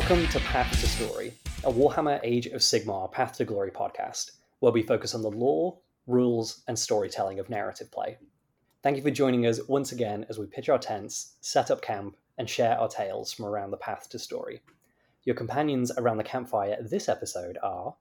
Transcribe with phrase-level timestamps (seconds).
[0.00, 1.34] Welcome to Path to Story,
[1.64, 4.30] a Warhammer Age of Sigmar Path to Glory podcast,
[4.60, 5.76] where we focus on the lore,
[6.06, 8.16] rules, and storytelling of narrative play.
[8.84, 12.16] Thank you for joining us once again as we pitch our tents, set up camp,
[12.38, 14.62] and share our tales from around the Path to Story.
[15.24, 17.96] Your companions around the campfire this episode are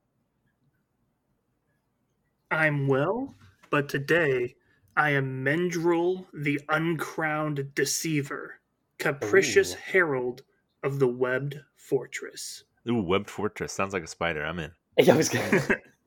[2.52, 3.34] I'm Will,
[3.72, 4.54] but today
[4.96, 8.60] I am Mendril, the uncrowned deceiver,
[9.00, 9.78] capricious Ooh.
[9.84, 10.44] herald
[10.84, 12.64] of the webbed fortress.
[12.90, 14.44] Ooh, webbed fortress sounds like a spider.
[14.46, 14.72] I'm in.
[15.00, 15.62] Yeah, I was gonna...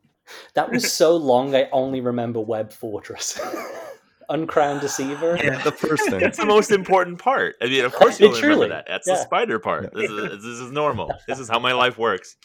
[0.54, 3.40] that was so long I only remember Web Fortress.
[4.28, 5.38] Uncrowned Deceiver.
[5.40, 5.62] Yeah.
[5.62, 6.18] the first thing.
[6.18, 7.54] That's the most important part.
[7.62, 8.87] I mean, of course you'll Truly, remember that.
[8.88, 9.14] That's yeah.
[9.14, 9.95] the spider part.
[9.95, 11.14] This is this is normal.
[11.28, 12.37] This is how my life works.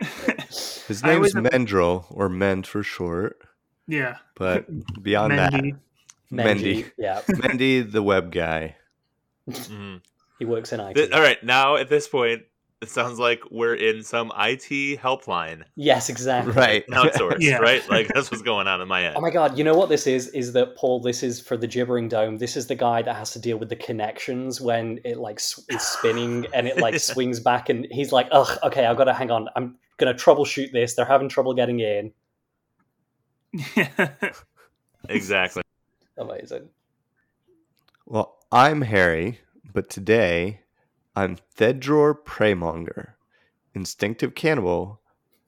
[0.00, 3.38] His I name's was Mendril, or Mend for short.
[3.88, 4.16] Yeah.
[4.34, 4.66] But
[5.02, 5.76] beyond Mendy.
[6.30, 6.90] that, Mendy.
[6.98, 8.76] Yeah, Mendy, the web guy.
[9.48, 10.02] Mhm.
[10.38, 10.94] he works in IT.
[10.94, 12.42] Th- All right, now at this point,
[12.82, 16.52] it sounds like we're in some IT helpline, Yes, exactly.
[16.52, 16.86] Right.
[16.90, 17.56] outsourced, Yeah.
[17.58, 17.86] right?
[17.88, 19.14] Like that's what's going on in my head.
[19.16, 20.28] Oh my god, you know what this is?
[20.28, 21.00] Is that Paul?
[21.00, 22.36] This is for the gibbering dome.
[22.38, 25.60] This is the guy that has to deal with the connections when it like sw-
[25.70, 29.14] is spinning and it like swings back, and he's like, "Ugh, okay, I've got to
[29.14, 29.48] hang on.
[29.56, 30.94] I'm gonna troubleshoot this.
[30.94, 32.12] They're having trouble getting in."
[35.08, 35.62] Exactly.
[36.18, 36.68] Amazing.
[38.06, 39.38] Well, I'm Harry,
[39.72, 40.62] but today
[41.16, 43.12] I'm Thedror Preymonger,
[43.74, 45.00] instinctive cannibal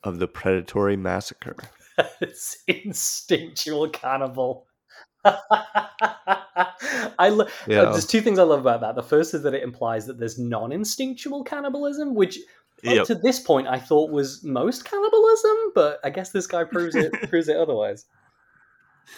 [0.02, 1.56] of the predatory massacre.
[2.20, 4.66] it's instinctual cannibal.
[5.24, 7.82] I lo- Yeah.
[7.82, 8.94] uh, there's two things I love about that.
[8.94, 12.38] The first is that it implies that there's non-instinctual cannibalism, which
[12.86, 16.94] up to this point I thought was most cannibalism, but I guess this guy proves
[16.94, 18.06] it proves it otherwise.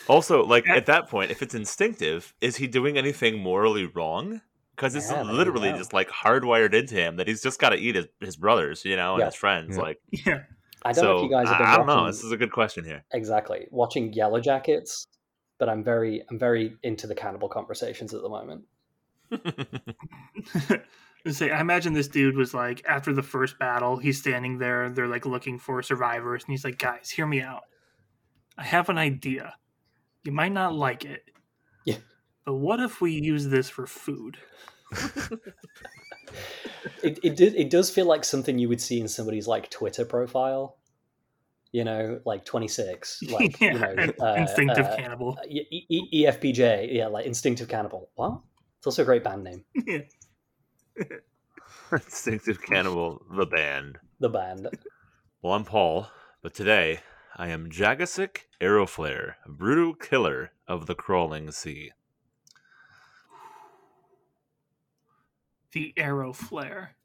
[0.09, 0.77] Also, like Yeah.
[0.77, 4.41] at that point, if it's instinctive, is he doing anything morally wrong?
[4.81, 5.77] Because it's Yeah, literally go.
[5.77, 8.97] just like hardwired into him that he's just got to eat his, his brothers, you
[8.97, 9.27] know, and Yeah.
[9.27, 9.77] his friends.
[9.77, 9.83] Yeah.
[9.83, 10.39] Like, yeah.
[10.83, 12.07] I don't so know if you guys have been I, I don't watching know.
[12.11, 13.05] This is a good question here.
[13.13, 15.07] exactly watching Yellow Jackets,
[15.59, 18.65] but I'm very I'm very into the cannibal conversations at the moment.
[21.27, 24.89] Let's say, I imagine this dude was like, after the first battle, he's standing there.
[24.89, 26.45] They're like looking for survivors.
[26.45, 27.65] And he's like, guys, hear me out.
[28.57, 29.55] I have an idea.
[30.25, 31.25] You might not like it.
[32.47, 32.53] Yeah.
[32.53, 34.39] But what if we use this for food?
[37.03, 40.05] It it did it does feel like something you would see in somebody's like Twitter
[40.05, 40.77] profile.
[41.73, 43.73] You know, like 26, like yeah.
[43.73, 45.39] you know, uh, instinctive uh, cannibal.
[45.49, 48.11] E- E- E- EFBJ, yeah, like Instinctive Cannibal.
[48.17, 48.41] What?
[48.79, 49.65] It's also a great band name.
[49.87, 50.01] yeah.
[51.93, 53.99] Instinctive Cannibal, the band.
[54.19, 54.69] The band.
[55.43, 56.09] Well, I'm Paul,
[56.43, 57.01] but today
[57.37, 61.93] I am Jagasik Aeroflare, brutal killer of the crawling sea.
[65.73, 66.97] The arrow flare.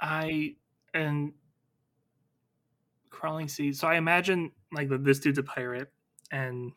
[0.00, 0.56] I
[0.94, 1.32] and
[3.10, 3.72] crawling sea.
[3.72, 5.92] So I imagine like that this dude's a pirate,
[6.30, 6.72] and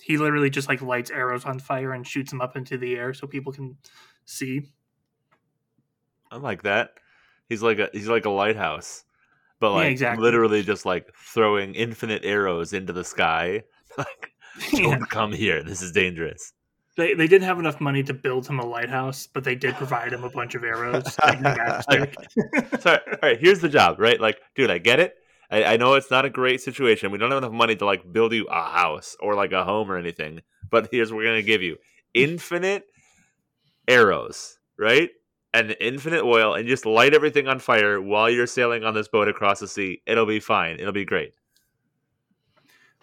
[0.00, 3.14] he literally just like lights arrows on fire and shoots them up into the air
[3.14, 3.76] so people can
[4.24, 4.62] see.
[6.30, 6.90] I like that.
[7.48, 9.04] He's like a he's like a lighthouse,
[9.60, 10.22] but Yeah, like exactly.
[10.22, 13.62] literally just like throwing infinite arrows into the sky.
[13.96, 14.30] Like,
[14.82, 15.06] don't Yeah.
[15.08, 15.64] come here.
[15.64, 16.52] This is dangerous.
[16.98, 20.12] They they didn't have enough money to build him a lighthouse, but they did provide
[20.12, 21.16] him a bunch of arrows.
[22.80, 24.20] So, all right, here's the job, right?
[24.20, 25.14] Like, dude, I get it.
[25.48, 27.12] I, I know it's not a great situation.
[27.12, 29.92] We don't have enough money to like build you a house or like a home
[29.92, 30.42] or anything.
[30.68, 31.76] But here's what we're gonna give you:
[32.14, 32.82] infinite
[33.86, 35.10] arrows, right?
[35.54, 39.28] And infinite oil, and just light everything on fire while you're sailing on this boat
[39.28, 40.02] across the sea.
[40.04, 40.80] It'll be fine.
[40.80, 41.32] It'll be great.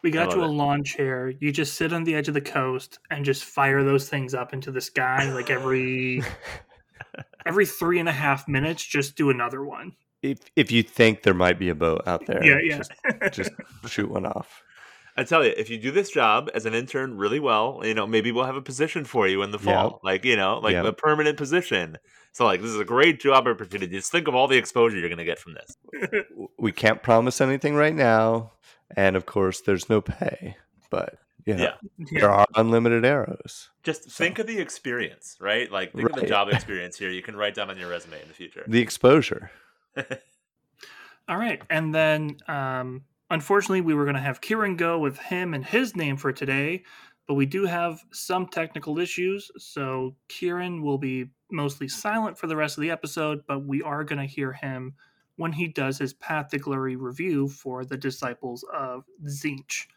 [0.06, 0.52] We got I you a it.
[0.52, 1.34] lawn chair.
[1.40, 4.54] You just sit on the edge of the coast and just fire those things up
[4.54, 6.22] into the sky like every
[7.46, 8.84] every three and a half minutes.
[8.86, 9.94] Just do another one.
[10.22, 12.78] if if you think there might be a boat out there, Yeah, yeah.
[12.78, 12.92] just,
[13.34, 13.52] just
[13.88, 14.62] shoot one off.
[15.18, 18.06] I tell you, if you do this job as an intern really well, you know,
[18.06, 19.84] maybe we'll have a position for you in the fall.
[19.94, 20.00] Yep.
[20.04, 20.86] Like, you know, like Yep.
[20.86, 21.98] a permanent position.
[22.34, 23.96] So like this is a great job opportunity.
[23.96, 25.78] Just think of all the exposure you're gonna get from this.
[26.60, 28.52] We can't promise anything right now,
[28.96, 30.58] and of course, there's no pay.
[30.90, 31.76] But you know, Yeah.
[31.98, 32.20] Yeah.
[32.22, 33.70] there are unlimited arrows.
[33.84, 35.72] Just think of the experience, right?
[35.72, 37.10] Like think of the job experience here.
[37.10, 38.64] You can write down on your resume in the future.
[38.68, 39.52] The exposure.
[41.28, 45.54] All right, and then um, unfortunately, we were going to have Kieran go with him
[45.56, 46.84] and his name for today,
[47.28, 52.56] but we do have some technical issues, so Kieran will be mostly silent for the
[52.56, 53.42] rest of the episode.
[53.48, 54.94] But we are going to hear him
[55.38, 59.88] when he does his Path to Glory review for the Disciples of Tzeentch.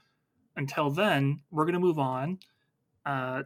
[0.56, 2.38] Until then, we're going to move on
[3.06, 3.44] uh,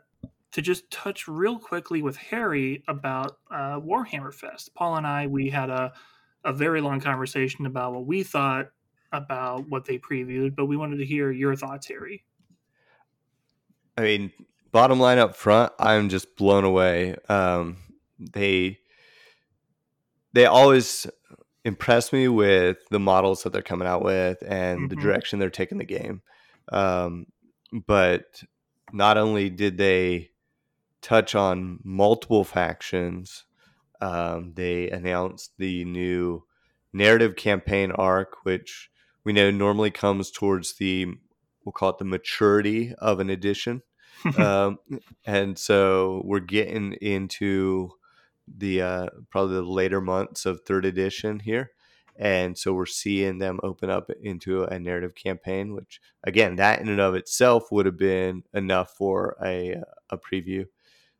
[0.52, 4.74] to just touch real quickly with Harry about uh, Warhammer Fest.
[4.74, 5.92] Paul and I, we had a
[6.44, 8.70] a very long conversation about what we thought
[9.12, 12.24] about what they previewed, but we wanted to hear your thoughts, Harry.
[13.96, 14.32] I mean,
[14.70, 17.16] bottom line up front, I'm just blown away.
[17.28, 17.76] Um,
[18.18, 18.78] they
[20.32, 21.06] they always
[21.64, 25.00] impress me with the models that they're coming out with and the Mhm.
[25.00, 26.22] direction they're taking the game.
[26.70, 27.26] Um,
[27.86, 28.42] but
[28.92, 30.30] not only did they
[31.00, 33.44] touch on multiple factions,
[34.00, 36.44] um, they announced the new
[36.92, 38.90] narrative campaign arc, which
[39.24, 41.06] we know normally comes towards the
[41.64, 43.82] we'll call it the maturity of an edition.
[44.38, 44.78] um,
[45.24, 47.90] and so we're getting into
[48.46, 51.70] the uh, probably the later months of third edition here.
[52.16, 56.88] And so we're seeing them open up into a narrative campaign, which again, that in
[56.88, 60.66] and of itself would have been enough for a, a preview.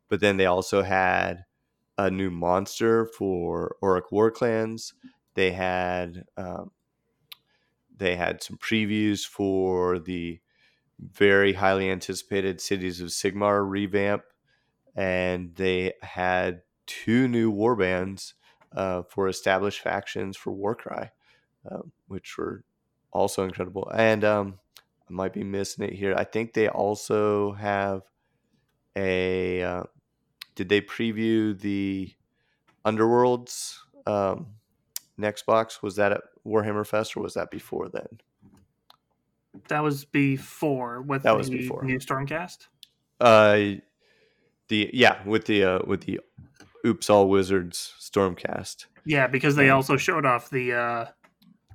[0.08, 1.44] But then they also had
[1.96, 4.92] a new monster for Orruk Warclans.
[5.34, 6.72] They had um,
[7.96, 10.40] they had some previews for the
[10.98, 14.24] very highly anticipated Cities of Sigmar revamp,
[14.94, 18.34] and they had two new war bands
[18.74, 21.10] uh, for established factions for Warcry,
[21.70, 22.64] um, which were
[23.12, 23.90] also incredible.
[23.94, 24.58] And um,
[25.08, 26.14] I might be missing it here.
[26.16, 28.02] I think they also have
[28.96, 29.62] a.
[29.62, 29.82] Uh,
[30.54, 32.12] did they preview the
[32.84, 33.76] Underworlds
[34.06, 34.48] um,
[35.16, 35.82] next box?
[35.82, 38.20] Was that at Warhammer Fest or was that before then?
[39.68, 41.84] That was before with That the was before.
[41.84, 42.66] new Stormcast.
[43.20, 43.80] Uh,
[44.68, 46.20] the yeah with the uh, with the
[46.86, 48.86] Oops All Wizards Stormcast.
[49.04, 51.06] Yeah, because they also showed off the uh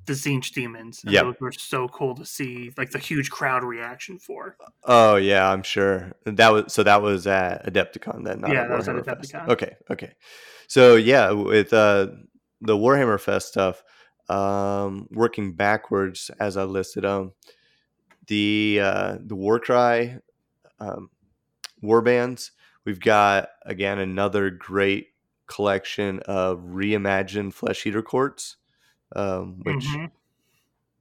[0.05, 1.01] the Tzeentch demons.
[1.05, 4.55] Yeah, those were so cool to see, like the huge crowd reaction for.
[4.85, 6.83] Oh yeah, I'm sure that was so.
[6.83, 8.39] That was at Adepticon then.
[8.39, 9.33] Not Yeah, at that was at Fest.
[9.33, 9.49] Adepticon.
[9.49, 10.13] Okay, okay.
[10.67, 12.07] So yeah, with uh,
[12.61, 13.83] the Warhammer Fest stuff,
[14.29, 17.33] um, working backwards as I listed them,
[18.27, 20.17] the uh, the Warcry
[20.79, 21.09] um,
[21.81, 22.51] war bands.
[22.87, 25.07] We've got again another great
[25.45, 28.55] collection of reimagined flesh eater courts,
[29.13, 30.11] um, which Mhm.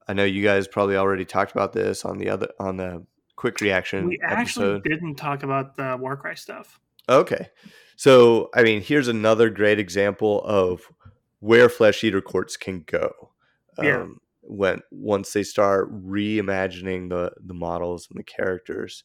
[0.09, 3.07] I know you guys probably already talked about this on the other on the
[3.37, 4.83] quick reaction we actually episode.
[4.83, 6.81] didn't talk about the Warcry stuff.
[7.09, 7.51] Okay.
[7.95, 10.91] So, I mean, here's another great example of
[11.39, 13.31] where flesh eater courts can go.
[13.81, 14.01] Yeah.
[14.01, 19.05] Um, when once they start reimagining the the models and the characters,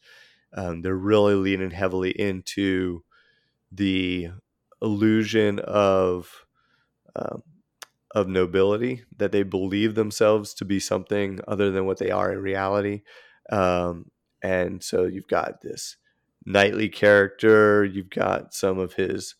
[0.53, 3.03] um, they're really leaning heavily into
[3.71, 4.29] the
[4.81, 6.45] illusion of
[7.15, 7.43] um,
[8.13, 12.39] of nobility that they believe themselves to be something other than what they are in
[12.39, 13.03] reality.
[13.49, 14.11] Um,
[14.41, 15.95] and so you've got this
[16.45, 17.85] knightly character.
[17.85, 19.35] You've got some of his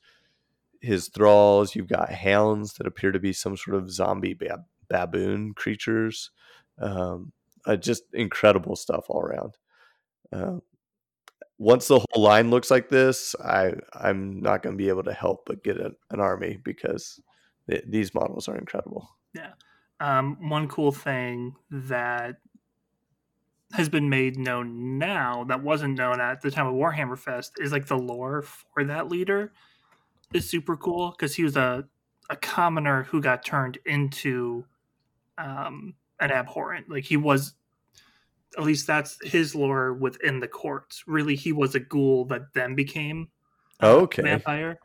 [0.79, 1.75] his thralls.
[1.75, 6.31] You've got hounds that appear to be some sort of zombie bab- baboon creatures.
[6.79, 7.33] Um,
[7.65, 9.57] uh, just incredible stuff all around.
[10.31, 10.59] Uh,
[11.61, 15.13] once the whole line looks like this, I I'm not going to be able to
[15.13, 17.21] help but get a, an army because
[17.69, 19.07] th- these models are incredible.
[19.99, 22.37] Um, one cool thing that
[23.73, 27.71] has been made known now that wasn't known at the time of Warhammer Fest is
[27.71, 29.53] like the lore for that leader
[30.33, 31.85] is super cool because he was a
[32.31, 34.65] a commoner who got turned into
[35.37, 36.89] um, an abhorrent.
[36.89, 37.53] Like he was,
[38.57, 41.03] at least that's his lore within the courts.
[41.07, 43.29] Really, he was a ghoul that then became
[43.81, 44.21] a Okay.
[44.21, 44.79] vampire.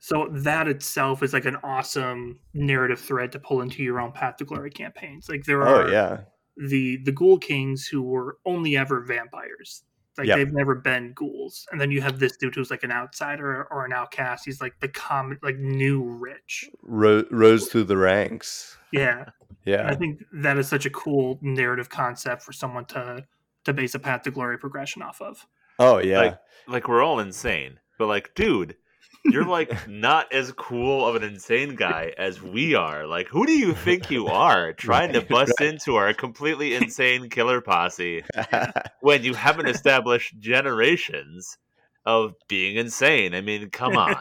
[0.00, 4.36] So that itself is like an awesome narrative thread to pull into your own Path
[4.38, 5.28] to Glory campaigns.
[5.28, 6.24] Like there oh, are Oh yeah,
[6.56, 9.84] the the ghoul kings who were only ever vampires.
[10.18, 10.36] Like Yep.
[10.36, 11.66] they've never been ghouls.
[11.72, 14.44] And then you have this dude who's like an outsider or an outcast.
[14.44, 16.68] He's like the common like new rich.
[16.82, 18.76] Ro- rose through the ranks.
[18.92, 19.30] Yeah.
[19.64, 23.24] Yeah, I think that is such a cool narrative concept for someone to
[23.64, 25.46] to base a path to glory progression off of.
[25.78, 26.18] oh yeah.
[26.20, 26.38] Like-
[26.68, 28.76] Like we're all insane, but like, dude,
[29.24, 33.06] you're like not as cool of an insane guy as we are.
[33.06, 37.28] Like, who do you think you are trying to Right, bust into our completely insane
[37.30, 38.24] killer posse
[39.00, 41.56] when you haven't established generations
[42.04, 43.34] of being insane?
[43.34, 44.16] I mean, come on.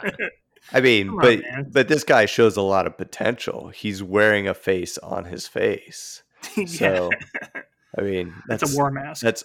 [0.71, 1.69] I mean, on, but man.
[1.71, 3.69] but this guy shows a lot of potential.
[3.69, 6.21] He's wearing a face on his face.
[6.55, 6.65] yeah.
[6.67, 7.09] So
[7.97, 9.21] I mean, That's that's a war mask.
[9.21, 9.43] that's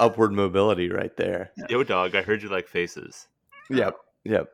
[0.00, 1.50] upward mobility right there.
[1.70, 3.28] Yo, dog, I heard you like faces.
[3.70, 4.48] Yep, yep.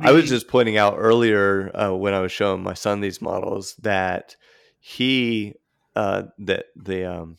[0.00, 3.74] I was just pointing out earlier uh, when I was showing my son these models
[3.76, 4.36] that
[4.80, 5.54] he
[5.96, 7.38] uh, that the um,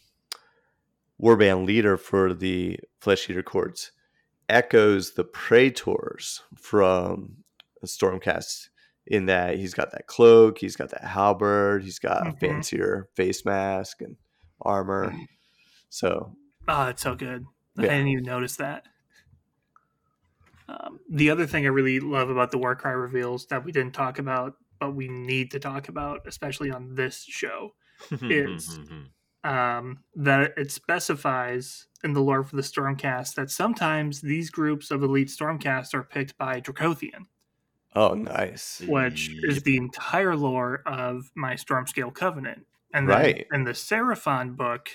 [1.22, 3.92] warband leader for the flesh eater courts
[4.48, 7.38] echoes the praetors from
[7.86, 8.70] Stormcast
[9.06, 12.40] in that he's got that cloak, he's got that halberd, he's got a Mhm.
[12.40, 14.18] fancier face mask and
[14.62, 15.14] armor.
[15.90, 16.36] So
[16.68, 17.46] Oh, it's so good.
[17.78, 18.86] I didn't even notice that.
[20.70, 24.20] Um, the other thing I really love about the Warcry reveals that we didn't talk
[24.20, 27.72] about, but we need to talk about, especially on this show,
[28.22, 28.80] is-
[29.44, 35.02] um, that it specifies in the lore for the Stormcast that sometimes these groups of
[35.02, 37.26] elite Stormcast are picked by Dracothian,
[37.96, 38.82] oh nice.
[38.88, 42.66] which is the entire lore of my Stormscale Covenant.
[42.94, 43.48] And then Right.
[43.54, 44.90] in the Seraphon book,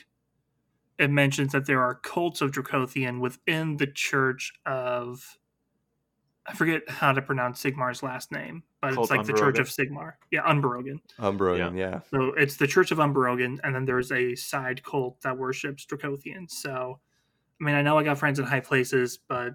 [0.98, 5.38] it mentions that there are cults of Dracothian within the Church of.
[6.46, 9.66] I forget how to pronounce Sigmar's last name, but Cult it's like the Church of
[9.66, 10.12] Sigmar.
[10.30, 11.00] Yeah, Unberogen.
[11.18, 12.00] Umbrogan, yeah.
[12.10, 16.50] So it's the Church of Unberogen, and then there's a side cult that worships Dracothian.
[16.50, 17.00] So,
[17.60, 19.54] I mean, I know I got friends in high places, but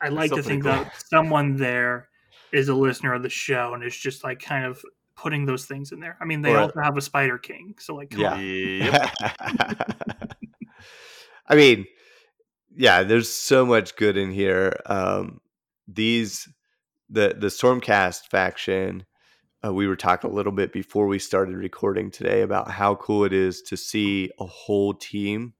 [0.00, 0.72] I like to think cool.
[0.72, 2.08] that someone there
[2.50, 4.82] is a listener of the show and is just like kind of
[5.14, 6.16] putting those things in there.
[6.20, 8.32] I mean, they Or- also have a Spider King, so like, come Yeah.
[8.34, 8.40] on.
[8.40, 10.36] Yep.
[11.46, 11.86] I mean,
[12.76, 14.80] yeah, there's so much good in here.
[14.86, 15.40] Um,
[15.88, 16.48] these
[17.10, 19.06] the the Stormcast faction.
[19.64, 23.24] Uh, we were talking a little bit before we started recording today about how cool
[23.24, 25.54] it is to see a whole team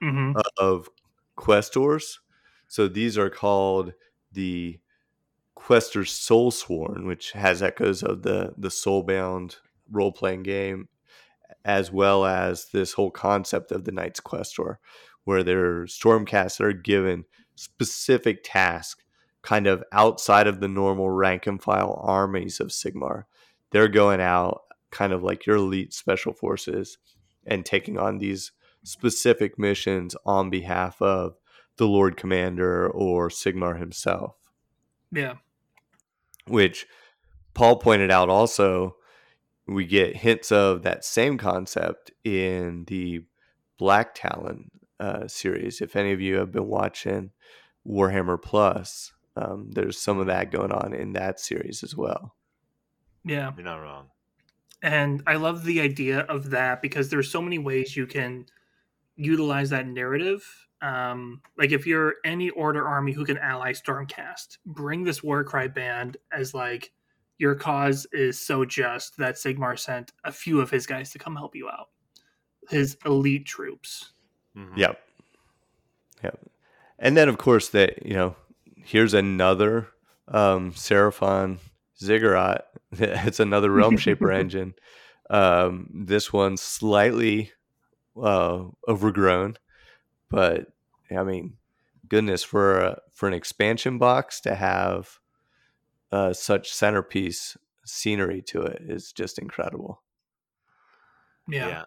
[0.00, 0.88] hmm of
[1.36, 2.18] questors.
[2.68, 3.92] So these are called
[4.32, 4.80] the
[5.56, 9.56] Questors Soulsworn, which has echoes of the the Soulbound
[9.90, 10.88] role playing game,
[11.64, 14.80] as well as this whole concept of the Knights Questor,
[15.24, 17.24] where they're Stormcast that are given
[17.54, 19.01] specific tasks,
[19.42, 23.24] kind of outside of the normal rank and file armies of Sigmar.
[23.70, 26.98] They're going out, kind of like your elite special forces,
[27.46, 28.52] and taking on these
[28.84, 31.34] specific missions on behalf of
[31.76, 34.36] the Lord Commander or Sigmar himself,
[35.10, 35.36] Yeah.
[36.46, 36.86] which
[37.54, 38.96] Paul pointed out also
[39.66, 43.24] we get hints of that same concept in the
[43.78, 44.70] Black Talon
[45.00, 45.80] uh, series.
[45.80, 47.30] If any of you have been watching
[47.86, 52.34] Warhammer Plus, um, there's some of that going on in that series as well.
[53.24, 53.52] Yeah.
[53.56, 54.08] You're not wrong.
[54.82, 58.46] And I love the idea of that because there's so many ways you can
[59.16, 60.44] utilize that narrative.
[60.80, 66.16] Um, like if you're any order army who can ally Stormcast, bring this Warcry band
[66.32, 66.90] as like
[67.38, 71.36] your cause is so just that Sigmar sent a few of his guys to come
[71.36, 71.88] help you out.
[72.68, 74.12] His elite troops.
[74.56, 74.76] Mhm.
[74.76, 75.00] Yep.
[76.24, 76.40] Yep.
[76.98, 78.36] And then, of course, that, you know,
[78.84, 79.88] here's another
[80.28, 81.58] um, Seraphon
[81.98, 82.66] Ziggurat.
[82.92, 84.74] it's another Realm Shaper engine.
[85.30, 87.52] Um, this one's slightly
[88.20, 89.56] uh, overgrown,
[90.28, 90.66] but
[91.10, 91.54] I mean,
[92.08, 95.18] goodness, for a, for an expansion box to have
[96.10, 100.02] uh, such centerpiece scenery to it is just incredible.
[101.48, 101.68] Yeah.
[101.68, 101.84] Yeah,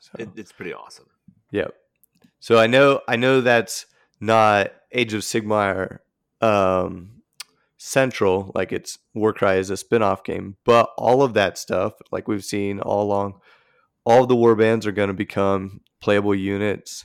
[0.00, 0.12] So.
[0.18, 1.06] it, it's pretty awesome.
[1.50, 1.74] Yep.
[2.38, 3.86] So I know I know that's
[4.20, 5.98] not Age of Sigmar
[6.40, 7.22] um,
[7.76, 12.44] central, like it's Warcry is a spin-off game, but all of that stuff, like we've
[12.44, 13.40] seen all along,
[14.04, 17.04] all the warbands are going to become playable units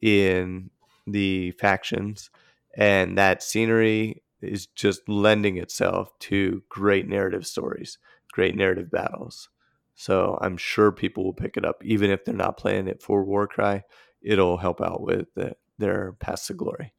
[0.00, 0.70] in
[1.06, 2.30] the factions,
[2.76, 7.98] and that scenery is just lending itself to great narrative stories,
[8.32, 9.48] great narrative battles.
[9.94, 13.24] So I'm sure people will pick it up, even if they're not playing it for
[13.24, 13.82] Warcry.
[14.22, 16.92] It'll help out with the, their Path to Glory.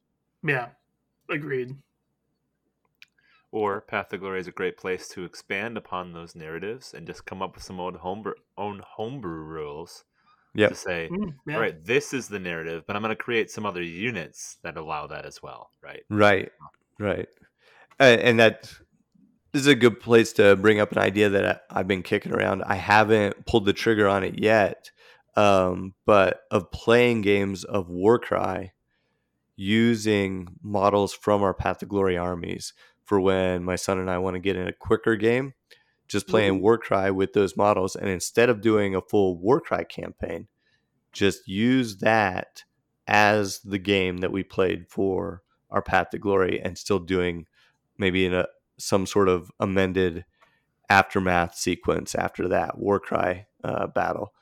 [0.43, 0.69] Yeah.
[1.29, 1.75] Agreed.
[3.51, 7.25] Or Path to Glory is a great place to expand upon those narratives and just
[7.25, 10.03] come up with some own homebrew, own homebrew rules
[10.55, 10.69] Yep.
[10.69, 11.55] to say, Mm, yeah.
[11.55, 14.77] all right, this is the narrative, but I'm going to create some other units that
[14.77, 16.03] allow that as well, right?
[16.09, 16.51] Right,
[16.99, 17.27] right,
[17.99, 18.63] and, and that
[19.51, 22.33] this is a good place to bring up an idea that I, I've been kicking
[22.33, 22.63] around.
[22.63, 24.89] I haven't pulled the trigger on it yet,
[25.35, 28.71] um, but of playing games of Warcry
[29.59, 32.73] using models from our Path to Glory armies
[33.03, 35.53] for when my son and I want to get in a quicker game.
[36.07, 40.47] Just playing Warcry with those models, and instead of doing a full Warcry campaign,
[41.11, 42.63] just use that
[43.05, 47.45] as the game that we played for our path to glory and still doing
[47.97, 48.47] maybe in a
[48.77, 50.25] some sort of amended
[50.89, 54.33] aftermath sequence after that warcry uh, battle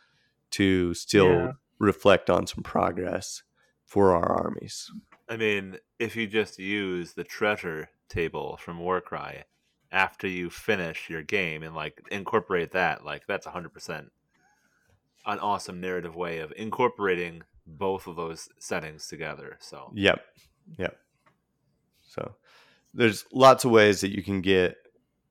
[0.52, 1.52] to still Yeah.
[1.80, 3.44] reflect on some progress
[3.88, 4.92] for our armies
[5.30, 9.44] I mean, if you just use the treasure table from Warcry
[9.92, 14.10] after you finish your game and like incorporate that, like that's 100%
[15.26, 19.58] an awesome narrative way of incorporating both of those settings together.
[19.60, 20.22] So, yep
[20.78, 20.98] yep
[22.02, 22.36] so
[22.94, 24.78] there's lots of ways that you can get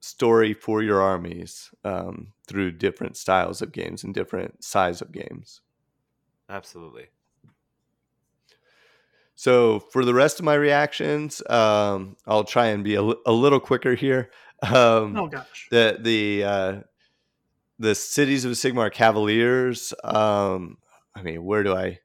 [0.00, 5.62] story for your armies um, through different styles of games and different size of games.
[6.48, 7.06] Absolutely.
[9.36, 13.60] So for the rest of my reactions, um, I'll try and be a, a little
[13.60, 14.30] quicker here.
[14.62, 15.68] Um, Oh gosh.
[15.70, 16.80] the the uh,
[17.78, 19.92] the cities of Sigmar Cavaliers.
[20.02, 20.78] Um,
[21.14, 22.00] I mean, where do I?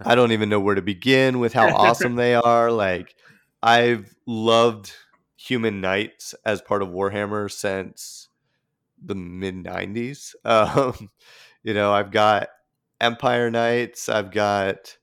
[0.00, 2.70] I don't even know where to begin with how awesome they are.
[2.70, 3.14] Like,
[3.62, 4.92] I've loved
[5.36, 8.28] Human Knights as part of Warhammer since
[9.00, 10.34] the mid '90s.
[10.44, 11.10] Um,
[11.62, 12.48] you know, I've got
[13.00, 14.08] Empire Knights.
[14.08, 14.97] I've got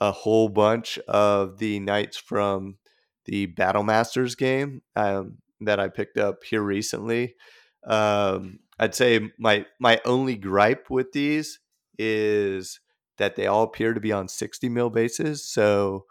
[0.00, 2.76] a whole bunch of the knights from
[3.24, 7.34] the Battle Masters game um, that I picked up here recently.
[7.86, 11.60] Um, I'd say my my only gripe with these
[11.98, 12.80] is
[13.18, 15.44] that they all appear to be on 60 mil bases.
[15.48, 16.04] So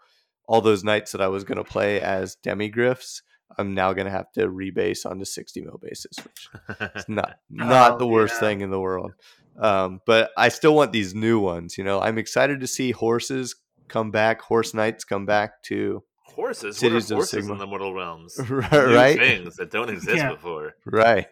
[0.48, 3.22] all those knights that I was going to play as demigryphs,
[3.56, 6.48] I'm now going to have to rebase onto 60 mil bases, which
[6.96, 8.40] is not not Oh, the worst yeah.
[8.40, 9.12] thing in the world.
[9.58, 11.78] Um, but I still want these new ones.
[11.78, 13.54] You know, I'm excited to see horses
[13.88, 16.78] come back, horse knights come back to horses.
[16.78, 17.52] Cities what are of horses Sigma.
[17.54, 18.36] in the Mortal Realms?
[18.50, 18.72] right.
[18.72, 19.18] New right?
[19.18, 20.32] things that don't exist Yeah.
[20.32, 20.74] before.
[20.84, 21.26] Right.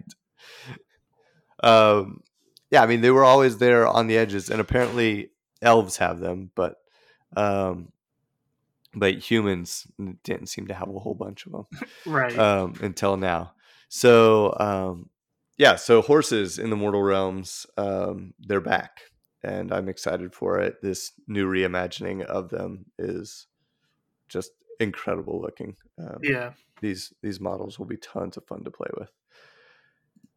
[1.62, 2.20] Um,
[2.70, 5.30] yeah, I mean they were always there on the edges, and apparently
[5.62, 6.76] elves have them, but
[7.36, 7.92] um,
[8.94, 9.86] but humans
[10.22, 11.66] didn't seem to have a whole bunch of them
[12.06, 12.38] Right.
[12.38, 13.52] um, until now.
[13.88, 15.10] So um,
[15.56, 18.98] yeah, so horses in the mortal realms, um, they're back,
[19.44, 20.80] and I'm excited for it.
[20.82, 23.46] This new reimagining of them is
[24.28, 25.76] just incredible looking.
[25.98, 26.52] Um, yeah.
[26.80, 29.10] these these models will be tons of fun to play with.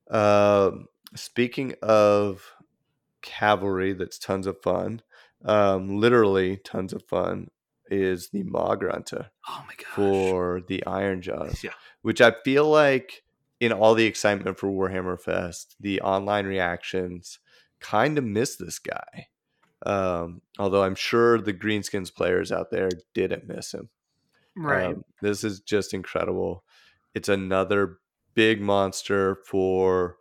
[0.10, 2.54] Um, speaking of
[3.22, 5.02] cavalry, that's tons of fun.
[5.46, 7.50] Um, literally tons of fun
[7.90, 9.88] is the Mawgrunta Oh my gosh.
[9.96, 11.72] for the Iron Jaws, Yeah.
[12.02, 13.24] which I feel like
[13.60, 17.40] in all the excitement for Warhammer Fest, the online reactions
[17.80, 19.28] kind of miss this guy.
[19.86, 23.90] Um, although I'm sure the Greenskins players out there didn't miss him.
[24.56, 24.88] right.
[24.88, 26.64] Um, this is just incredible.
[27.14, 27.98] It's another
[28.34, 30.18] big monster for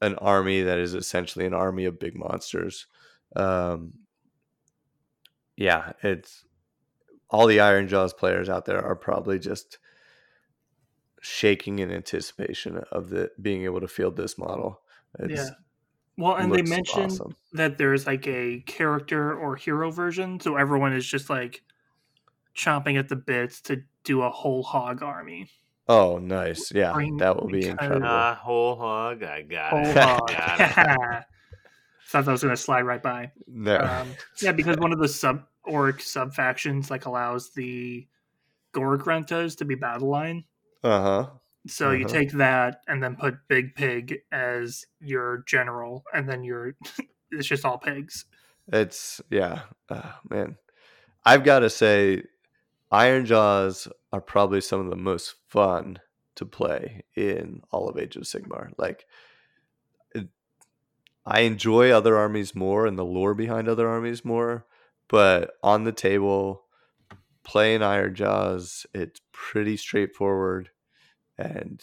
[0.00, 2.86] an army that is essentially an army of big monsters.
[3.34, 3.94] Um,
[5.56, 6.44] yeah, it's
[7.30, 9.78] all the Iron Jaws players out there are probably just
[11.20, 14.80] shaking in anticipation of the being able to field this model.
[15.18, 15.50] It's, yeah.
[16.18, 17.36] Well, and they mentioned awesome.
[17.52, 21.62] that there's like a character or hero version, so everyone is just like
[22.56, 25.48] chomping at the bits to do a whole hog army.
[25.88, 26.70] Oh, nice!
[26.72, 28.06] Yeah, Bring- that will be incredible.
[28.06, 29.22] Ah, whole hog.
[29.22, 29.96] I got Whole it.
[29.96, 30.28] hog.
[30.28, 30.60] Got
[31.20, 31.24] it.
[32.08, 33.30] Thought that was gonna slide right by.
[33.46, 34.08] no, Um,
[34.42, 38.06] yeah, because one of the sub orc sub factions like allows the
[38.72, 40.44] Gore-gruntas to be battle line.
[40.82, 41.26] uh huh.
[41.68, 42.14] So you Uh-huh.
[42.14, 46.74] take that and then put Big Pig as your general, and then you're
[47.30, 48.24] it's just all pigs.
[48.72, 50.56] It's yeah, uh, man.
[51.24, 52.24] I've got to say,
[52.90, 56.00] Iron Jaws are probably some of the most fun
[56.36, 58.72] to play in all of Age of Sigmar.
[58.78, 59.06] Like,
[60.14, 60.28] it,
[61.26, 64.66] I enjoy other armies more and the lore behind other armies more,
[65.08, 66.64] but on the table,
[67.44, 70.70] playing Iron Jaws, it's pretty straightforward,
[71.38, 71.80] and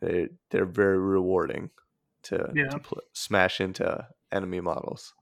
[0.00, 1.70] they they're very rewarding
[2.24, 2.68] to, Yeah.
[2.68, 5.14] to pl- smash into enemy models.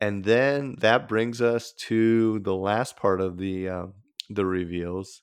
[0.00, 3.94] And then that brings us to the last part of the um,
[4.28, 5.22] the reveals,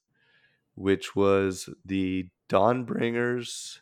[0.75, 3.80] which was the Dawnbringers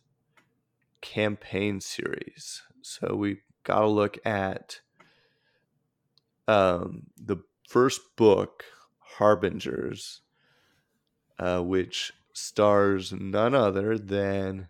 [1.02, 2.62] campaign series.
[2.82, 4.82] So we got to look at
[6.48, 8.65] um, the first book,
[9.17, 10.22] Harbingers,
[11.38, 14.69] uh, which stars none other than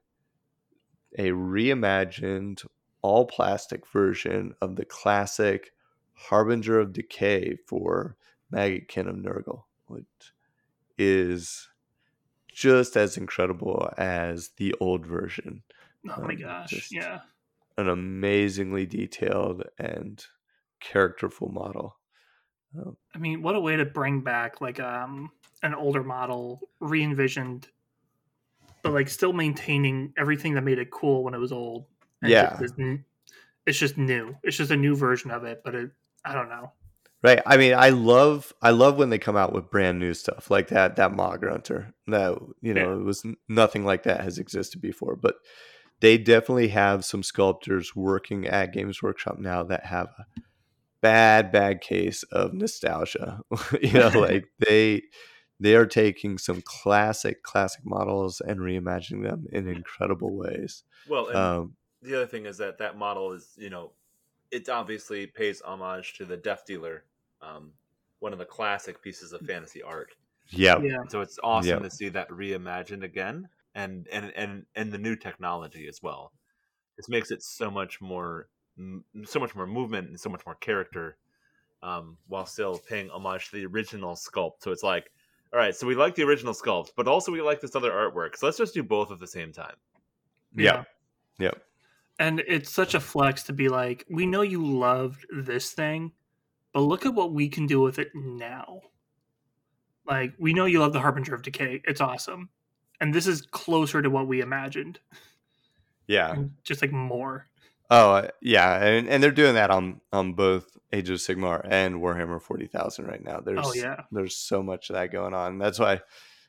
[1.17, 2.65] a reimagined
[3.01, 5.73] all plastic version of the classic
[6.13, 8.17] Harbinger of Decay for
[8.51, 10.33] Maggotkin of Nurgle, which
[10.97, 11.69] is
[12.49, 15.63] just as incredible as the old version.
[16.09, 16.91] Oh my Um, gosh!
[16.91, 17.21] yeah,
[17.77, 20.23] An amazingly detailed and
[20.79, 21.97] characterful model.
[23.13, 25.31] I mean, what a way to bring back like um
[25.63, 27.67] an older model, re-envisioned,
[28.83, 31.85] but like still maintaining everything that made it cool when it was old.
[32.21, 32.57] Yeah.
[32.59, 32.75] just
[33.65, 34.35] it's just new.
[34.43, 35.91] It's just a new version of it, but it
[36.25, 36.73] I don't know.
[37.21, 37.41] Right.
[37.45, 40.69] I mean, I love I love when they come out with brand new stuff like
[40.69, 41.93] that that Mawgrunta.
[42.07, 45.35] That you know, it was nothing like that has existed before, but
[45.99, 50.25] they definitely have some sculptors working at Games Workshop now that have a
[51.01, 53.41] bad bad case of nostalgia.
[53.81, 55.03] you know, like they
[55.59, 60.83] they are taking some classic classic models and reimagining them in incredible ways.
[61.05, 63.93] Well, and Um, the other thing is that that model is, you know,
[64.51, 67.05] it obviously pays homage to the Death Dealer,
[67.41, 67.73] um,
[68.19, 70.15] one of the classic pieces of fantasy art.
[70.51, 70.97] yeah, Yeah.
[71.09, 71.83] So it's awesome Yeah.
[71.83, 76.33] to see that reimagined again, and and and and the new technology as well.
[76.97, 78.49] This makes it so much more,
[79.25, 81.17] so much more movement and so much more character,
[81.81, 84.61] um, while still paying homage to the original sculpt.
[84.61, 85.11] So it's like,
[85.51, 88.35] all right, so we like the original sculpt, but also we like this other artwork.
[88.35, 89.75] So let's just do both at the same time.
[90.55, 90.83] yeah,
[91.39, 91.51] yeah,
[92.19, 96.11] And it's such a flex to be like, we know you loved this thing,
[96.73, 98.81] but look at what we can do with it now.
[100.05, 101.81] Like, we know you love the Harbinger of Decay.
[101.85, 102.49] It's awesome.
[103.01, 104.99] And this is closer to what we imagined.
[106.07, 106.33] yeah.
[106.33, 107.47] and Just like more.
[107.91, 111.95] Oh, uh, yeah, and, and they're doing that on on both Age of Sigmar and
[111.95, 113.39] Warhammer Forty Thousand right now.
[113.39, 114.01] There's Oh, yeah.
[114.11, 115.57] there's so much of that going on.
[115.57, 116.01] That's why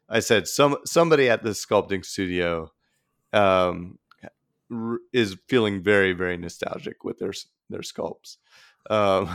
[0.09, 2.73] I said some somebody at the sculpting studio
[3.33, 3.99] um,
[4.71, 7.33] r- is feeling very very nostalgic with their
[7.71, 8.37] their sculpts.
[8.91, 9.31] Um,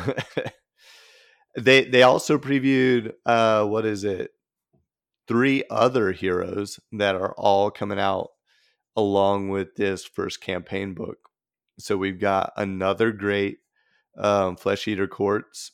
[1.57, 4.31] they they also previewed uh, what is it?
[5.27, 8.29] Three other heroes that are all coming out
[8.95, 11.17] along with this first campaign book.
[11.77, 13.59] So we've got another great
[14.17, 15.71] um, flesh eater courts.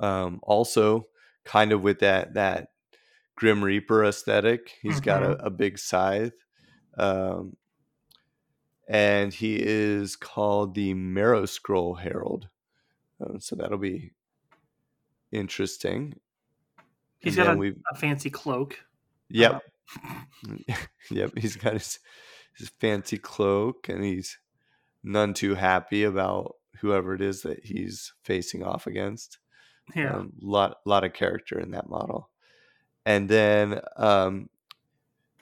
[0.00, 1.08] Um, also,
[1.44, 2.72] kind of with that that
[3.36, 4.76] grim reaper aesthetic.
[4.82, 6.34] He's got a, a big scythe,
[6.96, 7.56] um,
[8.88, 12.48] and he is called the Marrow Scroll Herald.
[13.20, 14.12] Um, so that'll be
[15.32, 16.14] interesting.
[17.18, 18.78] He's And got a, a fancy cloak.
[19.30, 19.62] Yep.
[21.10, 21.32] yep.
[21.36, 21.98] He's got his
[22.56, 24.38] his fancy cloak and he's
[25.08, 29.38] none too happy about whoever it is that he's facing off against.
[29.94, 30.16] Yeah.
[30.16, 32.30] Um, lot lot of character in that model.
[33.06, 34.50] And then um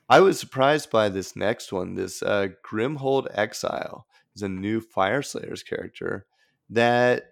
[0.08, 1.94] I was surprised by this next one.
[1.94, 6.26] This uh Grimhold Exile is a new Fire Slayers character
[6.70, 7.30] that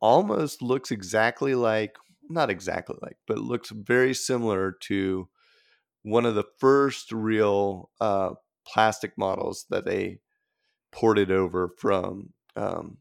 [0.00, 1.96] almost looks exactly like
[2.28, 5.28] not exactly like, but looks very similar to
[6.02, 8.30] one of the first real uh,
[8.66, 10.18] plastic models that they
[10.96, 12.96] ported over from um,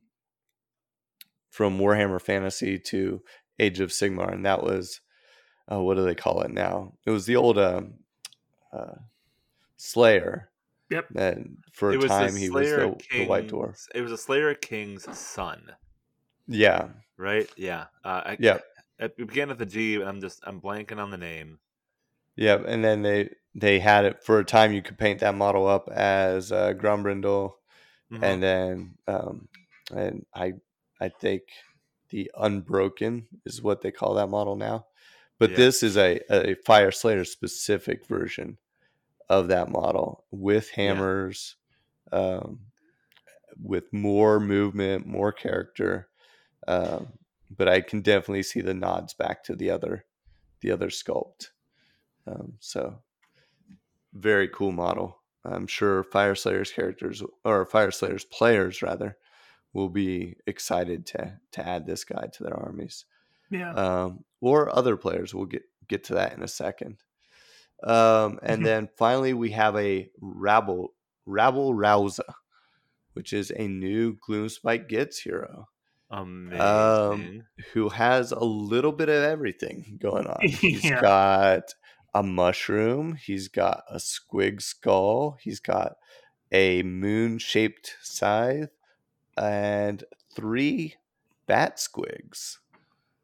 [1.49, 3.21] from Warhammer Fantasy to
[3.57, 4.99] Age of Sigmar, and that was
[5.71, 6.93] uh, what do they call it now?
[7.05, 7.93] It was the old um,
[8.73, 8.95] uh,
[9.77, 10.49] Slayer.
[10.91, 11.05] Yep.
[11.15, 13.79] And for a time, he was the, the White Dwarf.
[13.95, 15.71] It was a Slayer King's son,
[16.47, 16.89] Yeah.
[17.17, 17.49] right?
[17.57, 17.85] Yeah.
[18.03, 18.59] Uh, I, Yeah.
[18.99, 19.95] It began with a G.
[19.95, 21.59] and I'm just I'm blanking on the name.
[22.35, 24.73] Yeah, and then they they had it for a time.
[24.73, 27.53] You could paint that model up as uh, Grombrindal,
[28.11, 28.23] Mhm.
[28.23, 29.47] and then um,
[29.93, 30.53] and I
[30.99, 31.43] I think
[32.09, 34.87] the Unbroken is what they call that model now.
[35.37, 35.57] But Yeah.
[35.57, 38.57] this is a, a Fire Slayer specific version
[39.29, 40.83] of that model with Yeah.
[40.93, 41.55] hammers,
[42.11, 42.59] um,
[43.61, 46.09] with more movement, more character.
[46.67, 47.17] Um,
[47.49, 50.05] but I can definitely see the nods back to the other
[50.61, 51.49] the other sculpt.
[52.25, 53.03] Um, so
[54.13, 55.21] very cool model.
[55.45, 59.17] I'm sure Fire Slayers characters or Fire Slayers players rather
[59.73, 63.05] will be excited to to add this guy to their armies.
[63.51, 63.73] Yeah.
[63.73, 65.33] Um, or other players.
[65.33, 66.97] We'll get get to that in a second.
[67.83, 68.65] Um, and Mhm.
[68.65, 70.93] then finally we have a Rabble
[71.25, 72.23] Rabble Rouser,
[73.13, 75.67] which is a new Gloomspite Gitz hero
[76.09, 76.61] Amazing.
[76.61, 80.47] Um, who has a little bit of everything going on.
[80.47, 81.01] He's Yeah.
[81.01, 81.73] got
[82.15, 85.97] a mushroom, he's got a squig skull, he's got
[86.51, 88.71] a moon shaped scythe,
[89.37, 90.03] and
[90.35, 90.95] three
[91.47, 92.57] bat squigs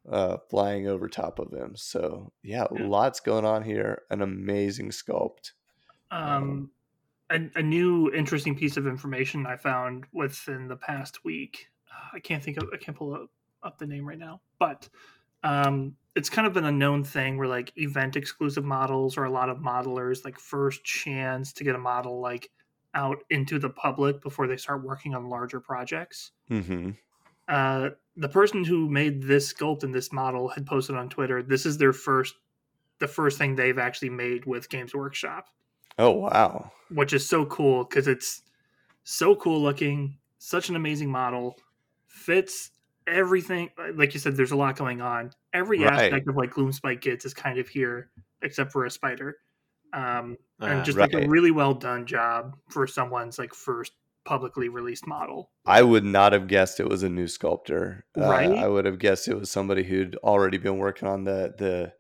[0.10, 1.75] uh, flying over top of him.
[1.75, 2.88] So, yeah, Yeah.
[2.88, 4.04] lots going on here.
[4.12, 5.54] An amazing sculpt.
[6.12, 6.71] um,
[7.30, 11.67] a, a new interesting piece of information I found within the past week.
[12.13, 13.30] I can't think of, I can't pull up,
[13.63, 14.89] up the name right now, but
[15.43, 19.50] um, it's kind of an unknown thing where like event exclusive models or a lot
[19.50, 22.50] of modelers like first chance to get a model like
[22.93, 26.32] out into the public before they start working on larger projects.
[26.50, 26.91] Mm-hmm.
[27.47, 31.41] Uh, the person who made this sculpt and this model had posted on Twitter.
[31.41, 32.36] This is their first,
[33.00, 35.47] the first thing they've actually made with Games Workshop
[35.97, 36.71] Oh, wow.
[36.89, 38.41] which is so cool because it's
[39.04, 41.58] so cool looking, such an amazing model,
[42.08, 42.71] fits
[43.07, 43.69] everything.
[43.95, 45.31] Like you said, there's a lot going on.
[45.53, 45.93] Every Right.
[45.93, 48.11] aspect of like Gloomspite gitz is kind of here,
[48.41, 49.37] except for a spider.
[49.93, 55.05] Um, and just like a really well done job for someone's like first publicly released
[55.07, 55.51] model.
[55.65, 58.05] I would not have guessed it was a new sculptor.
[58.17, 58.57] Uh, Right?
[58.57, 61.93] I would have guessed it was somebody who'd already been working on the the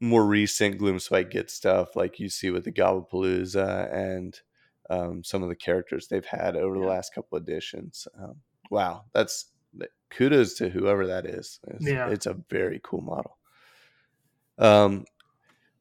[0.00, 4.38] more recent Gloomspite git stuff, like you see with the Gobbapalooza and
[4.90, 8.06] um, some of the characters they've had over the last couple editions.
[8.16, 8.36] Um,
[8.70, 9.46] wow, that's
[10.10, 11.60] kudos to whoever that is.
[11.68, 12.08] It's, Yeah.
[12.08, 13.38] it's a very cool model.
[14.58, 15.04] Um,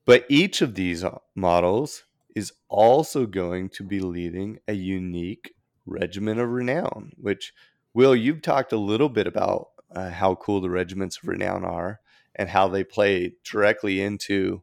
[0.05, 2.03] but each of these uh, models
[2.35, 5.53] is also going to be leading a unique
[5.85, 7.53] regiment of renown, which
[7.93, 11.99] Will, you've talked a little bit about uh, how cool the regiments of renown are
[12.35, 14.61] and how they play directly into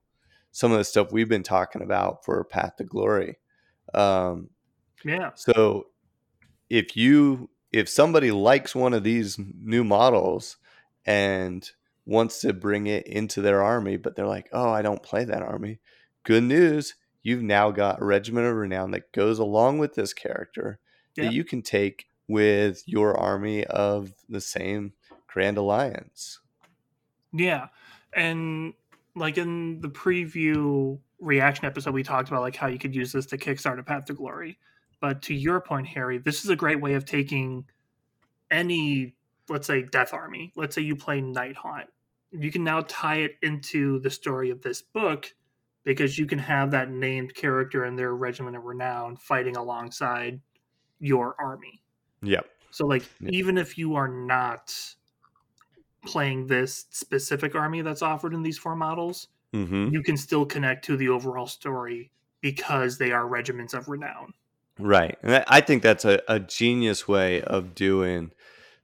[0.53, 3.39] some of the stuff we've been talking about for Path to Glory.
[3.93, 4.51] Um,
[5.05, 5.33] Yeah.
[5.35, 5.87] so
[6.71, 10.59] if you if somebody likes one of these new models
[11.05, 11.69] and
[12.07, 15.43] wants to bring it into their army, but they're like, oh, I don't play that
[15.43, 15.81] army.
[16.23, 20.79] Good news, you've now got a regiment of renown that goes along with this character
[21.17, 21.25] Yeah.
[21.25, 24.93] that you can take with your army of the same
[25.27, 26.39] Grand Alliance.
[27.33, 27.67] Yeah.
[28.15, 28.75] And
[29.17, 33.27] like in the preview reaction episode, we talked about like how you could use this
[33.27, 34.59] to kickstart a path to glory.
[35.05, 37.67] But to your point, Harry, this is a great way of taking
[38.51, 39.15] any,
[39.51, 40.51] let's say, Death Army.
[40.57, 41.91] Let's say you play Night Haunt.
[42.33, 45.31] You can now tie it into the story of this book
[45.85, 50.41] because you can have that named character and their regiment of renown fighting alongside
[51.01, 51.83] your army.
[52.23, 52.47] Yep.
[52.71, 53.29] So like Yeah.
[53.33, 54.75] even if you are not
[56.07, 60.83] playing this specific army that's offered in these four models, hmm you can still connect
[60.87, 64.33] to the overall story because they are regiments of renown.
[64.79, 65.17] Right.
[65.23, 68.33] And I- I think that's a, a genius way of doing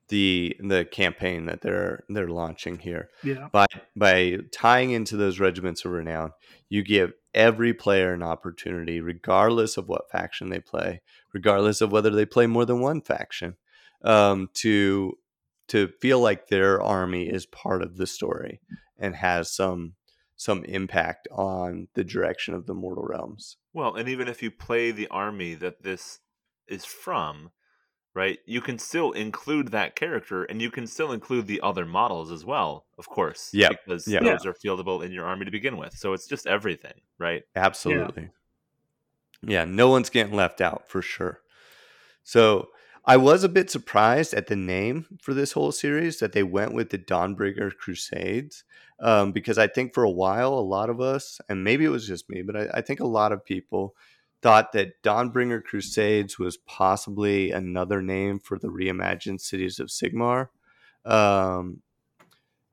[0.08, 3.10] the the campaign that they're they're launching here.
[3.22, 3.48] Yeah.
[3.52, 6.32] By by tying into those regiments of renown,
[6.68, 11.00] you give every player an opportunity, regardless of what faction they play,
[11.32, 13.56] regardless of whether they play more than one faction,
[14.02, 15.16] um, to
[15.68, 18.60] to feel like their army is part of the story
[18.98, 19.94] and has some
[20.40, 23.58] some impact on the direction of the mortal realms.
[23.74, 26.20] Well, and even if you play the army that this
[26.66, 27.50] is from,
[28.14, 32.32] right, you can still include that character and you can still include the other models
[32.32, 33.50] as well, of course.
[33.52, 33.68] Yeah.
[33.68, 34.22] Because yep.
[34.22, 35.92] those are fieldable in your army to begin with.
[35.92, 37.42] So it's just everything, right?
[37.54, 38.30] Absolutely.
[39.42, 39.66] Yeah.
[39.66, 41.40] no one's getting left out for sure.
[42.22, 42.68] So
[43.10, 46.74] I was a bit surprised at the name for this whole series that they went
[46.74, 48.62] with the Dawnbringer Crusades.
[49.00, 52.06] Um, because I think for a while, a lot of us, and maybe it was
[52.06, 53.96] just me, but I, I think a lot of people
[54.42, 60.46] thought that Dawnbringer Crusades was possibly another name for the reimagined cities of Sigmar.
[61.04, 61.82] Um,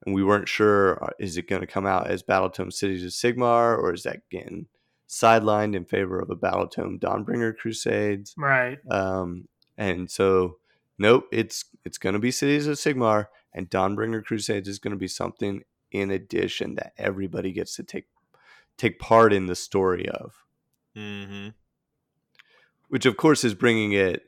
[0.05, 3.09] and we weren't sure uh, is it going to come out as Battletome Cities of
[3.09, 4.67] Sigmar or is that getting
[5.09, 8.35] sidelined in favor of a Battletome Dawnbringer Crusades?
[8.37, 8.77] Right.
[8.91, 9.47] Um,
[9.77, 10.57] and so,
[10.97, 14.97] nope, it's it's going to be Cities of Sigmar, and Dawnbringer Crusades is going to
[14.97, 18.07] be something in addition that everybody gets to take
[18.77, 20.43] take part in the story of
[20.95, 21.49] Mm-hmm.
[22.87, 24.23] which of course is bringing it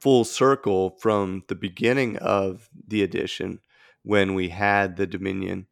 [0.00, 3.60] full circle from the beginning of the edition
[4.02, 5.66] when we had the Dominion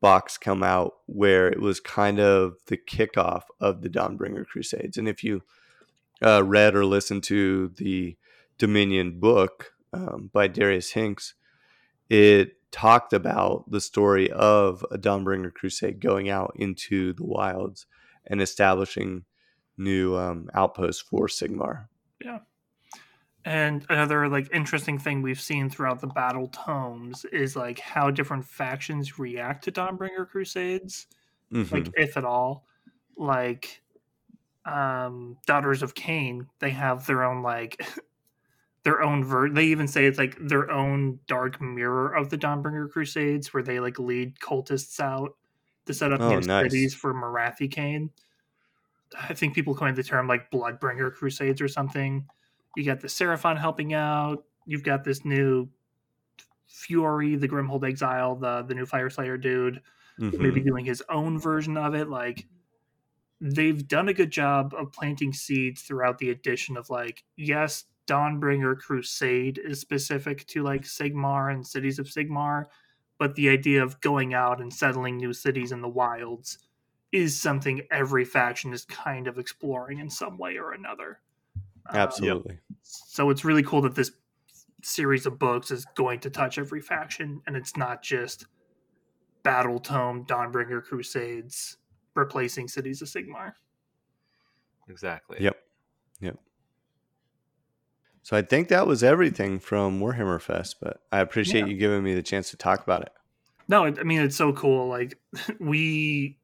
[0.00, 4.96] box come out where it was kind of the kickoff of the Dawnbringer Crusades.
[4.96, 5.42] And if you
[6.22, 8.16] uh, read or listened to the
[8.58, 11.34] Dominion book um, by Darius Hinks,
[12.08, 17.86] it talked about the story of a Dawnbringer Crusade going out into the wilds
[18.26, 19.24] and establishing
[19.76, 21.86] new um, outposts for Sigmar.
[22.22, 22.40] Yeah.
[23.44, 28.44] And another like interesting thing we've seen throughout the battle tomes is like how different
[28.44, 31.06] factions react to Dawnbringer Crusades.
[31.50, 31.72] Mhm.
[31.72, 32.66] like if at all
[33.16, 33.80] like
[34.66, 37.80] um daughters of Khaine they have their own like
[38.88, 42.90] their own ver they even say it's like their own dark mirror of the dawnbringer
[42.90, 45.36] crusades where they like lead cultists out
[45.86, 46.72] to set up Oh, new nice.
[46.72, 48.10] cities for Morathi Khaine
[49.18, 52.26] i think people coined the term like bloodbringer crusades or something
[52.76, 55.68] you got the seraphon helping out you've got this new
[56.66, 59.82] fury the grimhold exile the the new fire slayer dude
[60.18, 60.38] Mhm.
[60.40, 62.08] maybe doing his own version of it.
[62.08, 62.46] Like
[63.40, 68.78] they've done a good job of planting seeds throughout the edition of like, yes, Dawnbringer
[68.78, 72.64] Crusade is specific to like Sigmar and cities of Sigmar,
[73.18, 76.58] but the idea of going out and settling new cities in the wilds
[77.12, 81.20] is something every faction is kind of exploring in some way or another.
[81.90, 82.58] Um, Absolutely.
[82.82, 84.12] so it's really cool that this
[84.82, 88.46] series of books is going to touch every faction and it's not just
[89.42, 91.78] battle tome dawnbringer crusades
[92.14, 93.54] replacing cities of sigmar
[94.88, 95.38] Exactly.
[95.40, 95.56] Yep.
[96.20, 96.38] Yep.
[98.28, 101.66] So I think that was everything from Warhammer Fest, but I appreciate Yeah.
[101.68, 103.12] you giving me the chance to talk about it.
[103.68, 105.18] no i I mean it's so cool like
[105.60, 106.36] we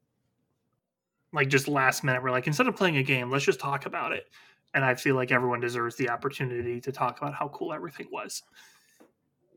[1.34, 4.12] like just last minute we're like instead of playing a game let's just talk about
[4.12, 4.24] it
[4.72, 8.42] and i feel like everyone deserves the opportunity to talk about how cool everything was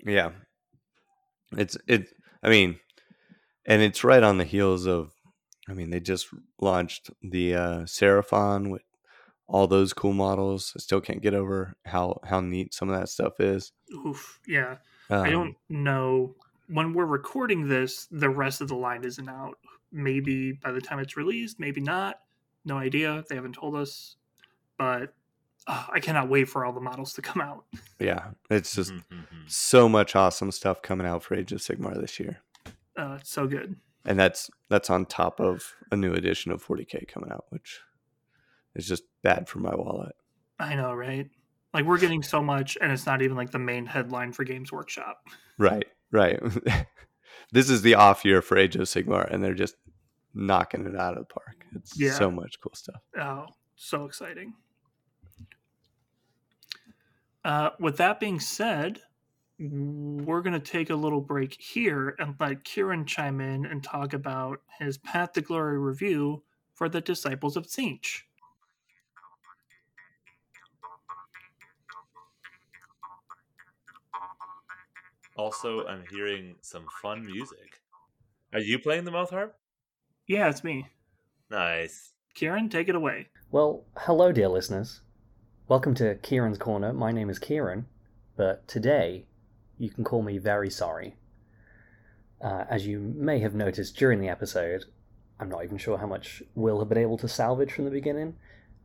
[0.06, 0.32] Yeah.
[1.54, 2.10] It's it
[2.44, 2.78] I mean
[3.66, 5.14] and it's right on the heels of
[5.70, 6.28] I mean they just
[6.60, 8.82] launched the uh Seraphon with
[9.48, 10.74] all those cool models.
[10.76, 13.72] I still can't get over how how neat some of that stuff is.
[14.06, 14.78] oof yeah
[15.10, 16.36] Um, i don't know
[16.68, 19.58] when we're recording this the rest of the line isn't out
[19.92, 22.20] maybe by the time it's released maybe not
[22.66, 24.18] no idea they haven't told us
[24.78, 25.14] but
[25.68, 27.64] uh, i cannot wait for all the models to come out
[28.00, 29.26] Yeah, it's just Mhm.
[29.48, 32.42] so much awesome stuff coming out for Age of Sigmar this year.
[32.98, 37.32] uh, so good And that's that's on top of a new edition of 40K coming
[37.32, 37.80] out, which
[38.78, 40.16] is just bad for my wallet.
[40.60, 41.30] i know right
[41.74, 44.72] like we're getting so much and it's not even like the main headline for games
[44.72, 45.22] workshop
[45.60, 46.40] Right, right.
[47.52, 49.76] this is the off year for Age of Sigmar, and they're just
[50.36, 51.66] knocking it out of the park.
[51.76, 52.14] It's Yeah.
[52.14, 53.02] so much cool stuff.
[53.20, 54.54] Oh, so exciting.
[57.44, 59.00] Uh, with that being said,
[59.60, 64.14] we're going to take a little break here and let Kieran chime in and talk
[64.14, 68.22] about his Path to Glory review for the Disciples of Tzeentch.
[75.38, 77.80] Also, I'm hearing some fun music.
[78.54, 79.56] Are you playing the mouth harp?
[80.26, 80.88] Yeah, it's me.
[81.52, 82.14] Nice.
[82.34, 83.28] Kieran, take it away.
[83.52, 85.02] Well, hello, dear listeners.
[85.68, 86.92] Welcome to Kieran's Corner.
[86.92, 87.86] My name is Kieran,
[88.36, 89.28] but today
[89.78, 91.14] you can call me very sorry.
[92.42, 94.86] Uh, as you may have noticed during the episode,
[95.40, 98.38] I'm not even sure how much Will have been able to salvage from the beginning.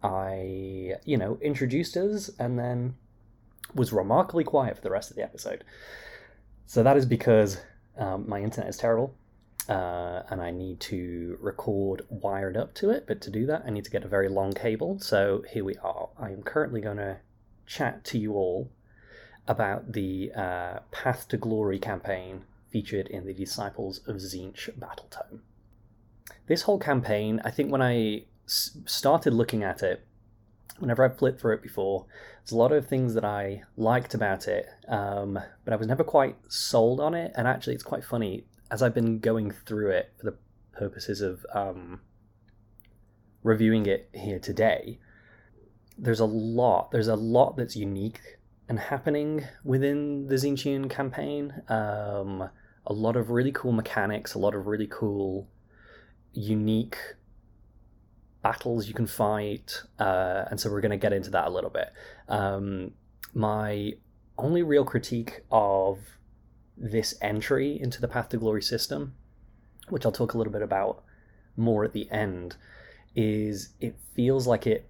[0.03, 2.97] I, you know, introduced us and then
[3.75, 5.65] was remarkably quiet for the rest of the episode.
[6.73, 7.59] So that is because
[7.99, 9.15] um, my internet is terrible
[9.69, 13.05] uh, and I need to record wired up to it.
[13.07, 14.99] But to do that, I need to get a very long cable.
[14.99, 16.09] So here we are.
[16.19, 17.19] I am currently going to
[17.67, 18.71] chat to you all
[19.47, 25.43] about the uh, Path to Glory campaign featured in the Disciples of Tzeentch Battle Tome.
[26.47, 30.07] This whole campaign, I think when I s- started looking at it,
[30.79, 32.07] whenever I've flipped through it before,
[32.41, 36.05] there's a lot of things that I liked about it, um, but I was never
[36.05, 37.33] quite sold on it.
[37.37, 40.37] And actually, it's quite funny as I've been going through it for the
[40.73, 42.01] purposes of um,
[43.43, 44.99] reviewing it here today.
[45.99, 46.91] There's a lot.
[46.91, 48.21] There's a lot that's unique
[48.69, 51.63] and happening within the Tzeentchian campaign.
[51.69, 52.49] Um,
[52.87, 54.35] a lot of really cool mechanics.
[54.35, 55.49] A lot of really cool,
[56.33, 56.97] unique
[58.43, 61.71] battles you can fight, uh, and so we're going to get into that a little
[61.71, 61.93] bit.
[62.29, 62.93] Um,
[63.35, 63.95] my
[64.39, 65.99] only real critique of
[66.77, 69.15] this entry into the Path to Glory system,
[69.89, 71.05] which I'll talk a little bit about
[71.57, 72.57] more at the end,
[73.15, 74.89] is it feels like it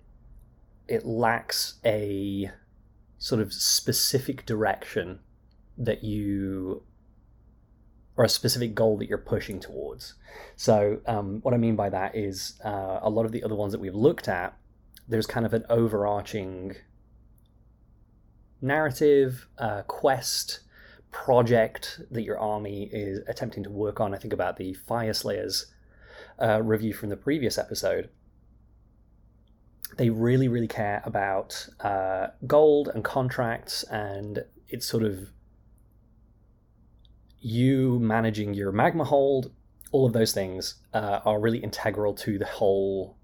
[0.89, 2.51] it lacks a
[3.19, 5.21] sort of specific direction
[5.79, 6.83] that you
[8.17, 10.15] or a specific goal that you're pushing towards.
[10.57, 13.73] So, um, what I mean by that is uh, a lot of the other ones
[13.73, 14.57] that we've looked at,
[15.09, 16.77] there's kind of an overarching
[18.61, 20.61] narrative, uh, quest,
[21.11, 24.15] project that your army is attempting to work on.
[24.15, 25.67] I think about the Fyreslayers
[26.41, 28.09] uh, review from the previous episode.
[29.99, 35.31] They really, really care about uh, gold and contracts, and it's sort of
[37.43, 39.51] you managing your magma hold,
[39.91, 43.17] all of those things uh, are really integral to the whole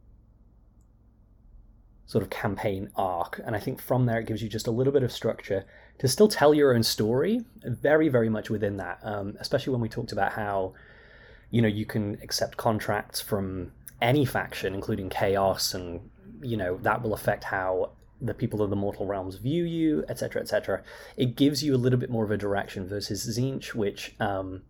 [2.07, 3.41] sort of campaign arc.
[3.45, 5.65] And I think from there, it gives you just a little bit of structure
[5.99, 8.99] to still tell your own story, very, very much within that.
[9.03, 10.75] Um, especially when we talked about how,
[11.51, 16.09] you know, you can accept contracts from any faction, including Chaos, and,
[16.41, 17.91] you know, that will affect how
[18.21, 20.83] the people of the mortal realms view you, etc., etc.
[21.17, 24.63] It gives you a little bit more of a direction versus Tzeentch, which um,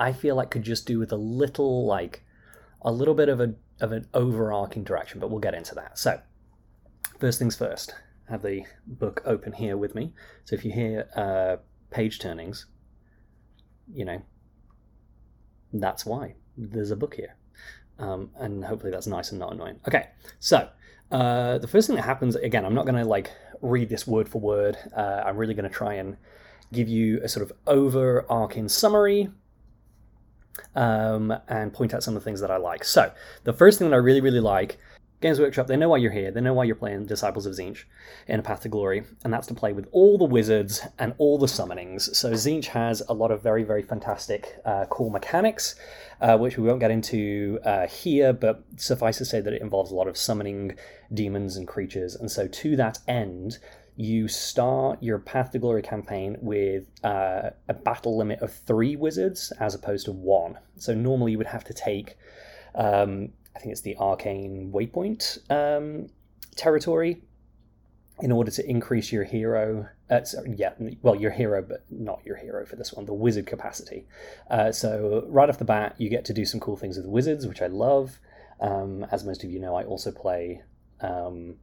[0.00, 2.24] I feel like could just do with a little, like,
[2.82, 5.20] a little bit of a of an overarching direction.
[5.20, 5.98] But we'll get into that.
[5.98, 6.20] So,
[7.20, 7.94] first things first.
[8.28, 10.12] I have the book open here with me.
[10.44, 11.56] So if you hear uh,
[11.90, 12.66] page turnings,
[13.92, 14.22] you know,
[15.72, 17.36] that's why there's a book here.
[17.98, 19.80] Um, and hopefully that's nice and not annoying.
[19.86, 20.68] Okay, so
[21.10, 23.30] uh, the first thing that happens, again, I'm not going to like
[23.60, 24.76] read this word for word.
[24.96, 26.16] Uh, I'm really going to try and
[26.72, 29.30] give you a sort of overarching summary
[30.74, 32.84] um, and point out some of the things that I like.
[32.84, 33.12] So
[33.44, 34.78] the first thing that I really, really like
[35.22, 36.30] Games Workshop, they know why you're here.
[36.30, 37.84] They know why you're playing Disciples of Tzeentch
[38.28, 41.38] in A Path to Glory, and that's to play with all the wizards and all
[41.38, 42.14] the summonings.
[42.14, 45.74] So Tzeentch has a lot of very, very fantastic, uh, cool mechanics,
[46.20, 49.90] uh, which we won't get into uh, here, but suffice to say that it involves
[49.90, 50.76] a lot of summoning
[51.14, 52.14] demons and creatures.
[52.14, 53.58] And so to that end,
[53.96, 59.50] you start your Path to Glory campaign with uh, a battle limit of three wizards
[59.58, 60.58] as opposed to one.
[60.76, 62.18] So normally you would have to take
[62.74, 66.10] um, I think it's the Arcane Waypoint um,
[66.56, 67.22] territory
[68.20, 69.88] in order to increase your hero.
[70.10, 73.46] Uh, sorry, yeah, well, your hero, but not your hero for this one, the wizard
[73.46, 74.06] capacity.
[74.50, 77.46] Uh, so, right off the bat, you get to do some cool things with wizards,
[77.46, 78.18] which I love.
[78.60, 80.62] Um, as most of you know, I also play
[81.00, 81.56] um,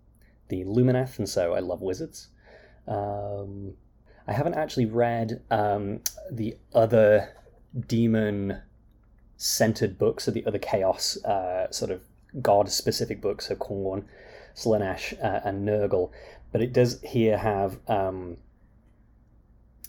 [0.49, 2.29] the Lumineth, and so I love wizards.
[2.87, 3.75] Um,
[4.27, 7.35] I haven't actually read um, the other
[7.87, 8.61] demon
[9.37, 12.01] centered books, so the other chaos uh, sort of
[12.41, 14.05] god specific books, so Khorne,
[14.55, 16.11] Slaanesh, uh, and Nurgle.
[16.51, 18.37] But it does here have um,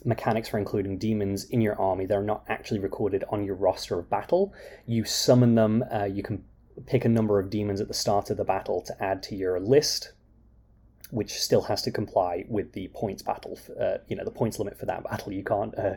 [0.03, 2.05] mechanics for including demons in your army.
[2.05, 4.53] They're not actually recorded on your roster of battle.
[4.85, 6.43] You summon them, uh, you can
[6.85, 9.59] pick a number of demons at the start of the battle to add to your
[9.59, 10.11] list.
[11.11, 14.77] Which still has to comply with the points battle, uh, you know, the points limit
[14.77, 15.31] for that battle.
[15.31, 15.93] You can't uh,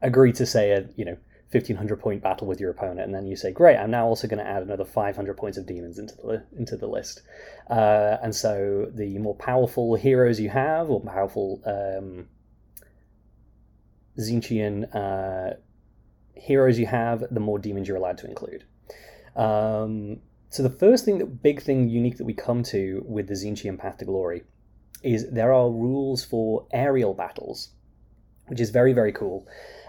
[0.00, 1.16] agree to say a, you know,
[1.52, 4.42] 1500 point battle with your opponent and then you say great i'm now also going
[4.42, 7.22] to add another 500 points of demons into the into the list.
[7.70, 12.28] Uh, and so the more powerful heroes you have or powerful um,
[14.18, 15.54] Tzeentchian uh,
[16.34, 18.64] heroes you have the more demons you're allowed to include.
[19.34, 23.34] Um, so the first thing that big thing unique that we come to with the
[23.34, 24.44] Tzeentchian path to glory
[25.02, 27.70] is there are rules for aerial battles
[28.46, 29.46] which is very very cool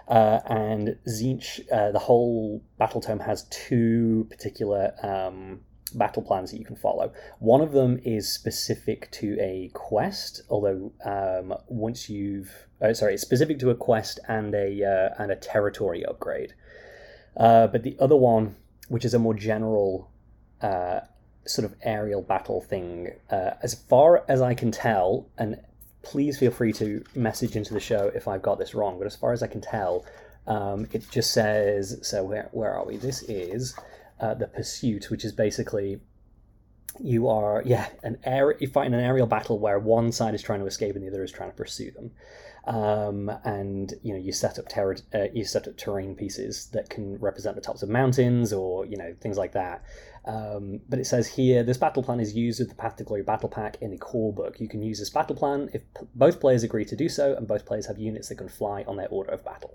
[0.08, 5.60] uh, and Tzeentch, uh, the whole battle tome has two particular um,
[5.94, 7.12] battle plans that you can follow.
[7.38, 13.22] One of them is specific to a quest, although um, once you've uh, sorry, it's
[13.22, 16.54] specific to a quest and a uh, and a territory upgrade.
[17.36, 18.56] Uh, but the other one,
[18.88, 20.10] which is a more general
[20.60, 21.00] uh,
[21.46, 25.60] sort of aerial battle thing, as far as I can tell, and
[26.04, 28.98] please feel free to message into the show if I've got this wrong.
[28.98, 30.04] But as far as I can tell,
[30.46, 32.22] um, it just says so.
[32.24, 32.96] Where where are we?
[32.96, 33.76] This is
[34.20, 36.00] uh, the pursuit, which is basically
[37.00, 40.42] you are yeah an air you fight in an aerial battle where one side is
[40.42, 42.10] trying to escape and the other is trying to pursue them.
[42.66, 46.88] Um, and you know you set up ter- uh, you set up terrain pieces that
[46.88, 49.84] can represent the tops of mountains or you know things like that
[50.26, 53.22] um, but it says here this battle plan is used with the Path to Glory
[53.22, 54.58] battle pack in the core book.
[54.58, 57.46] You can use this battle plan if p- both players agree to do so, and
[57.46, 59.74] both players have units that can fly on their order of battle.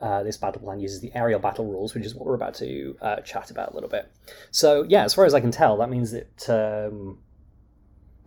[0.00, 2.96] Uh, this battle plan uses the aerial battle rules, which is what we're about to
[3.00, 4.10] uh, chat about a little bit.
[4.50, 7.18] So, yeah, as far as I can tell, that means that um,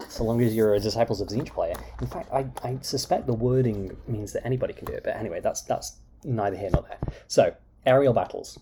[0.09, 3.33] so long as you're a Disciples of Tzeentch player, in fact, I, I suspect the
[3.33, 5.03] wording means that anybody can do it.
[5.03, 6.97] But anyway, that's that's neither here nor there.
[7.27, 8.59] So, aerial battles.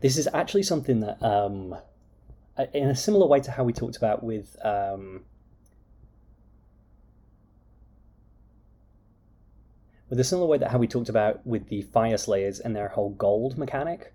[0.00, 1.76] This is actually something that, um,
[2.72, 4.56] in a similar way to how we talked about with.
[4.64, 5.22] Um,
[10.08, 13.10] with a similar way that how we talked about with the Fyreslayers and their whole
[13.10, 14.12] gold mechanic,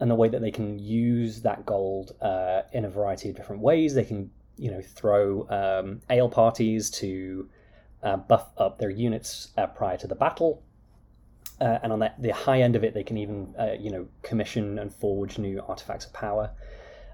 [0.00, 3.62] and the way that they can use that gold uh, in a variety of different
[3.62, 3.94] ways.
[3.94, 7.48] They can, you know, throw um, ale parties to
[8.02, 10.62] uh, buff up their units uh, prior to the battle.
[11.60, 14.06] Uh, and on the, the high end of it, they can even uh, you know
[14.22, 16.50] commission and forge new artifacts of power.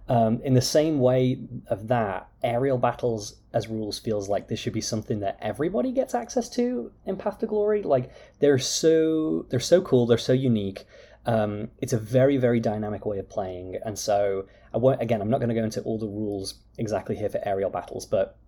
[0.08, 1.38] Um, in the same way
[1.68, 6.14] of that, aerial battles as rules feels like this should be something that everybody gets
[6.14, 7.82] access to in Path to Glory.
[7.82, 10.86] Like they're so they're so cool, they're so unique.
[11.24, 15.30] Um, it's a very very dynamic way of playing, and so I won't, again I'm
[15.30, 18.38] not going to go into all the rules exactly here for aerial battles, but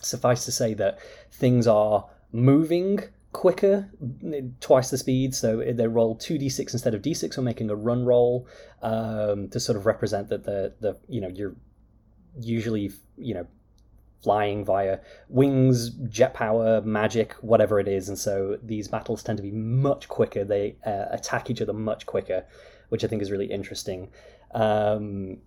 [0.00, 0.98] suffice to say that
[1.30, 3.00] things are moving
[3.32, 3.90] quicker,
[4.60, 5.34] twice the speed.
[5.34, 8.48] So they roll two d6 instead of d6, or making a run roll
[8.82, 11.54] um, to sort of represent that the the you know you're
[12.40, 13.46] usually you know
[14.26, 14.98] flying via
[15.28, 20.08] wings, jet power, magic, whatever it is, and so these battles tend to be much
[20.08, 20.42] quicker.
[20.42, 22.44] They uh, attack each other much quicker,
[22.88, 24.00] which I think is really interesting.
[24.50, 25.38] Um,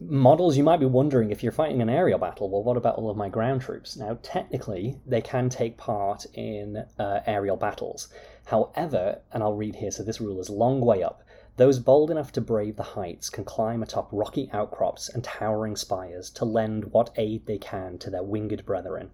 [0.00, 3.10] models, you might be wondering if you're fighting an aerial battle, well, what about all
[3.10, 3.96] of my ground troops?
[3.96, 8.08] Now, technically, they can take part in uh, aerial battles.
[8.46, 11.22] However, and I'll read here, so this rule is long way up.
[11.58, 16.30] Those bold enough to brave the heights can climb atop rocky outcrops and towering spires
[16.30, 19.10] to lend what aid they can to their winged brethren.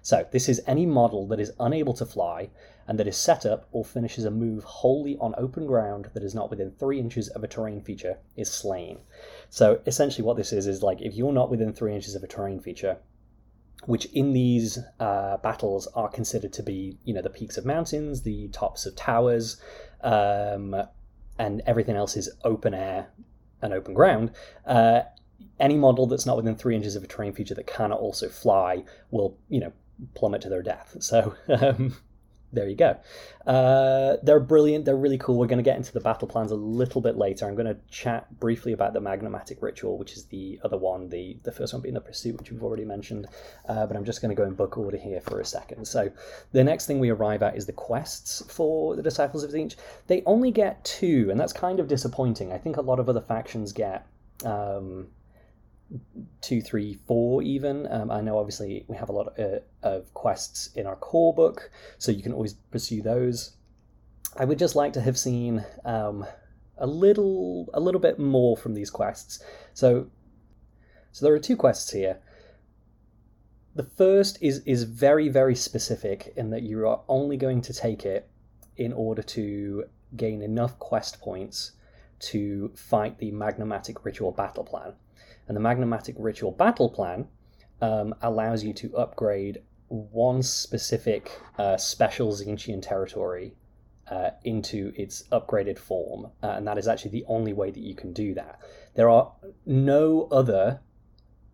[0.00, 2.48] So, this is any model that is unable to fly
[2.88, 6.34] and that is set up or finishes a move wholly on open ground that is
[6.34, 9.00] not within three inches of a terrain feature is slain.
[9.50, 12.26] So, essentially, what this is is like if you're not within three inches of a
[12.26, 12.96] terrain feature,
[13.84, 18.22] which in these uh, battles are considered to be, you know, the peaks of mountains,
[18.22, 19.60] the tops of towers,
[20.00, 20.74] um,
[21.42, 23.08] and everything else is open air
[23.60, 24.30] and open ground.
[24.64, 25.00] Uh,
[25.58, 28.84] any model that's not within three inches of a terrain feature that cannot also fly
[29.10, 29.72] will, you know,
[30.14, 30.96] plummet to their death.
[31.00, 31.96] So um,
[32.52, 32.96] there you go.
[33.46, 34.84] Uh, they're brilliant.
[34.84, 35.38] They're really cool.
[35.38, 37.46] We're going to get into the battle plans a little bit later.
[37.46, 41.38] I'm going to chat briefly about the Magnomatic Ritual, which is the other one, the,
[41.42, 43.26] the first one being the Pursuit, which we've already mentioned.
[43.68, 45.86] Uh, but I'm just going to go in book order here for a second.
[45.86, 46.10] So
[46.52, 49.76] the next thing we arrive at is the quests for the Disciples of Tzeentch.
[50.06, 52.52] They only get two, and that's kind of disappointing.
[52.52, 54.06] I think a lot of other factions get.
[54.44, 55.08] Um,
[56.40, 57.90] two, three, four, even.
[57.90, 61.34] Um, I know obviously we have a lot of, uh, of quests in our core
[61.34, 63.56] book, so you can always pursue those.
[64.36, 66.24] I would just like to have seen um,
[66.78, 69.44] a little, a little bit more from these quests.
[69.74, 70.08] So,
[71.12, 72.18] so there are two quests here.
[73.74, 78.04] The first is is very very specific in that you are only going to take
[78.04, 78.28] it
[78.76, 79.84] in order to
[80.14, 81.72] gain enough quest points
[82.18, 84.92] to fight the Magnomatic Ritual battle plan.
[85.52, 87.28] And the Magnomatic Ritual Battle Plan
[87.82, 93.54] um, allows you to upgrade one specific uh, special Tzeentchian territory
[94.10, 97.94] uh, into its upgraded form, uh, and that is actually the only way that you
[97.94, 98.60] can do that.
[98.94, 99.30] There are
[99.66, 100.80] no other,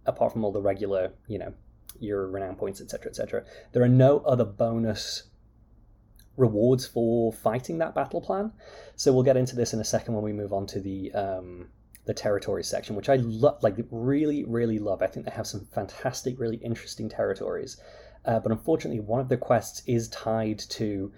[0.07, 1.53] apart from all the regular, you know,
[1.99, 3.44] your renown points, etc., etc.
[3.72, 5.24] There are no other bonus
[6.36, 8.53] rewards for fighting that battle plan.
[8.94, 11.70] So we'll get into this in a second when we move on to the um,
[12.09, 15.03] the territory section, which I love, like really, really love.
[15.03, 17.77] I think they have some fantastic, really interesting territories.
[18.25, 21.13] Uh, but unfortunately, one of the quests is tied to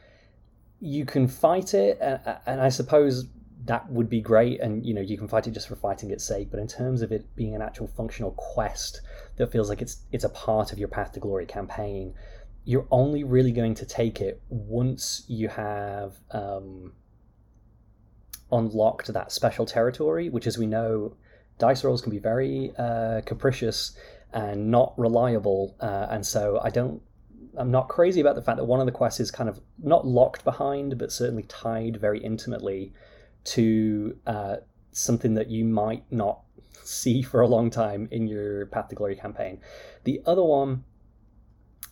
[0.80, 1.98] you can fight it,
[2.46, 3.28] and, I suppose
[3.66, 6.24] that would be great, and you know you can fight it just for fighting its
[6.24, 6.50] sake.
[6.50, 9.00] But in terms of it being an actual functional quest
[9.36, 12.14] that feels like it's it's a part of your Path to Glory campaign,
[12.64, 16.14] you're only really going to take it once you have.
[16.32, 16.94] Um,
[18.52, 21.14] unlocked that special territory, which, as we know,
[21.58, 23.96] dice rolls can be very uh, capricious
[24.32, 25.76] and not reliable.
[25.80, 27.02] Uh, and so I don't,
[27.56, 30.06] I'm not crazy about the fact that one of the quests is kind of not
[30.06, 32.92] locked behind, but certainly tied very intimately
[33.44, 34.56] to uh,
[34.92, 36.40] something that you might not
[36.82, 39.60] see for a long time in your Path to Glory campaign.
[40.04, 40.84] The other one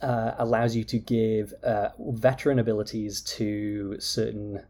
[0.00, 4.64] uh, allows you to give uh, veteran abilities to certain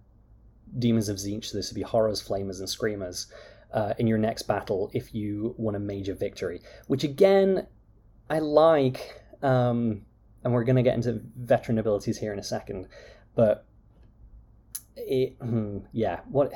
[0.78, 3.26] demons of Tzeentch, so this would be horrors, flamers, and screamers,
[3.72, 6.60] uh, in your next battle if you won a major victory.
[6.86, 7.66] Which again,
[8.30, 10.02] I like, um,
[10.44, 12.88] and we're going to get into veteran abilities here in a second,
[13.34, 13.64] but
[14.96, 16.52] it, hmm, yeah, what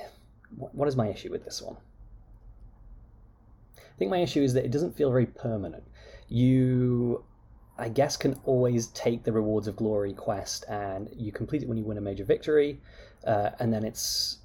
[0.57, 1.77] what is my issue with this one?
[3.79, 5.85] I think my issue is that it doesn't feel very permanent.
[6.29, 7.25] You
[7.79, 11.79] I guess, can always take the Rewards of Glory quest and you complete it when
[11.79, 12.81] you win a major victory,
[13.25, 14.39] uh, and then it's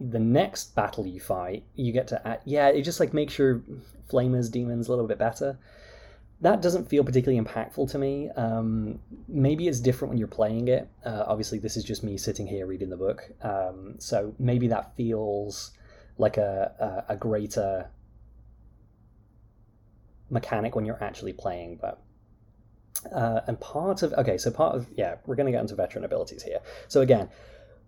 [0.00, 3.62] the next battle you fight, you get to add, yeah, it just like makes your
[4.10, 5.58] flamers, demons a little bit better.
[6.42, 8.28] That doesn't feel particularly impactful to me.
[8.36, 10.86] Um, maybe it's different when you're playing it.
[11.04, 14.94] Uh, obviously, this is just me sitting here reading the book, um, so maybe that
[14.96, 15.72] feels
[16.18, 17.88] like a, a, a greater
[20.28, 22.02] mechanic when you're actually playing, but
[23.14, 26.04] uh, and part of okay, so part of yeah, we're going to get into veteran
[26.04, 26.58] abilities here.
[26.88, 27.28] So again,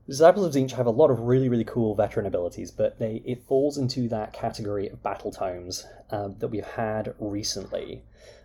[0.08, 3.42] Disciples of Tzeentch have a lot of really really cool veteran abilities, but they it
[3.42, 8.02] falls into that category of battle tomes uh, that we've had recently,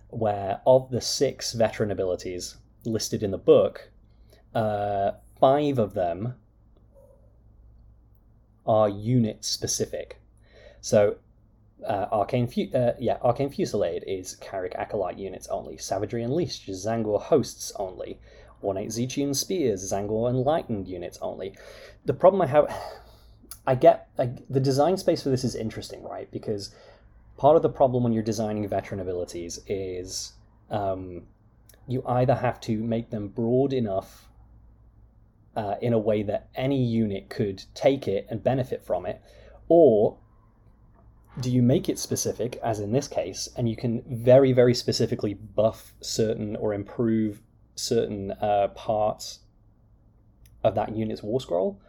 [0.09, 3.91] where of the six veteran abilities listed in the book,
[4.53, 6.35] uh, five of them
[8.65, 10.19] are unit specific.
[10.81, 11.15] So
[11.87, 15.77] uh, Arcane, Fu- uh, yeah, Arcane Fusillade is Kairic Acolyte units only.
[15.77, 18.19] Savagery Unleashed is Tzaangor hosts only.
[18.63, 21.55] Ornate Tzeentchian Spears, Tzaangor Enlightened units only.
[22.05, 22.73] The problem I have,
[23.67, 26.29] I get I, the design space for this is interesting, right?
[26.31, 26.73] Because
[27.37, 30.33] part of the problem when you're designing veteran abilities is
[30.69, 31.23] um,
[31.87, 34.27] you either have to make them broad enough
[35.55, 39.21] uh, in a way that any unit could take it and benefit from it,
[39.67, 40.17] or
[41.39, 45.33] do you make it specific, as in this case, and you can very, very specifically
[45.33, 47.41] buff certain or improve
[47.75, 49.39] certain uh, parts
[50.63, 51.81] of that unit's war scroll?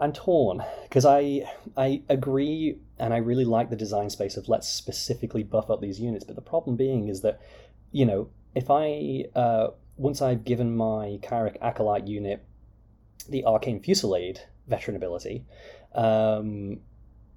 [0.00, 4.68] I'm torn because I I agree and I really like the design space of let's
[4.68, 7.40] specifically buff up these units, but the problem being is that
[7.92, 12.44] you know if I uh, once I've given my Kairic Acolyte unit
[13.28, 15.44] the Arcane Fusillade veteran ability,
[15.94, 16.80] um,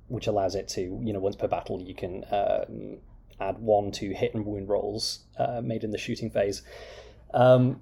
[0.07, 2.97] which allows it to, you know, once per battle, you can um,
[3.39, 6.61] add one to hit and wound rolls uh, made in the shooting phase.
[7.33, 7.81] Um,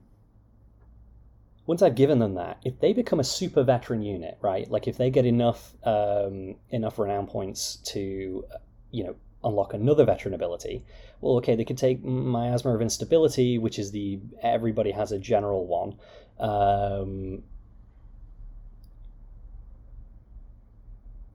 [1.67, 4.69] once I've given them that, if they become a super veteran unit, right?
[4.69, 8.45] Like if they get enough um, enough renown points to,
[8.91, 10.83] you know, unlock another veteran ability,
[11.21, 15.65] well, okay, they could take Miasma of Instability, which is the everybody has a general
[15.65, 15.95] one.
[16.39, 17.43] Um,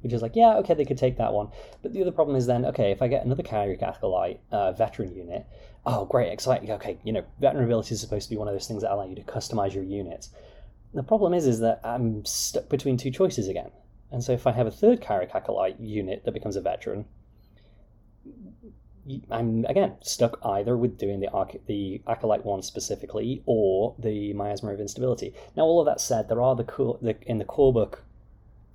[0.02, 1.48] which is like, yeah, okay, they could take that one.
[1.82, 5.14] But the other problem is then, okay, if I get another Kairic Acolyte uh, veteran
[5.14, 5.46] unit,
[5.86, 6.70] oh, great, exciting.
[6.72, 9.06] Okay, you know, veteran ability is supposed to be one of those things that allow
[9.06, 10.30] you to customize your units.
[10.92, 13.70] The problem is, is that I'm stuck between two choices again.
[14.10, 17.04] And so if I have a third Kairic Acolyte unit that becomes a veteran,
[19.30, 21.28] I'm again stuck either with doing the
[21.66, 25.34] the acolyte one specifically or the miasma of instability.
[25.56, 28.04] Now, all of that said, there are the, core, the in the core book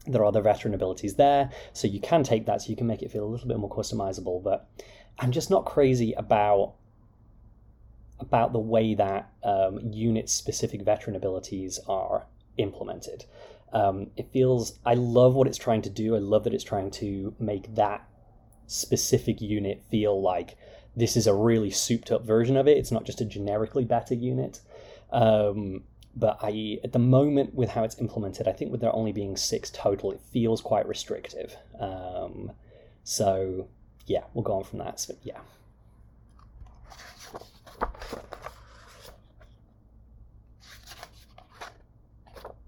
[0.08, 3.02] there are the veteran abilities there, so you can take that, so you can make
[3.02, 4.44] it feel a little bit more customizable.
[4.44, 4.70] But
[5.20, 6.76] I'm just not crazy about
[8.20, 13.26] about the way that um, unit specific veteran abilities are implemented.
[13.74, 16.16] Um, it feels I love what it's trying to do.
[16.16, 18.08] I love that it's trying to make that
[18.68, 20.58] specific unit feel like
[20.96, 22.78] this is a really souped up version of it.
[22.78, 24.62] It's not just a generically better unit.
[25.12, 25.84] Um,
[26.16, 29.36] but I, at the moment, with how it's implemented, I think with there only being
[29.36, 31.58] six total, it feels quite restrictive.
[31.78, 32.54] Um,
[33.04, 33.68] so,
[34.06, 35.00] yeah, we'll go on from that.
[35.02, 35.40] So, yeah.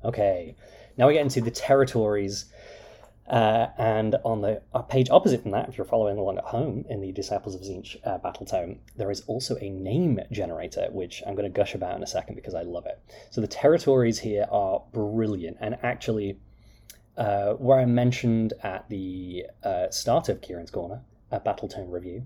[0.03, 0.55] Okay,
[0.97, 2.45] now we get into the territories
[3.28, 6.86] uh, and on the uh, page opposite from that, if you're following along at home
[6.89, 11.22] in the Disciples of Tzeentch uh, battle tome, there is also a name generator, which
[11.28, 13.01] I'm going to gush about in a second because I love it.
[13.30, 16.39] So the territories here are brilliant, and actually,
[17.18, 22.26] uh, where I mentioned at the uh, start of Kieran's Corner, a battle tome review,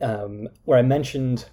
[0.00, 1.50] um, where I mentioned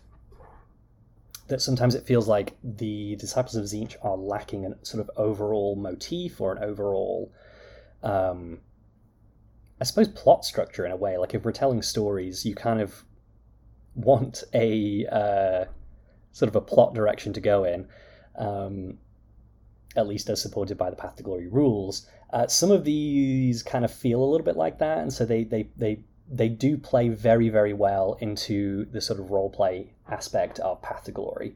[1.47, 5.75] that sometimes it feels like the Disciples of Tzeentch are lacking a sort of overall
[5.75, 7.31] motif or an overall
[8.01, 8.59] um,
[9.83, 11.17] I suppose plot structure in a way.
[11.17, 13.03] Like if we're telling stories, you kind of
[13.95, 15.65] want a uh,
[16.31, 17.87] sort of a plot direction to go in,
[18.37, 18.97] um,
[19.95, 22.07] at least as supported by the Path to Glory rules.
[22.31, 25.43] Uh, some of these kind of feel a little bit like that, and so they
[25.43, 30.59] they they they do play very very well into the sort of role play aspect
[30.59, 31.55] of Path to Glory.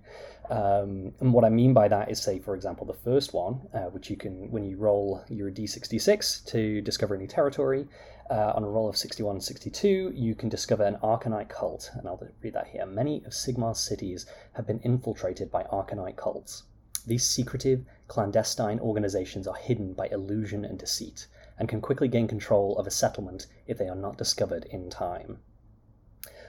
[0.50, 3.90] Um, and what I mean by that is, say, for example, the first one, uh,
[3.90, 7.88] which you can, when you roll your d66 to discover a new territory,
[8.30, 11.92] uh, on a roll of 61 62, you can discover an Arcanite cult.
[11.94, 12.86] And I'll read that here.
[12.86, 16.64] Many of Sigmar's cities have been infiltrated by Arcanite cults.
[17.06, 21.28] These secretive, clandestine organizations are hidden by illusion and deceit,
[21.58, 25.40] and can quickly gain control of a settlement if they are not discovered in time.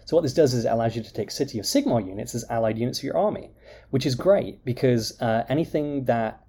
[0.05, 2.45] So what this does is it allows you to take City of Sigmar units as
[2.49, 3.51] allied units for your army,
[3.91, 6.43] which is great because uh, anything that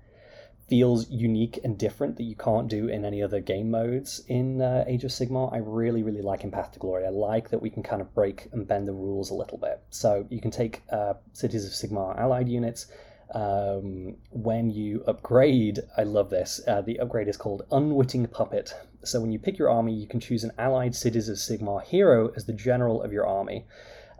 [0.69, 4.85] feels unique and different that you can't do in any other game modes in uh,
[4.87, 7.05] Age of Sigmar, I really, really like in Path to Glory.
[7.05, 9.81] I like that we can kind of break and bend the rules a little bit.
[9.89, 12.85] So you can take uh, Cities of Sigmar allied units.
[13.33, 16.61] Um, when you upgrade, I love this.
[16.67, 18.73] Uh, the upgrade is called Unwitting Puppet.
[19.03, 22.31] So when you pick your army, you can choose an allied Cities of Sigmar hero
[22.35, 23.65] as the general of your army.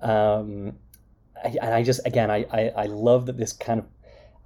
[0.02, 0.78] Um,
[1.44, 3.86] and I just, again, I, I, I love that this kind of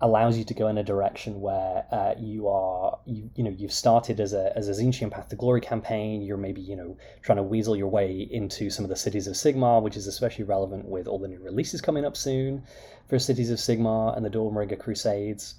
[0.03, 3.71] allows you to go in a direction where uh, you are you you know you've
[3.71, 6.21] started as a as a Tzeentchian Path to Glory campaign.
[6.21, 9.35] You're maybe you know trying to weasel your way into some of the cities of
[9.35, 12.63] Sigmar, which is especially relevant with all the new releases coming up soon
[13.07, 15.55] for Cities of Sigmar and the Dawnbringer Crusades.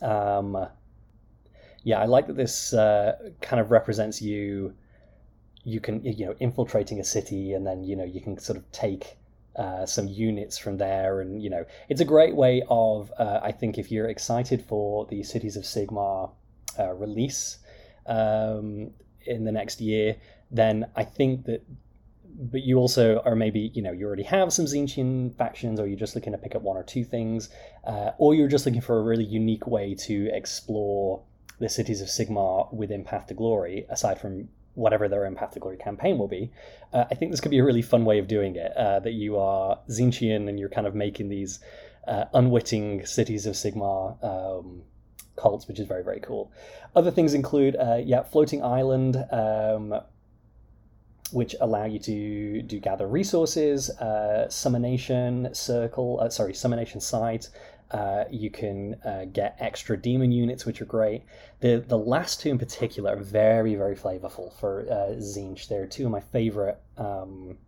[0.00, 0.68] Um,
[1.82, 4.72] yeah, I like that this uh, kind of represents you.
[5.64, 8.70] You can you know infiltrating a city, and then you know you can sort of
[8.70, 9.16] take
[9.56, 13.52] uh, some units from there, and you know it's a great way of uh, I
[13.52, 16.30] think if you're excited for the Cities of Sigmar
[16.78, 17.58] uh, release
[18.06, 18.90] um,
[19.26, 20.16] in the next year,
[20.50, 21.64] then I think that.
[22.34, 25.98] But you also are maybe you know you already have some Tzeentchian factions, or you're
[25.98, 27.50] just looking to pick up one or two things,
[27.84, 31.22] uh, or you're just looking for a really unique way to explore
[31.58, 36.18] the cities of Sigmar within Path to Glory, aside from whatever their own Glory campaign
[36.18, 36.50] will be.
[36.92, 38.76] Uh, I think this could be a really fun way of doing it.
[38.76, 41.60] Uh, that you are Tzeentchian and you're kind of making these
[42.08, 44.82] uh, unwitting cities of Sigmar um,
[45.36, 46.50] cults, which is very very cool.
[46.96, 49.16] Other things include uh, yeah, floating island.
[49.30, 50.00] Um,
[51.32, 57.48] which allow you to do gather resources, uh, summonation circle, uh, sorry, summonation site.
[57.92, 61.24] Uh, you can uh, get extra demon units, which are great.
[61.60, 65.68] The the last two in particular are very very flavorful for uh, Tzeentch.
[65.68, 66.80] They're two of my favorite.
[66.96, 67.58] Um,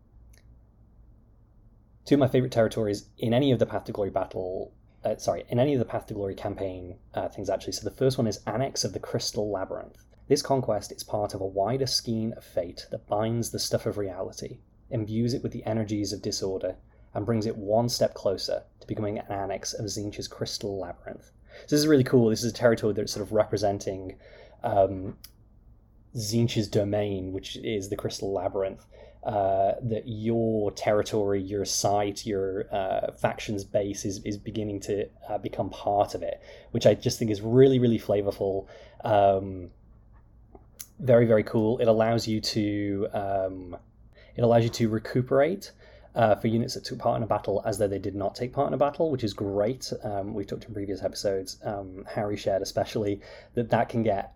[2.06, 4.72] two of my favorite territories in any of the Path to Glory battle.
[5.04, 7.74] Uh, sorry, in any of the Path to Glory campaign uh, things actually.
[7.74, 10.02] So the first one is Annex of the Crystal Labyrinth.
[10.26, 13.98] This conquest is part of a wider skein of fate that binds the stuff of
[13.98, 16.76] reality, imbues it with the energies of disorder,
[17.14, 21.30] and brings it one step closer to becoming an annex of Tzeentch's Crystal Labyrinth.
[21.66, 22.30] So this is really cool.
[22.30, 24.16] This is a territory that's sort of representing
[24.62, 25.16] um,
[26.14, 28.84] Tzeentch's domain, which is the Crystal Labyrinth.
[29.24, 35.38] Uh, that your territory, your site, your uh, faction's base is, is beginning to uh,
[35.38, 36.42] become part of it,
[36.72, 38.66] which I just think is really, really flavorful.
[39.02, 39.70] Um,
[41.00, 41.78] very very cool.
[41.78, 43.76] It allows you to um,
[44.36, 45.72] it allows you to recuperate
[46.14, 48.52] uh, for units that took part in a battle as though they did not take
[48.52, 49.92] part in a battle, which is great.
[50.02, 51.58] Um, we've talked in previous episodes.
[51.64, 53.20] Um, Harry shared especially
[53.54, 54.34] that that can get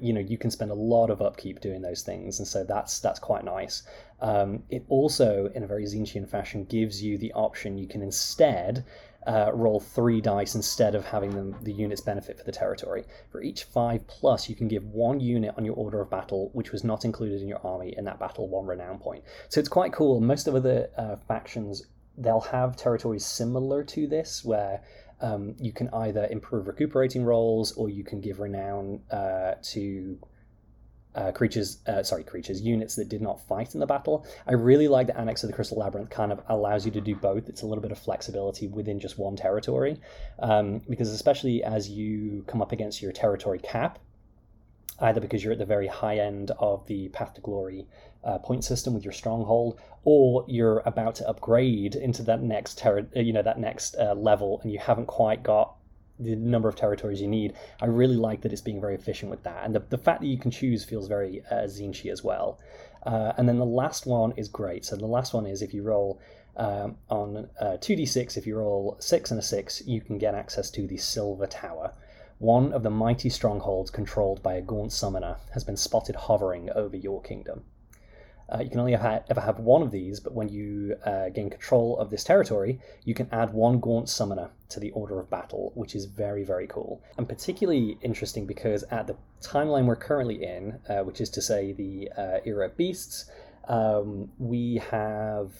[0.00, 3.00] you know you can spend a lot of upkeep doing those things, and so that's
[3.00, 3.82] that's quite nice.
[4.20, 8.84] Um, it also, in a very Tzeentchian fashion, gives you the option you can instead
[9.26, 13.04] uh, roll three dice instead of having them the units benefit for the territory.
[13.30, 16.72] For each five plus, you can give one unit on your order of battle, which
[16.72, 19.24] was not included in your army in that battle, one renown point.
[19.48, 20.20] So it's quite cool.
[20.20, 21.82] Most of other uh, factions
[22.18, 24.82] they'll have territories similar to this where
[25.20, 30.18] um, you can either improve recuperating rolls or you can give renown uh, to
[31.18, 34.24] uh, creatures, uh, sorry, creatures, units that did not fight in the battle.
[34.46, 37.16] I really like the Annex of the Crystal Labyrinth kind of allows you to do
[37.16, 37.48] both.
[37.48, 40.00] It's a little bit of flexibility within just one territory,
[40.38, 43.98] um, because especially as you come up against your territory cap,
[45.00, 47.88] either because you're at the very high end of the Path to Glory
[48.22, 53.16] uh, point system with your stronghold, or you're about to upgrade into that next terri-
[53.16, 55.74] uh, you know that next uh, level, and you haven't quite got
[56.18, 57.54] the number of territories you need.
[57.80, 60.26] I really like that it's being very efficient with that, and the, the fact that
[60.26, 62.58] you can choose feels very uh, Tzeentchy as well.
[63.04, 64.84] Uh, and then the last one is great.
[64.84, 66.20] So the last one is if you roll
[66.56, 70.70] um, on uh, 2d6, if you roll 6 and a 6, you can get access
[70.72, 71.92] to the Silver Tower.
[72.38, 76.96] One of the mighty strongholds controlled by a gaunt summoner has been spotted hovering over
[76.96, 77.64] your kingdom.
[78.50, 81.98] Uh, you can only ever have one of these, but when you uh, gain control
[81.98, 85.94] of this territory, you can add one Gaunt Summoner to the order of battle, which
[85.94, 87.02] is very, very cool.
[87.18, 91.72] And particularly interesting because at the timeline we're currently in, uh, which is to say
[91.72, 93.30] the uh, era of beasts,
[93.68, 95.52] um, we have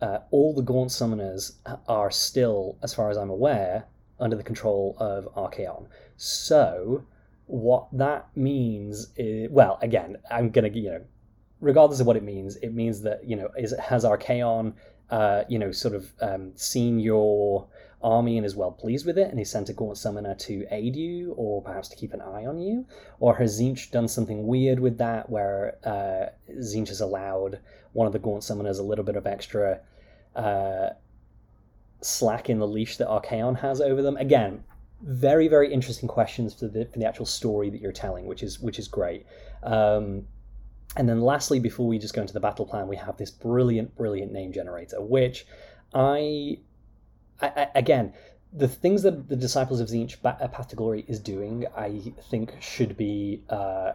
[0.00, 1.54] uh, all the Gaunt Summoners
[1.88, 3.86] are still, as far as I'm aware,
[4.20, 5.86] under the control of Archaon.
[6.16, 7.04] So,
[7.46, 11.04] what that means is, well, again, I'm gonna, you know,
[11.62, 14.74] regardless of what it means, it means that you know is has Archaon
[15.10, 17.66] uh, you know sort of um, seen your
[18.02, 20.96] army and is well pleased with it, and he sent a Gaunt Summoner to aid
[20.96, 22.84] you, or perhaps to keep an eye on you,
[23.20, 27.60] or has Tzeentch done something weird with that, where uh, Tzeentch has allowed
[27.92, 29.80] one of the Gaunt Summoners a little bit of extra
[30.34, 30.90] uh,
[32.00, 34.16] slack in the leash that Archaon has over them.
[34.16, 34.64] Again,
[35.00, 38.58] very very interesting questions for the for the actual story that you're telling, which is
[38.58, 39.26] which is great.
[39.62, 40.26] Um,
[40.96, 43.96] and then lastly, before we just go into the battle plan, we have this brilliant,
[43.96, 45.46] brilliant name generator, which
[45.94, 46.58] I,
[47.40, 48.12] I, I again,
[48.52, 52.96] the things that the Disciples of Tzeentch Path to Glory is doing, I think should
[52.96, 53.92] be uh,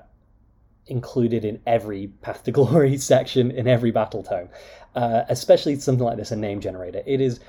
[0.88, 4.50] included in every Path to Glory section in every battle tome,
[4.96, 7.04] uh, especially something like this, a name generator.
[7.06, 7.40] It is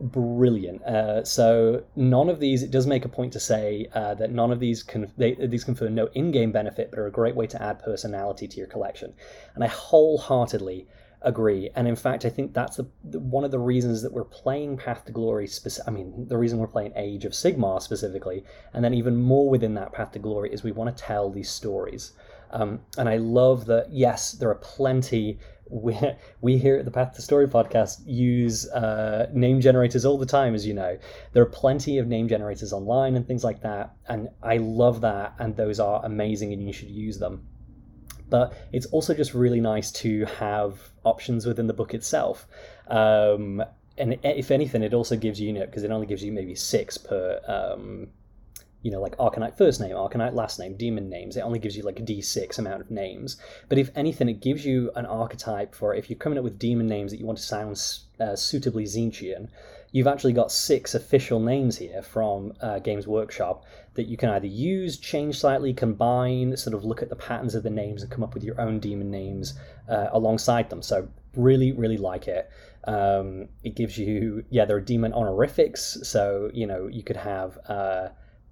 [0.00, 0.82] brilliant.
[0.82, 2.62] Uh, so none of these.
[2.62, 5.64] It does make a point to say uh, that none of these can they, these
[5.64, 9.14] confer no in-game benefit, but are a great way to add personality to your collection.
[9.54, 10.86] And I wholeheartedly
[11.22, 11.68] agree.
[11.74, 15.04] And in fact, I think that's the, one of the reasons that we're playing Path
[15.06, 15.46] to Glory.
[15.48, 19.48] Speci- I mean, the reason we're playing Age of Sigmar specifically, and then even more
[19.50, 22.12] within that Path to Glory is we want to tell these stories.
[22.50, 23.88] Um, and I love that.
[23.90, 25.38] Yes, there are plenty
[25.70, 25.96] we,
[26.40, 30.54] we here at the Path to Story podcast use uh, name generators all the time,
[30.54, 30.98] as you know.
[31.32, 35.34] There are plenty of name generators online and things like that, and I love that,
[35.38, 37.46] and those are amazing, and you should use them.
[38.30, 42.46] But it's also just really nice to have options within the book itself.
[42.88, 43.62] Um,
[43.96, 46.54] and if anything, it also gives you, you know, because it only gives you maybe
[46.54, 48.08] six per um,
[48.88, 51.36] you know, like Arcanite first name, Arcanite last name, demon names.
[51.36, 53.36] It only gives you like a d6 amount of names.
[53.68, 56.86] But if anything, it gives you an archetype for if you're coming up with demon
[56.86, 57.72] names that you want to sound
[58.18, 59.48] uh, suitably Tzeentchian,
[59.92, 64.46] you've actually got six official names here from uh, Games Workshop that you can either
[64.46, 68.24] use, change slightly, combine, sort of look at the patterns of the names and come
[68.24, 69.52] up with your own demon names
[69.90, 70.80] uh, alongside them.
[70.80, 72.48] So really, really like it.
[72.84, 75.98] Um, it gives you, yeah, there are demon honorifics.
[76.04, 78.08] So, you know, you could have uh,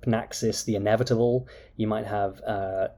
[0.06, 1.46] Pnaxis the Inevitable.
[1.76, 2.88] You might have uh,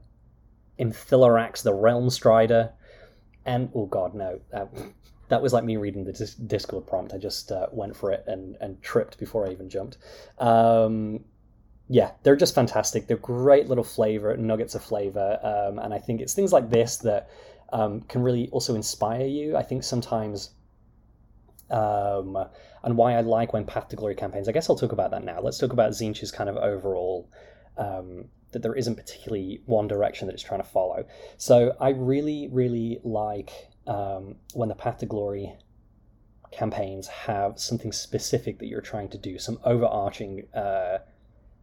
[0.79, 2.71] Imthilorax the Realm Strider.
[3.45, 4.39] And, oh god, no.
[4.53, 4.65] Uh,
[5.29, 7.13] that was like me reading the Discord prompt.
[7.13, 9.97] I just uh, went for it and, and tripped before I even jumped.
[10.39, 11.23] Um,
[11.87, 13.07] yeah, they're just fantastic.
[13.07, 15.39] They're great little flavor, nuggets of flavor.
[15.41, 17.29] Um, and I think it's things like this that
[17.73, 19.55] um, can really also inspire you.
[19.55, 20.51] I think sometimes,
[21.71, 22.37] um,
[22.83, 25.23] and why I like when Path to Glory campaigns, I guess I'll talk about that
[25.23, 25.39] now.
[25.41, 27.29] Let's talk about Tzeentch's kind of overall
[27.77, 31.05] um, that there isn't particularly one direction that it's trying to follow.
[31.37, 33.51] So I really, really like
[33.87, 35.53] um, when the Path to Glory
[36.51, 40.99] campaigns have something specific that you're trying to do, some overarching uh,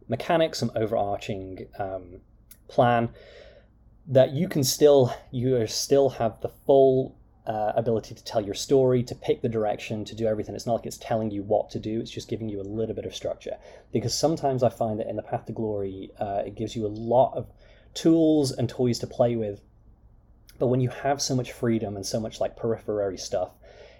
[0.07, 2.21] mechanics, some overarching um,
[2.67, 3.09] plan
[4.07, 7.17] that you can still you still have the full
[7.47, 10.53] uh, ability to tell your story, to pick the direction, to do everything.
[10.53, 12.93] It's not like it's telling you what to do, it's just giving you a little
[12.93, 13.57] bit of structure.
[13.91, 16.89] Because sometimes I find that in the Path to Glory, uh, it gives you a
[16.89, 17.47] lot of
[17.93, 19.61] tools and toys to play with
[20.59, 23.51] but when you have so much freedom and so much like periphery stuff,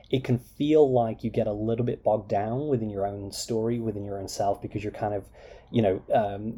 [0.09, 3.79] it can feel like you get a little bit bogged down within your own story,
[3.79, 5.25] within your own self, because you're kind of,
[5.71, 6.57] you know, um,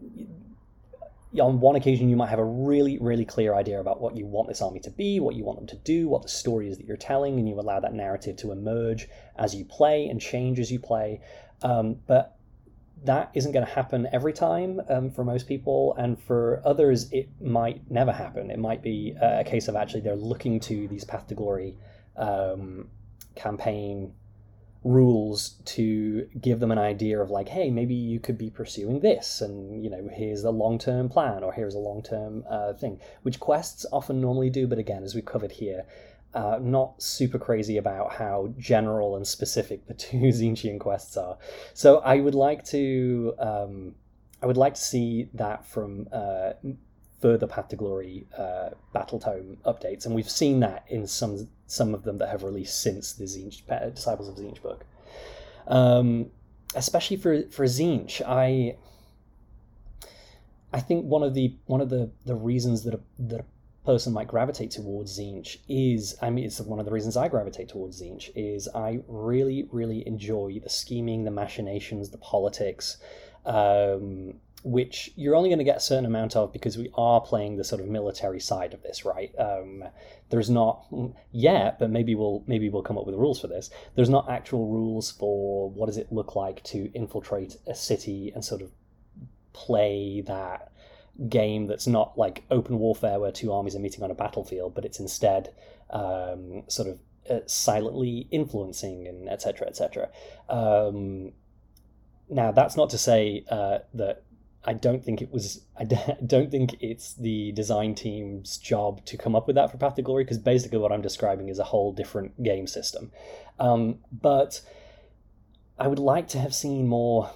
[1.38, 4.48] on one occasion you might have a really, really clear idea about what you want
[4.48, 6.88] this army to be, what you want them to do, what the story is that
[6.88, 9.08] you're telling, and you allow that narrative to emerge
[9.38, 11.22] as you play and change as you play.
[11.62, 12.36] Um, but
[13.04, 17.30] that isn't going to happen every time um, for most people, and for others, it
[17.40, 18.50] might never happen.
[18.50, 21.76] It might be a case of actually they're looking to these Path to Glory
[22.18, 22.88] um,
[23.36, 24.14] campaign
[24.84, 29.42] rules to give them an idea of like, hey, maybe you could be pursuing this,
[29.42, 33.00] and you know, here's a long term plan, or here's a long term uh, thing,
[33.24, 34.68] which quests often normally do.
[34.68, 35.86] But again, as we covered here,
[36.34, 41.38] uh, not super crazy about how general and specific the two Tzeentchian quests are.
[41.74, 43.96] So I would like to um,
[44.42, 46.52] I would like to see that from uh,
[47.22, 51.94] further Path to Glory uh, Battle Tome updates, and we've seen that in some some
[51.94, 53.64] of them that have released since the Tzeentch,
[53.96, 54.86] Disciples of Tzeentch book.
[55.68, 56.32] Um,
[56.76, 58.76] especially for for Tzeentch, I
[60.74, 63.46] I think one of the one of the, the reasons that a, that a
[63.86, 67.70] person might gravitate towards Tzeentch is, I mean, it's one of the reasons I gravitate
[67.70, 72.98] towards Tzeentch, is I really, really enjoy the scheming, the machinations, the politics,
[73.46, 77.56] um, which you're only going to get a certain amount of because we are playing
[77.56, 79.34] the sort of military side of this, right?
[79.40, 79.86] Um,
[80.30, 80.86] there's not
[81.32, 83.70] yet, but maybe we'll maybe we'll come up with rules for this.
[83.96, 88.44] There's not actual rules for what does it look like to infiltrate a city and
[88.44, 88.72] sort of
[89.54, 90.72] play that
[91.28, 94.86] game that's not like open warfare where two armies are meeting on a battlefield, but
[94.86, 95.54] it's instead
[95.90, 97.00] um, sort of
[97.30, 99.68] uh, silently influencing and etc.
[99.68, 100.10] etc.
[100.50, 101.32] Um,
[102.30, 104.24] now, that's not to say uh, that
[104.66, 105.62] I don't think it was.
[105.80, 109.96] I don't think it's the design team's job to come up with that for Path
[109.96, 113.12] to Glory, because basically what I'm describing is a whole different game system.
[113.60, 114.62] Um, but
[115.78, 117.32] I would like to have seen more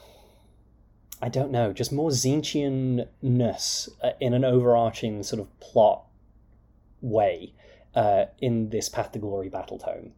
[1.24, 6.04] I don't know, just more Tzeentchian-ness uh, in an overarching sort of plot
[7.00, 7.54] way
[7.96, 10.12] uh, in this Path to Glory battle tome.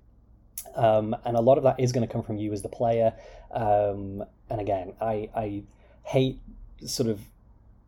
[0.75, 3.13] Um, and a lot of that is going to come from you as the player.
[3.51, 5.63] Um, and again, I, I
[6.01, 6.39] hate
[6.85, 7.21] sort of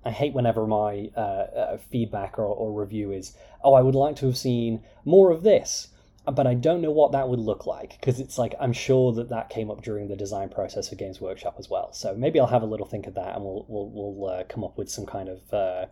[0.05, 4.15] I hate whenever my uh, uh, feedback or, or, review is, oh, I would like
[4.17, 5.89] to have seen more of this
[6.31, 9.29] but I don't know what that would look like because it's like I'm sure that
[9.29, 11.93] that came up during the design process for Games Workshop as well.
[11.93, 14.63] So maybe I'll have a little think of that and we'll we'll, we'll uh, come
[14.63, 15.85] up with some kind of uh,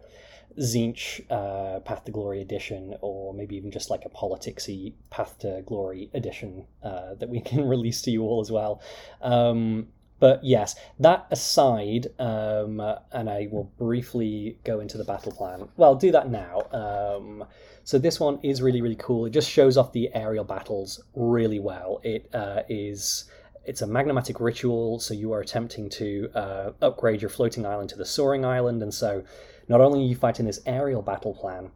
[0.60, 5.64] Tzeentch uh, Path to Glory edition, or maybe even just like a politicsy Path to
[5.66, 8.82] Glory edition uh, that we can release to you all as well.
[9.22, 9.88] Um,
[10.20, 12.80] but yes, that aside, um,
[13.12, 15.68] and I will briefly go into the battle plan.
[15.76, 16.62] Well, do that now.
[16.72, 17.44] Um,
[17.84, 19.26] so this one is really really cool.
[19.26, 22.00] It just shows off the aerial battles really well.
[22.04, 23.26] It uh, is
[23.66, 27.98] it's a magmatic ritual, so you are attempting to uh, upgrade your floating island to
[27.98, 29.24] the soaring island, and so
[29.68, 31.72] not only are you fighting this aerial battle plan,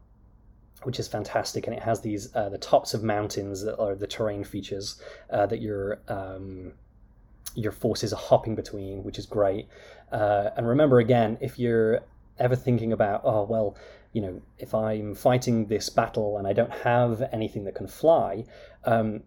[0.84, 4.08] which is fantastic, and it has these uh, the tops of mountains that are the
[4.08, 6.74] terrain features uh, that you're um,
[7.56, 9.68] your forces are hopping between, which is great.
[10.12, 12.02] Uh, and remember, again, if you're
[12.38, 13.76] ever thinking about, oh, well,
[14.14, 18.46] you know, if I'm fighting this battle and I don't have anything that can fly,
[18.86, 19.24] um,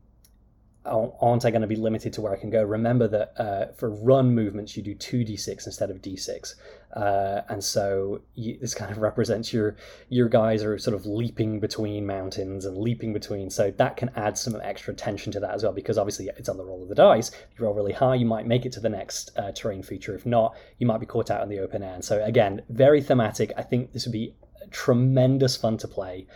[0.85, 2.63] aren't I going to be limited to where I can go?
[2.65, 6.55] Remember that uh, for run movements, you do 2d6 instead of d6.
[6.95, 9.77] Uh, and so you, this kind of represents your
[10.09, 13.49] your guys are sort of leaping between mountains and leaping between.
[13.49, 16.57] So that can add some extra tension to that as well, because obviously it's on
[16.57, 17.31] the roll of the dice.
[17.31, 20.15] If you roll really high, you might make it to the next uh, terrain feature.
[20.15, 21.95] If not, you might be caught out in the open air.
[21.95, 23.53] And so again, very thematic.
[23.57, 24.35] I think this would be
[24.71, 26.27] tremendous fun to play.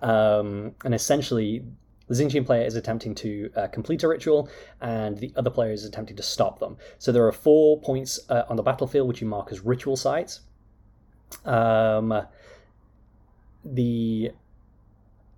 [0.00, 1.64] Um, and essentially,
[2.08, 4.48] the Tzeentchian player is attempting to uh, complete a ritual,
[4.80, 6.76] and the other player is attempting to stop them.
[6.98, 10.40] So there are four points uh, on the battlefield which you mark as ritual sites.
[11.44, 12.22] Um,
[13.64, 14.30] the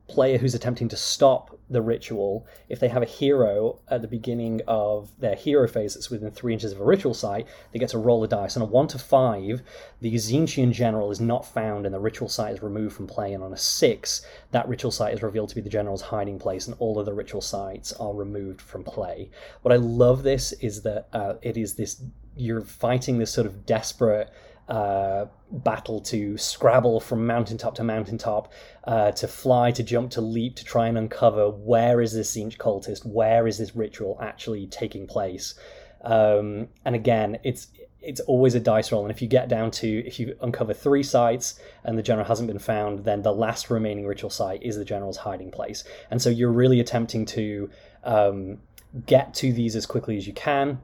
[0.09, 4.61] player who's attempting to stop the ritual, if they have a hero at the beginning
[4.67, 7.99] of their hero phase that's within three inches of a ritual site, they get to
[7.99, 8.57] roll a dice.
[8.57, 9.63] On a one to five,
[10.01, 13.35] the Tzeentchian general is not found and the ritual site is removed from play.
[13.35, 16.67] And on a six, that ritual site is revealed to be the general's hiding place,
[16.67, 19.31] and all of the ritual sites are removed from play.
[19.63, 22.03] What I love this is that uh, it is this
[22.35, 24.31] you're fighting this sort of desperate
[24.69, 28.53] uh, battle to scrabble from mountaintop to mountaintop,
[28.85, 32.59] uh, to fly, to jump, to leap, to try and uncover where is this Tzeentch
[32.59, 35.55] cultist, where is this ritual actually taking place.
[36.03, 37.69] Um, and again, it's
[38.01, 41.03] it's always a dice roll, and if you get down to if you uncover three
[41.03, 44.85] sites and the general hasn't been found, then the last remaining ritual site is the
[44.85, 47.71] general's hiding place, and so you're really attempting to
[48.05, 48.59] um,
[49.07, 50.79] get to these as quickly as you can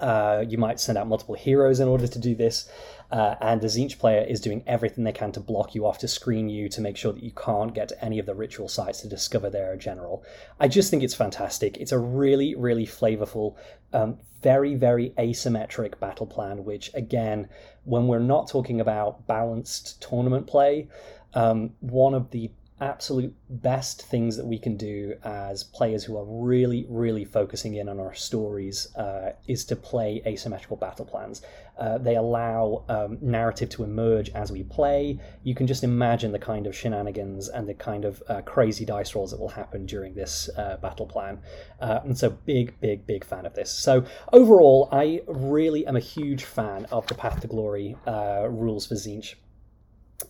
[0.00, 2.70] uh, you might send out multiple heroes in order to do this,
[3.10, 6.08] uh, and as each player is doing everything they can to block you off, to
[6.08, 9.00] screen you, to make sure that you can't get to any of the ritual sites
[9.00, 10.24] to discover their general.
[10.60, 11.76] I just think it's fantastic.
[11.78, 13.56] It's a really, really flavorful,
[13.92, 17.48] um, very, very asymmetric battle plan, which, again,
[17.84, 20.88] when we're not talking about balanced tournament play,
[21.34, 22.50] um, one of the
[22.80, 27.88] absolute best things that we can do as players who are really, really focusing in
[27.88, 31.42] on our stories uh, is to play asymmetrical battle plans.
[31.78, 35.18] Uh, they allow um, narrative to emerge as we play.
[35.44, 39.14] You can just imagine the kind of shenanigans and the kind of uh, crazy dice
[39.14, 41.40] rolls that will happen during this uh, battle plan.
[41.80, 43.70] Uh, and so, big, big, big fan of this.
[43.70, 48.86] So, overall, I really am a huge fan of the Path to Glory uh, rules
[48.86, 49.34] for Tzeentch.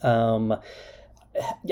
[0.03, 0.59] Um,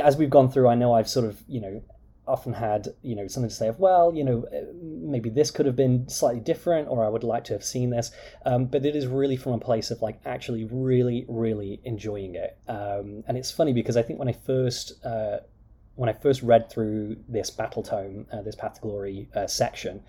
[0.03, 1.83] as we've gone through, I know I've sort of, you know,
[2.27, 5.67] often had, you know, something to say of, well, you know, uh, maybe this could
[5.67, 8.11] have been slightly different, or I would like to have seen this.
[8.45, 12.59] Um, but it is really from a place of like actually really, really enjoying it.
[12.69, 15.39] Um, and it's funny because I think when I first uh,
[15.95, 20.03] when I first read through this battle tome, uh, this Path to Glory uh, section,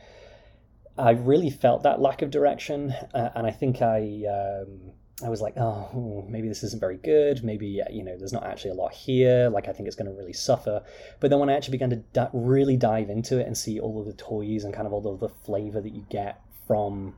[0.98, 4.24] I really felt that lack of direction, uh, and I think I.
[4.26, 4.92] Um,
[5.24, 7.44] I was like, oh, maybe this isn't very good.
[7.44, 9.50] Maybe, you know, there's not actually a lot here.
[9.50, 10.84] Like, I think it's going to really suffer.
[11.20, 14.06] But then when I actually began to really dive into it and see all of
[14.06, 17.16] the toys and kind of all of the flavor that you get from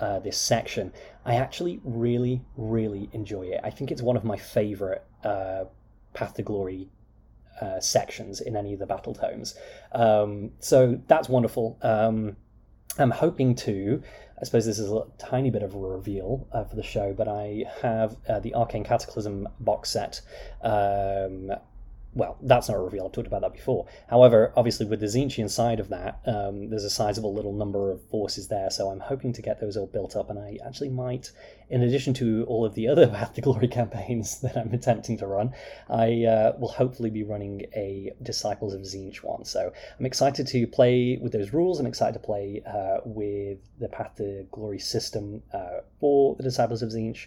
[0.00, 0.90] uh, this section,
[1.26, 3.60] I actually really, really enjoy it.
[3.62, 5.64] I think it's one of my favorite uh,
[6.14, 6.88] Path to Glory
[7.60, 9.54] uh, sections in any of the battle tomes.
[9.92, 11.78] Um, so that's wonderful.
[11.82, 12.36] Um,
[12.98, 14.02] I'm hoping to
[14.44, 17.28] I suppose this is a tiny bit of a reveal uh, for the show, but
[17.28, 20.20] I have uh, the Arcane Cataclysm box set
[20.60, 21.50] um,
[22.14, 23.06] well, that's not a reveal.
[23.06, 23.86] I've talked about that before.
[24.08, 28.02] However, obviously with the Tzeentchian side of that, um, there's a sizable little number of
[28.08, 31.32] forces there, so I'm hoping to get those all built up, and I actually might,
[31.70, 35.26] in addition to all of the other Path to Glory campaigns that I'm attempting to
[35.26, 35.54] run,
[35.90, 39.44] I uh, will hopefully be running a Disciples of Tzeentch one.
[39.44, 41.80] So I'm excited to play with those rules.
[41.80, 46.82] I'm excited to play uh, with the Path to Glory system uh, for the Disciples
[46.82, 47.26] of Tzeentch.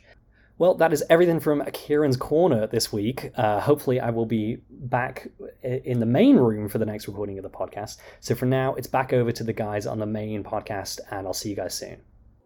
[0.60, 3.32] Well, that is everything from Kieran's Corner this week.
[3.36, 5.28] Uh, hopefully, I will be back
[5.62, 7.98] in the main room for the next recording of the podcast.
[8.22, 11.34] So for now, it's back over to the guys on the main podcast, and I'll
[11.34, 12.02] see you guys soon.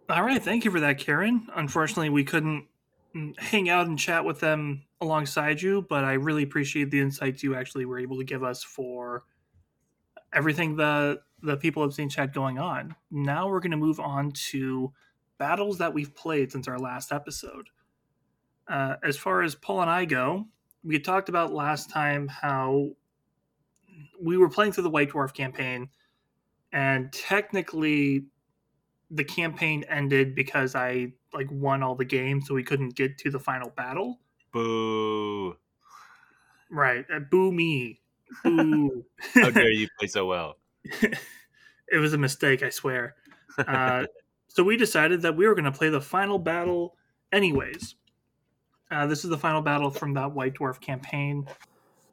[0.10, 0.44] All right.
[0.44, 1.48] Thank you for that, Kieran.
[1.56, 2.68] Unfortunately, we couldn't
[3.38, 7.56] hang out and chat with them alongside you, but I really appreciate the insights you
[7.56, 9.24] actually were able to give us for
[10.34, 12.96] everything the the people have seen chat going on.
[13.10, 14.92] Now we're going to move on to
[15.40, 17.70] battles that we've played since our last episode.
[18.72, 20.48] Uh, as far as Paul and I go,
[20.84, 22.92] we talked about last time how
[24.22, 25.90] we were playing through the White Dwarf campaign,
[26.72, 28.26] and technically,
[29.10, 33.30] the campaign ended because I like won all the games, so we couldn't get to
[33.30, 34.20] the final battle.
[34.54, 35.58] Boo!
[36.70, 38.00] Right, uh, boo me,
[38.44, 39.06] boo!
[39.34, 40.56] How dare you play so well?
[40.84, 43.16] it was a mistake, I swear.
[43.58, 44.06] Uh,
[44.54, 46.98] So we decided that we were going to play the final battle
[47.32, 47.96] anyways.
[48.92, 51.48] Uh, this is the final battle from that White Dwarf campaign.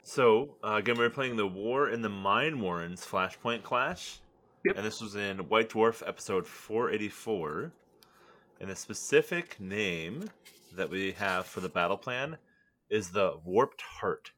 [0.05, 4.21] So uh, again, we're playing the War in the Mind Warrens Flashpoint Clash,
[4.65, 4.77] Yep.
[4.77, 7.73] and this was in White Dwarf episode 484.
[8.61, 10.31] And the specific name
[10.75, 12.39] that we have for the battle plan
[12.91, 14.33] is the Warped Heart.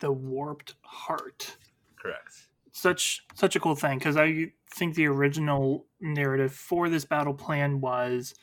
[0.00, 1.56] The Warped Heart.
[2.00, 2.48] Correct.
[2.72, 7.80] Such such a cool thing because I think the original narrative for this battle plan
[7.80, 8.34] was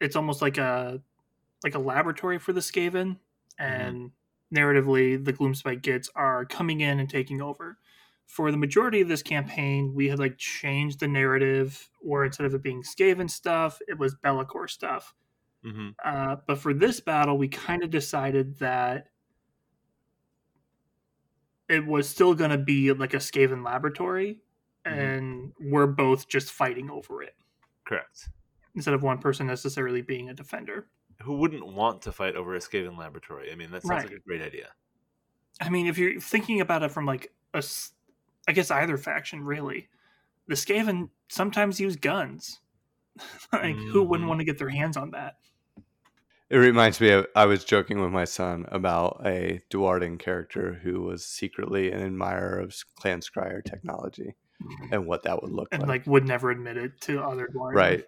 [0.00, 1.00] it's almost like a
[1.66, 3.18] like a laboratory for the Skaven,
[3.58, 4.12] and
[4.54, 7.78] narratively the Gloomspite Gits are coming in and taking over.
[8.26, 12.54] For the majority of this campaign, we had like changed the narrative, where instead of
[12.54, 15.12] it being Skaven stuff, it was Be'lakor stuff.
[15.64, 19.08] hmm Uh, but for this battle, we kind of decided that
[21.68, 24.40] it was still going to be like a Skaven laboratory,
[24.86, 24.92] Mhm.
[25.18, 27.34] and we're both just fighting over it
[27.84, 28.28] Correct.
[28.76, 30.88] instead of one person necessarily being a defender.
[31.22, 33.50] Who wouldn't want to fight over a Skaven laboratory?
[33.50, 34.10] I mean, that sounds Right.
[34.10, 34.68] like a great idea.
[35.60, 37.62] I mean, if you're thinking about it from like a,
[38.46, 39.88] I guess either faction really,
[40.46, 42.60] the Skaven sometimes use guns.
[43.52, 44.28] like, who wouldn't Mhm.
[44.28, 45.36] want to get their hands on that?
[46.50, 51.02] It reminds me of I was joking with my son about a Duardin character who
[51.02, 54.34] was secretly an admirer of Clan Skryre technology
[54.92, 55.88] and what that would look And like.
[55.88, 57.74] And like would never admit it to other dwarves.
[57.74, 58.04] Right.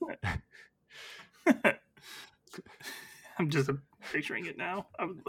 [3.38, 3.70] I'm just
[4.12, 4.86] picturing it now.
[4.98, 5.20] I would,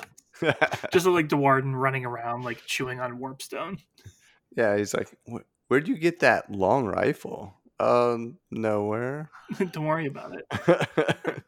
[0.91, 3.79] just like Duardin running around like chewing on warpstone.
[4.55, 5.09] yeah, he's like,
[5.67, 9.29] "Where'd you get that long rifle?" Um, nowhere.
[9.71, 11.43] Don't worry about it.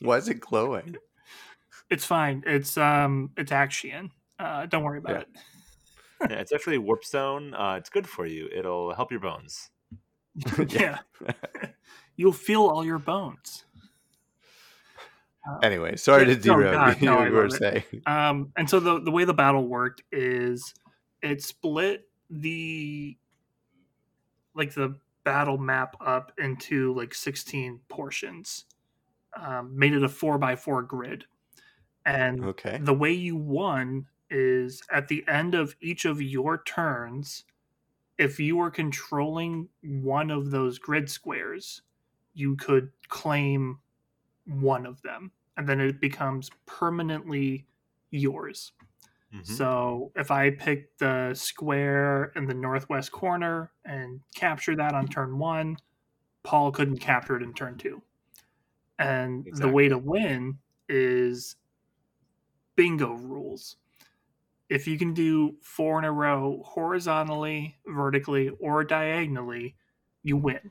[0.00, 0.96] Why is it glowing?
[1.90, 2.42] It's fine.
[2.46, 4.10] It's um it's Axion.
[4.38, 5.26] Uh don't worry about
[6.20, 6.26] Yeah.
[6.30, 7.52] yeah, it's actually Warpstone.
[7.54, 8.48] Uh, it's good for you.
[8.54, 9.70] It'll help your bones.
[10.68, 10.98] yeah.
[12.16, 13.64] You'll feel all your bones.
[15.62, 17.06] Anyway, sorry to derail God, you.
[17.06, 17.84] no, you were saying.
[18.06, 20.74] Um, and so the the way the battle worked is
[21.22, 23.16] it split the
[24.54, 28.66] like the battle map up into like 16 portions.
[29.36, 31.24] Um, made it a four by four grid.
[32.06, 32.78] And Okay.
[32.78, 37.44] the way you won is at the end of each of your turns,
[38.18, 41.82] if you were controlling one of those grid squares,
[42.34, 43.80] you could claim
[44.46, 47.66] one of them, and then it becomes permanently
[48.10, 48.72] yours.
[49.32, 49.46] Mhm.
[49.46, 55.38] So if I pick the square in the northwest corner and capture that on turn
[55.38, 55.76] one,
[56.44, 58.02] Paul couldn't capture it in turn two.
[58.98, 61.56] And the way to win is
[62.76, 63.76] bingo rules.
[64.68, 69.76] If you can do four in a row horizontally, vertically, or diagonally,
[70.22, 70.70] you win.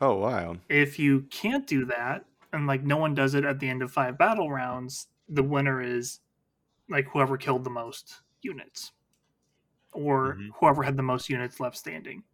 [0.00, 0.56] Oh wow.
[0.68, 2.24] If you can't do that,
[2.54, 5.80] and like no one does it at the end of five battle rounds, the winner
[5.82, 6.20] is
[6.88, 8.92] like whoever killed the most units
[9.92, 10.50] or Mhm.
[10.58, 12.24] whoever had the most units left standing.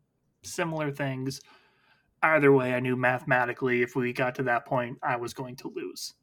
[0.43, 1.41] Similar things.
[2.23, 5.69] Either way, I knew mathematically if we got to that point, I was going to
[5.69, 6.15] lose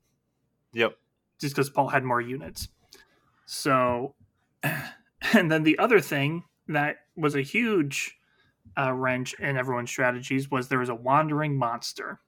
[0.74, 0.98] Yep.
[1.40, 2.70] just because Paul had more units.
[3.46, 4.16] So,
[4.64, 8.20] and then the other thing that was a huge
[8.78, 12.20] uh, wrench in everyone's strategies was there was a wandering monster.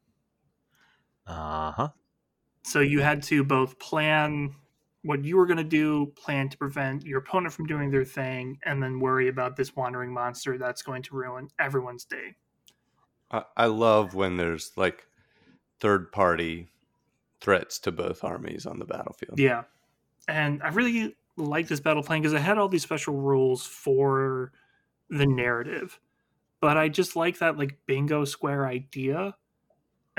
[1.30, 1.90] Uh huh.
[2.64, 4.54] So you had to both plan
[5.04, 8.58] what you were going to do, plan to prevent your opponent from doing their thing,
[8.66, 12.36] and then worry about this wandering monster that's going to ruin everyone's day.
[13.32, 15.08] I, I love when there's like
[15.80, 16.68] third party
[17.40, 19.40] threats to both armies on the battlefield.
[19.40, 19.64] Yeah.
[20.28, 24.52] And I really like this battle plan because it had all these special rules for
[25.10, 26.00] the narrative.
[26.60, 29.36] But I just like that like bingo square idea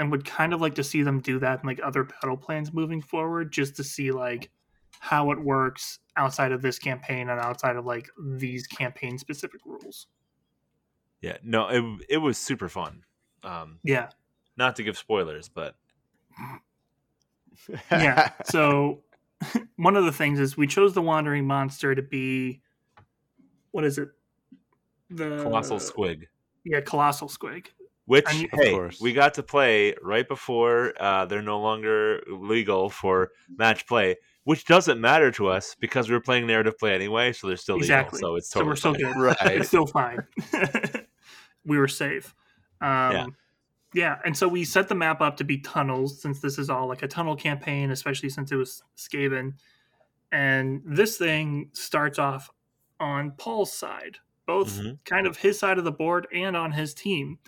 [0.00, 2.72] and would kind of like to see them do that in like other battle plans
[2.72, 4.48] moving forward just to see like
[4.98, 10.06] how it works outside of this campaign and outside of like these campaign specific rules.
[11.20, 11.36] Yeah.
[11.42, 13.04] No, it it was super fun.
[13.42, 14.08] Um, Yeah.
[14.56, 15.76] not to give spoilers, but
[17.90, 18.30] yeah.
[18.46, 19.02] So
[19.76, 22.62] one of the things is we chose the wandering monster to be
[23.72, 24.08] what is it?
[25.10, 26.22] The colossal squig.
[26.64, 27.66] Yeah, colossal squig.
[28.10, 29.00] Which And you- Of hey, course.
[29.00, 34.64] we got to play right before uh, they're no longer legal for match play, which
[34.64, 38.16] doesn't matter to us because we were playing narrative play anyway, so they're still Exactly.
[38.16, 38.30] legal.
[38.32, 39.12] So it's So we're still fine.
[39.12, 39.16] good.
[39.16, 39.36] Right.
[39.60, 40.26] It's still fine.
[41.64, 42.34] we were safe.
[42.80, 43.26] Um, Yeah.
[43.94, 44.18] yeah.
[44.24, 47.02] and so we set the map up to be tunnels since this is all like
[47.04, 49.52] a tunnel campaign, especially since it was Skaven.
[50.32, 52.50] And this thing starts off
[52.98, 54.98] on Paul's side, both Mhm.
[55.04, 57.38] kind of his side of the board and on his team.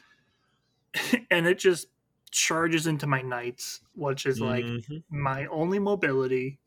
[1.31, 1.89] and it just
[2.31, 5.02] charges into my knights, which is like Mhm.
[5.10, 6.60] my only mobility.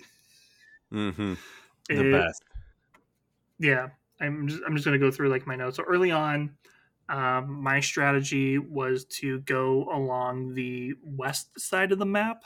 [0.92, 1.34] Mm-hmm.
[1.90, 2.44] the It- best.
[3.60, 3.90] yeah
[4.20, 6.58] i'm just, I'm just going to go through like my notes so early on
[7.10, 12.44] um, my strategy was to go along the west side of the map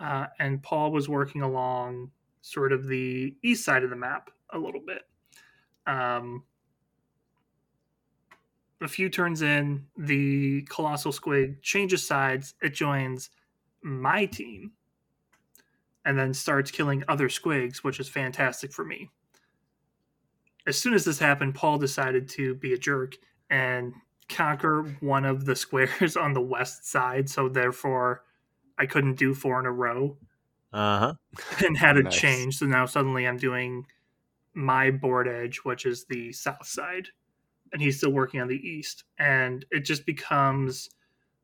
[0.00, 2.10] uh, and paul was working along
[2.42, 5.02] sort of the east side of the map a little bit
[5.86, 6.44] um,
[8.80, 13.30] a few turns in the colossal squig changes sides it joins
[13.82, 14.72] my team
[16.04, 19.10] and then starts killing other squigs which is fantastic for me
[20.66, 23.16] as soon as this happened, Paul decided to be a jerk
[23.48, 23.94] and
[24.28, 27.28] conquer one of the squares on the west side.
[27.30, 28.24] So therefore,
[28.76, 30.18] I couldn't do four in a row
[30.72, 31.14] Uh huh.
[31.66, 32.20] and had to Nice.
[32.20, 32.58] change.
[32.58, 33.86] So now suddenly I'm doing
[34.52, 37.08] my board edge, which is the south side,
[37.72, 39.04] and he's still working on the east.
[39.18, 40.90] And it just becomes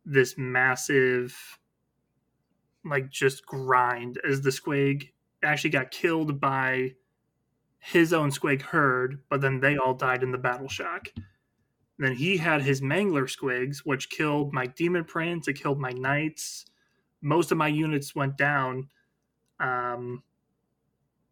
[0.04, 1.58] this massive,
[2.84, 5.10] like, just grind as the squig
[5.42, 6.94] actually got killed by
[7.78, 11.08] his own squig herd, but then they all died in the battle shock.
[11.98, 16.64] Then he had his mangler squigs, which killed my demon prince, it killed my knights.
[17.20, 18.88] Most of my units went down.
[19.60, 20.22] Um,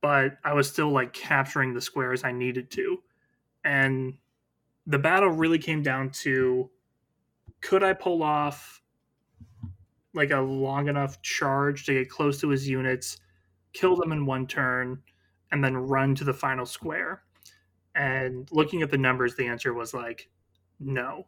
[0.02, 2.98] but I was still like capturing the squares I needed to.
[3.64, 4.14] And
[4.87, 6.71] the battle really came down to
[7.61, 8.83] could I pull off
[10.15, 13.19] like a long enough charge to get close to his units,
[13.73, 15.01] kill them in one turn,
[15.51, 17.23] and then run to the final square?
[17.95, 20.29] And looking at the numbers, the answer was like,
[20.81, 21.27] no.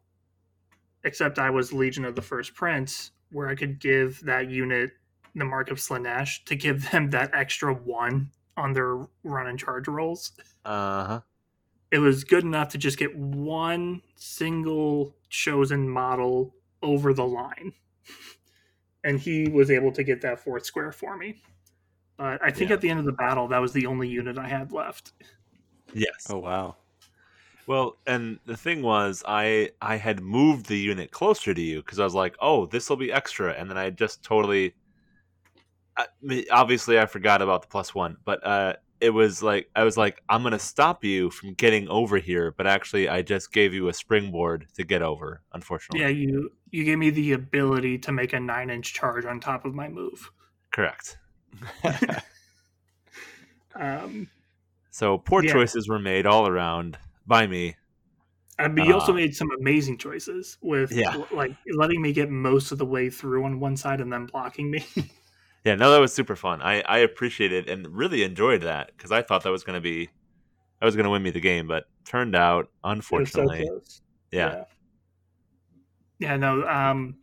[1.04, 4.90] Except I was Legion of the First Prince, where I could give that unit
[5.34, 9.88] the Mark of Slaanesh to give them that extra one on their run and charge
[9.88, 10.32] rolls.
[10.64, 11.20] Uh huh.
[11.94, 16.52] It was good enough to just get one single chosen model
[16.82, 17.72] over the line.
[19.04, 21.40] And he was able to get that fourth square for me.
[22.16, 22.74] But I think Yeah.
[22.74, 25.12] at the end of the battle, that was the only unit I had left.
[25.92, 26.26] Yes.
[26.28, 26.78] Oh wow.
[27.68, 32.00] Well, and the thing was, I I had moved the unit closer to you because
[32.00, 34.74] I was like, oh, this will be extra, and then I just totally.
[35.96, 39.84] I mean, obviously, I forgot about the plus one, but uh, it was like I
[39.84, 43.74] was like, I'm gonna stop you from getting over here, but actually, I just gave
[43.74, 45.42] you a springboard to get over.
[45.52, 49.40] Unfortunately, Yeah, you you gave me the ability to make a nine inch charge on
[49.40, 50.30] top of my move.
[50.72, 51.18] correct.
[53.74, 54.30] Um,
[54.90, 55.42] So poor Yeah.
[55.42, 57.76] choices were made all around by me.
[58.58, 61.16] Uh, but you also Uh, made some amazing choices with Yeah.
[61.32, 64.70] like letting me get most of the way through on one side and then blocking
[64.70, 64.86] me.
[65.64, 66.60] Yeah, no, that was super fun.
[66.62, 70.10] I I appreciated and really enjoyed that because I thought that was gonna be,
[70.80, 73.68] I was gonna win me the game, but turned out was so unfortunately,
[74.30, 74.48] yeah.
[74.54, 74.64] yeah.
[76.18, 76.66] Yeah, no.
[76.66, 77.16] Um,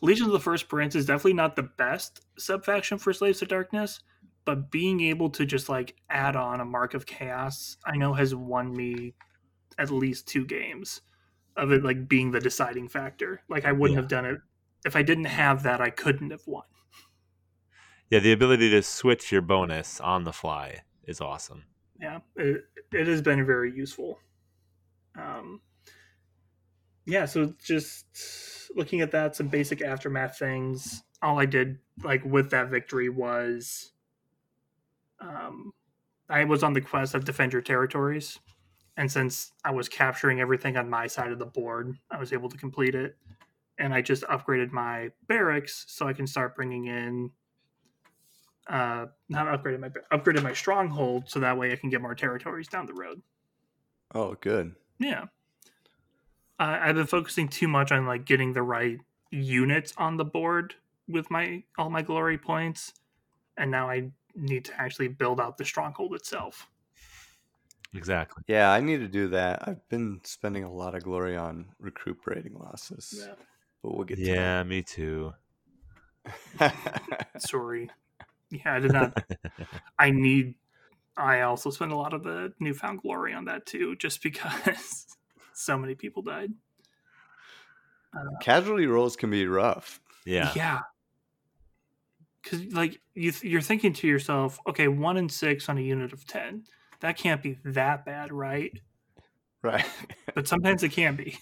[0.00, 3.46] Legion of the First Prince is definitely not the best sub faction for Slaves to
[3.46, 4.00] Darkness,
[4.44, 8.34] but being able to just like add on a Mark of Chaos, I know has
[8.34, 9.14] won me
[9.78, 11.02] at least two games
[11.56, 13.42] of it like being the deciding factor.
[13.48, 14.02] Like I wouldn't Yeah.
[14.02, 14.38] have done it
[14.86, 15.80] if I didn't have that.
[15.80, 16.64] I couldn't have won.
[18.10, 21.64] Yeah, the ability to switch your bonus on the fly is awesome.
[22.00, 24.18] yeah it, it has been very useful
[25.18, 25.60] um
[27.06, 28.04] yeah so just
[28.76, 33.92] looking at that some basic aftermath things all i did like with that victory was
[35.20, 35.72] um
[36.28, 38.38] i was on the quest of defend your territories
[38.96, 42.48] and since i was capturing everything on my side of the board i was able
[42.48, 43.16] to complete it
[43.78, 47.30] and i just upgraded my barracks so i can start bringing in
[48.68, 52.68] uh not upgraded my upgraded my stronghold so that way I can get more territories
[52.68, 53.22] down the road.
[54.14, 54.74] oh, good.
[54.98, 55.26] Yeah.
[56.58, 58.98] I I've been focusing too much on like getting the right
[59.30, 60.74] units on the board
[61.06, 62.92] with my all my glory points,
[63.56, 66.68] and now I need to actually build out the stronghold itself.
[67.94, 68.42] Exactly.
[68.46, 69.66] Yeah, I need to do that.
[69.66, 73.34] I've been spending a lot of glory on recuperating losses, Yeah.
[73.82, 75.32] but we'll get to Yeah, me too.
[77.38, 77.90] Sorry.
[78.50, 79.22] Yeah, I did not.
[79.98, 80.54] I need.
[81.16, 85.06] I also spend a lot of the newfound glory on that too, just because
[85.52, 86.52] so many people died.
[88.16, 90.00] Uh, Casualty rolls can be rough.
[90.24, 90.52] Yeah.
[90.54, 90.80] Yeah.
[92.42, 96.12] Because like you, th- you're thinking to yourself, okay, one in six on a unit
[96.12, 96.64] of ten,
[97.00, 98.72] that can't be that bad, right?
[99.62, 99.84] Right.
[100.34, 101.38] But sometimes it can be.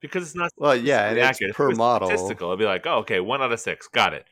[0.00, 1.54] Because it's not Well, yeah, and it's accurate.
[1.54, 2.08] Per was model.
[2.08, 2.48] Statistical.
[2.48, 4.26] It'd be like, oh, okay, one out of six, got it.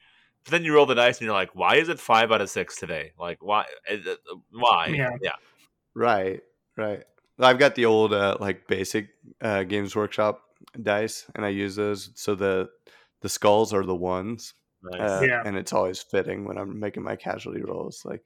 [0.48, 2.48] But then you roll the dice and you're like, why is it five out of
[2.48, 3.12] six today?
[3.20, 3.66] Like, why?
[3.86, 4.06] Is
[4.50, 4.86] Why?
[4.86, 5.10] Yeah.
[5.20, 5.32] Yeah.
[5.94, 6.40] Right,
[6.74, 7.04] right.
[7.38, 9.10] I've got the old uh, like basic
[9.42, 10.40] uh, Games Workshop
[10.82, 12.12] dice, and I use those.
[12.14, 12.70] So the
[13.20, 15.00] the skulls are the ones, Nice.
[15.02, 15.42] uh, Yeah.
[15.44, 18.06] and it's always fitting when I'm making my casualty rolls.
[18.06, 18.24] Like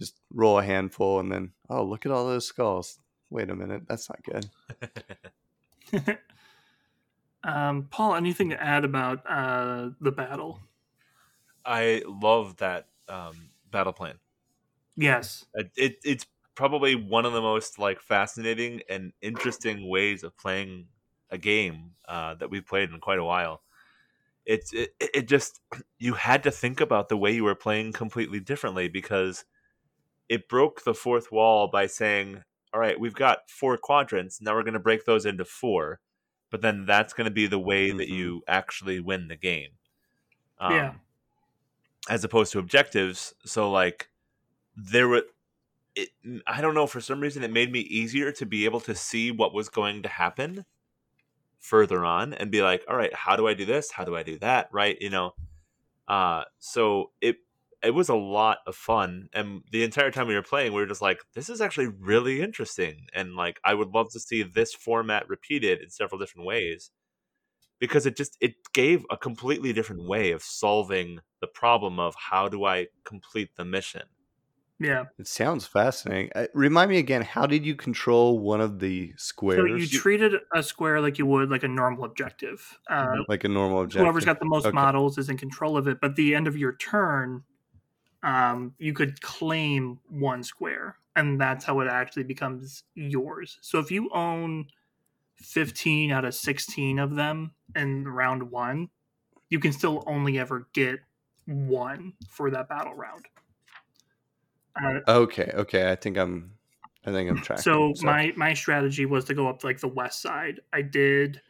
[0.00, 2.98] just roll a handful, and then oh, look at all those skulls.
[3.28, 4.48] Wait a minute, that's not good.
[7.44, 10.60] um, Paul, anything to add about uh, the battle?
[11.64, 14.18] I love that um, battle plan.
[14.96, 15.46] Yes.
[15.54, 20.88] It, it it's probably one of the most like fascinating and interesting ways of playing
[21.30, 23.62] a game uh, that we've played in quite a while.
[24.46, 25.60] It's it, it just
[25.98, 29.44] you had to think about the way you were playing completely differently because
[30.28, 34.40] it broke the fourth wall by saying, "All right, we've got four quadrants.
[34.42, 36.00] Now we're going to break those into four,
[36.50, 38.10] but then that's going to be the way that Mhm.
[38.10, 39.72] you actually win the game."
[40.58, 40.94] Um, Yeah.
[42.08, 43.34] As opposed to objectives.
[43.44, 44.10] So like
[44.76, 45.22] there were
[45.94, 46.10] it
[46.46, 49.30] I don't know for some reason it made me easier to be able to see
[49.30, 50.64] what was going to happen
[51.60, 53.92] further on and be like, all right, how do I do this?
[53.92, 54.68] How do I do that?
[54.72, 54.96] Right?
[55.00, 55.34] You know.
[56.06, 57.36] Uh so it
[57.82, 60.86] it was a lot of fun and the entire time we were playing we were
[60.86, 64.74] just like this is actually really interesting and like I would love to see this
[64.74, 66.90] format repeated in several different ways
[67.78, 72.48] because it just it gave a completely different way of solving the problem of how
[72.48, 74.02] do I complete the mission.
[74.78, 75.06] Yeah.
[75.18, 76.30] It sounds fascinating.
[76.34, 79.54] Uh, remind me again, how did you control one of the squares?
[79.56, 82.78] So you treated a square like you would like a normal objective.
[82.88, 84.14] Uh, like a normal objective?
[84.14, 84.74] whoever's got the most Okay.
[84.74, 86.00] models is in control of it.
[86.00, 87.44] But the end of your turn,
[88.22, 93.58] um, you could claim one square, and that's how it actually becomes yours.
[93.62, 94.68] So if you own
[95.44, 98.88] fifteen out of sixteen of them in round one,
[99.50, 101.00] you can still only ever get
[101.46, 103.26] one for that battle round.
[104.82, 105.90] Uh, Okay, okay.
[105.90, 106.52] I think I'm.
[107.06, 107.62] I think I'm tracking.
[107.62, 110.60] so my my strategy was to go up like the west side.
[110.72, 111.40] I did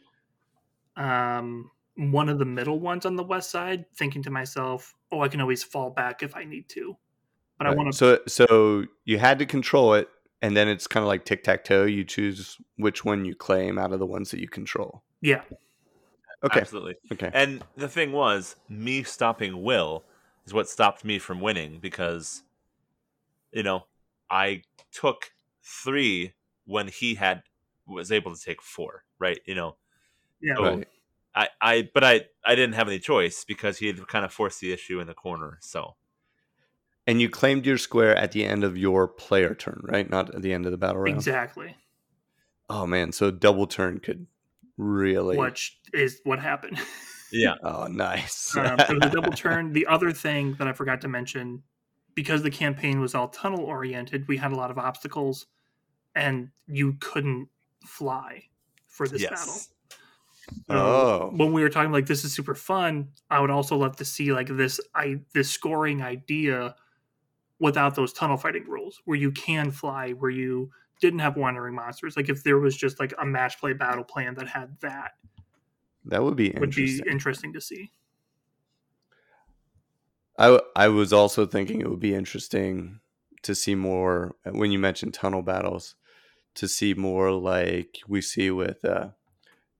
[0.97, 5.29] um one of the middle ones on the west side, thinking to myself, "Oh, I
[5.29, 6.97] can always fall back if I need to."
[7.57, 10.09] But I want to So so you had to control it,
[10.43, 11.85] and then it's kind of like tic tac toe.
[11.85, 15.03] You choose which one you claim out of the ones that you control.
[15.21, 15.43] yeah,
[16.43, 16.61] Okay.
[16.61, 16.97] Absolutely.
[17.13, 17.31] Okay.
[17.33, 20.05] And the thing was, me stopping Will
[20.47, 22.43] is what stopped me from winning because
[23.53, 23.85] you know,
[24.31, 24.63] I
[24.93, 25.31] took
[25.63, 26.33] 3
[26.67, 27.43] when he had
[27.87, 29.41] was able to take 4, right?
[29.47, 29.77] You know,
[30.41, 30.57] yeah.
[30.57, 30.89] So- Right.
[31.37, 34.61] I, I but I I didn't have any choice because he had kind of forced
[34.61, 35.59] the issue in the corner.
[35.63, 35.97] So
[37.07, 40.09] And you claimed your square at the end of your player turn, right?
[40.09, 41.17] Not at the end of the battle round.
[41.17, 41.77] Exactly.
[42.71, 44.27] Oh man, so double turn could
[44.79, 45.37] really.
[45.37, 46.79] Which is what happened.
[47.33, 48.57] yeah, Oh, nice.
[48.57, 49.73] um, so the double turn.
[49.73, 51.63] The other thing that I forgot to mention,
[52.15, 55.47] because the campaign was all tunnel oriented, we had a lot of obstacles,
[56.15, 57.49] and you couldn't
[57.85, 58.45] fly
[58.87, 59.37] for this battle.
[59.47, 59.69] yes,
[60.69, 61.33] So Oh.
[61.37, 64.33] when we were talking like this is super fun, I would also love to see
[64.33, 66.77] like this I this scoring idea
[67.65, 70.71] without those tunnel fighting rules, where you can fly, where you
[71.01, 72.15] didn't have wandering monsters.
[72.15, 75.13] Like if there was just like a match play battle plan that had that,
[76.05, 77.55] that would be would be interesting.
[77.55, 77.91] to see.
[80.37, 83.01] I w- I was also thinking it would be interesting
[83.43, 85.95] to see more when you mentioned tunnel battles,
[86.57, 89.09] to see more like we see with uh,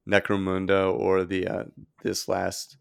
[0.09, 1.65] Necromunda or the uh,
[2.03, 2.79] this last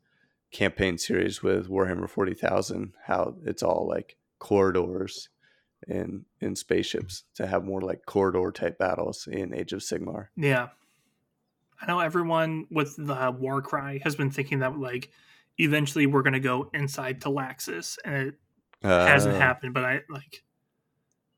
[0.53, 2.93] campaign series with Warhammer Forty Thousand.
[3.07, 5.29] How it's all like corridors
[5.87, 10.27] in in spaceships to have more like corridor type battles in Age of Sigmar.
[10.35, 10.67] Yeah.
[11.81, 15.09] I know everyone with the Warcry has been thinking that like
[15.57, 18.35] eventually we're gonna go inside Talaxis and it
[18.83, 20.43] hasn't Uh, happened, but I like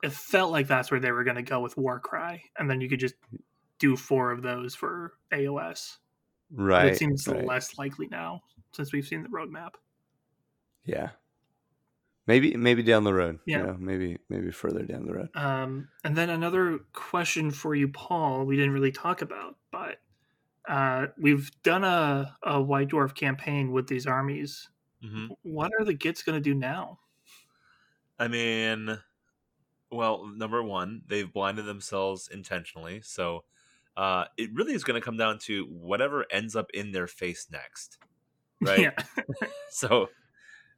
[0.04, 3.00] it felt like that's where they were gonna go with Warcry, and then you could
[3.00, 3.16] just
[3.80, 5.98] do four of those for AOS.
[6.52, 6.88] Right.
[6.94, 7.46] it seems right.
[7.46, 8.42] less likely now
[8.72, 9.72] since we've seen the roadmap.
[10.84, 11.10] Yeah.
[12.28, 13.40] Maybe maybe down the road.
[13.46, 13.60] Yeah.
[13.60, 15.30] You know, maybe maybe further down the road.
[15.36, 18.46] Um, and then another question for you, Paul.
[18.46, 19.98] We didn't really talk about, but
[20.68, 24.70] uh, we've done a, a White Dwarf campaign with these armies.
[25.04, 27.00] hmm What are the Gits going to do now?
[28.18, 28.98] I mean,
[29.92, 33.44] well, number one, they've blinded themselves intentionally, so
[33.98, 37.48] uh, it really is going to come down to whatever ends up in their face
[37.52, 37.98] next,
[38.62, 38.80] right?
[38.80, 38.92] Yeah.
[39.70, 40.10] so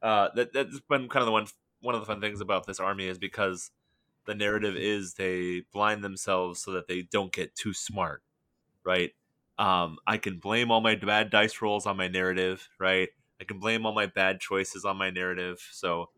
[0.02, 1.46] uh, that that's been kind of the one
[1.80, 3.70] one of the fun things about this army is because
[4.26, 8.22] the narrative is they blind themselves so that they don't get too smart,
[8.84, 9.12] right?
[9.58, 13.10] Um, I can blame all my bad dice rolls on my narrative, right?
[13.40, 15.60] I can blame all my bad choices on my narrative.
[15.72, 16.10] So,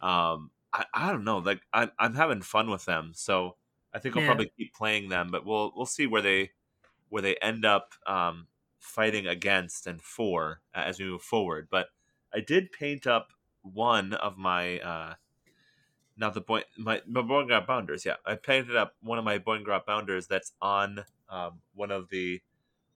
[0.00, 3.12] um, I, I don't know, like I'm I'm having fun with them.
[3.14, 3.56] So
[3.92, 4.22] I think I'll Yeah.
[4.22, 6.52] probably keep playing them, but we'll we'll see where they
[7.08, 7.94] where they end up.
[8.06, 8.48] Um,
[8.80, 11.68] fighting against and for uh, as we move forward.
[11.70, 11.88] But
[12.34, 13.32] I did paint up
[13.62, 15.14] one of my uh,
[16.16, 18.04] now the point my my Boingrot Bounderz.
[18.04, 22.40] Yeah, I painted up one of my Boingrot Bounderz that's on um, one of the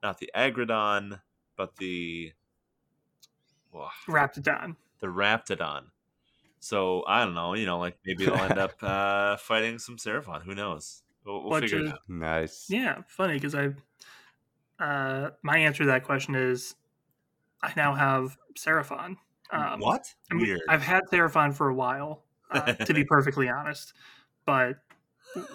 [0.02, 1.20] not the Aggradon,
[1.56, 2.32] but the
[3.72, 4.76] well, Raptadon.
[5.00, 5.84] the Raptadon.
[6.60, 10.42] So I don't know, you know, like maybe they'll end up uh, fighting some Seraphon.
[10.44, 11.02] Who knows?
[11.24, 12.00] We'll, we'll Bunch figure it out.
[12.08, 12.66] Nice.
[12.68, 13.70] Yeah, funny because I,
[14.82, 16.74] uh, my answer to that question is,
[17.62, 19.16] I now have Seraphon.
[19.50, 20.12] Um, what?
[20.30, 20.60] I mean, Weird.
[20.68, 23.92] I've had Seraphon for a while, uh, to be perfectly honest,
[24.46, 24.76] but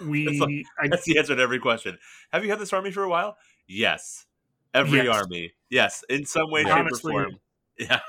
[0.04, 1.98] we, I, That's the answer to every question.
[2.32, 3.36] Have you had this army for a while?
[3.66, 4.26] Yes.
[4.74, 5.16] Every Yes.
[5.16, 5.52] army.
[5.70, 6.04] Yes.
[6.08, 7.38] In some way, shape, or form.
[7.78, 8.00] Yeah.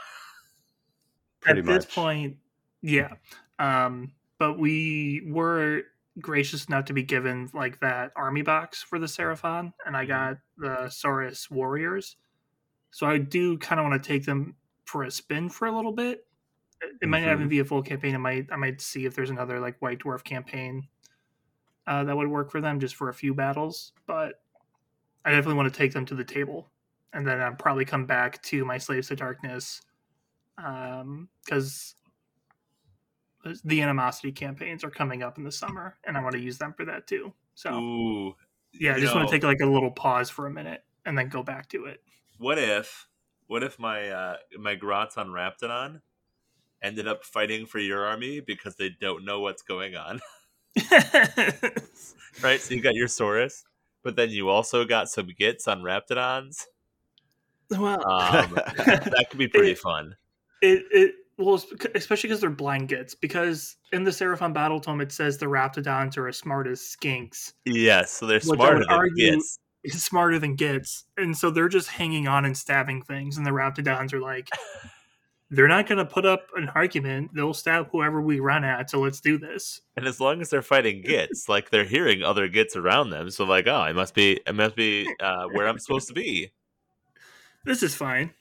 [1.42, 2.38] Pretty at this point,
[2.82, 3.14] yeah.
[3.60, 5.84] Um, but we were
[6.20, 10.38] gracious enough to be given like that army box for the Seraphon, and I got
[10.58, 12.18] the Saurus Warriors.
[12.92, 14.56] So I do kind of want to take them
[14.86, 16.28] for a spin for a little bit.
[16.82, 17.50] It- It might not even Mhm.
[17.50, 18.16] be a full campaign.
[18.16, 20.90] I might I might see if there's another like White Dwarf campaign
[21.88, 23.94] uh, that would work for them just for a few battles.
[24.06, 24.44] But
[25.26, 26.72] I definitely want to take them to the table,
[27.14, 29.82] and then I'll probably come back to my Slaves to Darkness
[30.58, 31.96] because
[33.64, 36.74] the animosity campaigns are coming up in the summer, and I want to use them
[36.74, 37.34] for that too.
[37.56, 38.36] So Ooh.
[38.74, 41.30] yeah, I just want to take like a little pause for a minute and then
[41.30, 42.04] go back to it.
[42.40, 43.08] What if,
[43.48, 46.02] what if my uh, my Grots on Raptadon
[46.82, 50.20] ended up fighting for your army because they don't know what's going on?
[52.42, 52.60] right.
[52.62, 53.64] So you got your Saurus,
[54.04, 56.66] but then you also got some Gits on Raptadons.
[57.72, 60.16] well, Um, that could be pretty fun.
[60.62, 61.62] it it well,
[61.96, 63.16] especially because they're blind gets.
[63.16, 67.54] Because in the Seraphon Battle Tome, it says the Raptadons are as smart as skinks.
[67.66, 68.12] Yes.
[68.12, 69.60] So they're smarter than argue- Gits.
[69.84, 73.38] It's smarter than gets, and so they're just hanging on and stabbing things.
[73.38, 74.50] And the Raptadons are like,
[75.50, 77.32] they're not going to put up an argument.
[77.34, 78.90] They'll stab whoever we run at.
[78.90, 79.82] So let's do this.
[79.96, 83.46] And as long as they're fighting Gits, like they're hearing other Gits around them, so
[83.46, 86.52] like, oh, it must be, it must be uh, where I'm supposed to be.
[87.66, 88.32] This is fine.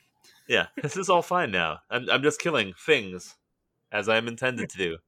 [0.48, 1.80] Yeah, this is all fine now.
[1.90, 3.36] I'm, I'm just killing things
[3.92, 4.98] as I'm intended to do.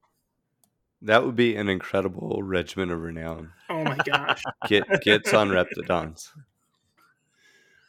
[1.03, 3.53] That would be an incredible regiment of renown.
[3.69, 6.29] Oh my gosh, Get gets on Raptadons.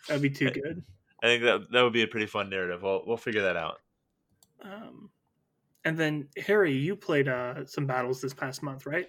[0.07, 0.83] that'd be too good.
[1.21, 2.81] I think that that would be a pretty fun narrative.
[2.83, 3.79] We'll we'll figure that out.
[4.63, 5.09] Um,
[5.83, 9.07] and then Harry, you played uh, some battles this past month, right?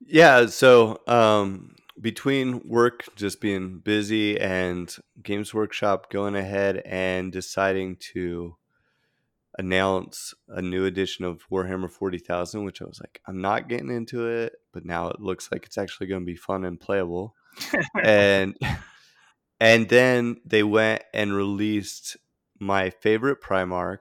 [0.00, 7.96] Yeah, so um, between work just being busy and Games Workshop going ahead and deciding
[8.12, 8.56] to
[9.58, 14.26] announce a new edition of Warhammer 40,000, which I was like, I'm not getting into
[14.26, 17.34] it, but now it looks like it's actually going to be fun and playable.
[18.02, 18.56] and
[19.60, 22.16] and then they went and released
[22.58, 23.98] my favorite Primarch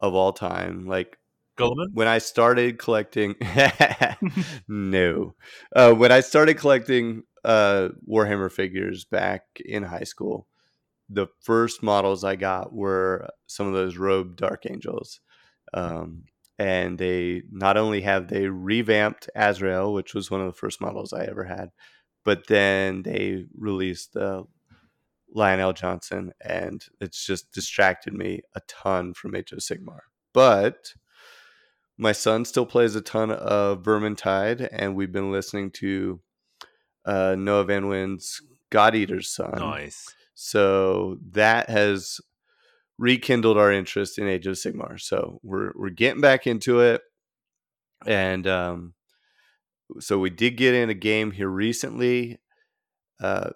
[0.00, 1.18] of all time, like
[1.58, 1.88] Guilliman?
[1.92, 3.34] when I started collecting,
[4.68, 5.34] no,
[5.74, 10.46] uh, when I started collecting uh, Warhammer figures back in high school,
[11.08, 15.20] the first models I got were some of those robed Dark Angels,
[15.74, 16.24] um,
[16.58, 21.12] and they not only have they revamped Azrael, which was one of the first models
[21.12, 21.70] I ever had,
[22.24, 24.44] but then they released the
[25.32, 30.00] Lion El'Jonson, and it's just distracted me a ton from Age of Sigmar.
[30.32, 30.94] But
[31.98, 36.20] my son still plays a ton of Vermintide, and we've been listening to
[37.04, 39.54] uh, Noah Van Nguyen's God Eater's Son.
[39.56, 40.14] Nice.
[40.38, 42.20] So that has
[42.98, 45.00] rekindled our interest in Age of Sigmar.
[45.00, 47.00] So we're we're getting back into it,
[48.06, 48.92] and um,
[49.98, 52.38] so we did get in a game here recently.
[53.22, 53.50] A uh,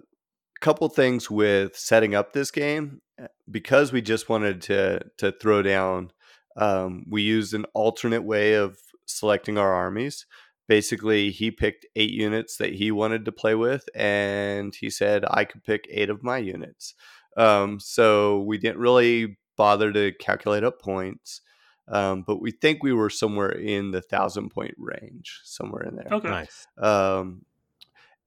[0.62, 5.60] couple things with setting up this game uh, because we just wanted to to throw
[5.60, 6.12] down.
[6.56, 10.24] Um, we used an alternate way of selecting our armies.
[10.70, 15.44] Basically, he picked eight units that he wanted to play with, and he said I
[15.44, 16.94] could pick eight of my units.
[17.36, 21.40] Um, so we didn't really bother to calculate up points,
[21.88, 26.06] um, but we think we were somewhere in the thousand point range, somewhere in there.
[26.12, 26.28] Okay.
[26.28, 26.68] Nice.
[26.78, 27.44] Um,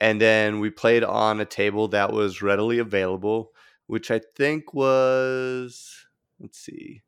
[0.01, 3.53] and then we played on a table that was readily available,
[3.87, 6.07] which I think was
[6.41, 7.03] let's see,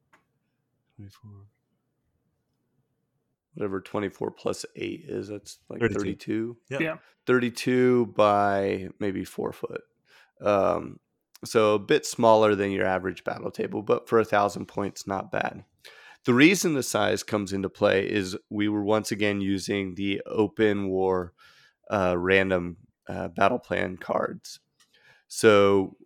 [0.95, 1.44] twenty four.
[3.55, 5.99] Whatever 24 plus 8 is, that's like 32.
[5.99, 6.57] 32.
[6.69, 6.81] Yep.
[6.81, 6.97] Yeah.
[7.25, 9.81] 32 by maybe 4 foot.
[10.41, 10.99] Um,
[11.43, 15.31] so a bit smaller than your average battle table, but for a thousand points, not
[15.31, 15.63] bad.
[16.25, 20.87] The reason the size comes into play is we were once again using the open
[20.89, 21.33] war
[21.91, 22.77] uh, random
[23.07, 24.59] uh, battle plan cards.
[25.27, 25.97] So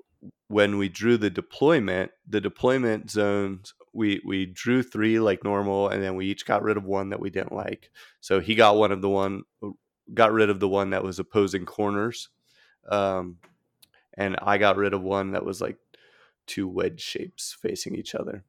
[0.49, 6.01] when we drew the deployment, the deployment zones, we we drew three like normal, and
[6.01, 7.91] then we each got rid of one that we didn't like.
[8.21, 9.43] So he got one of the one,
[10.13, 12.29] got rid of the one that was opposing corners,
[12.89, 13.37] um,
[14.15, 15.77] and I got rid of one that was like
[16.47, 18.45] two wedge shapes facing each other.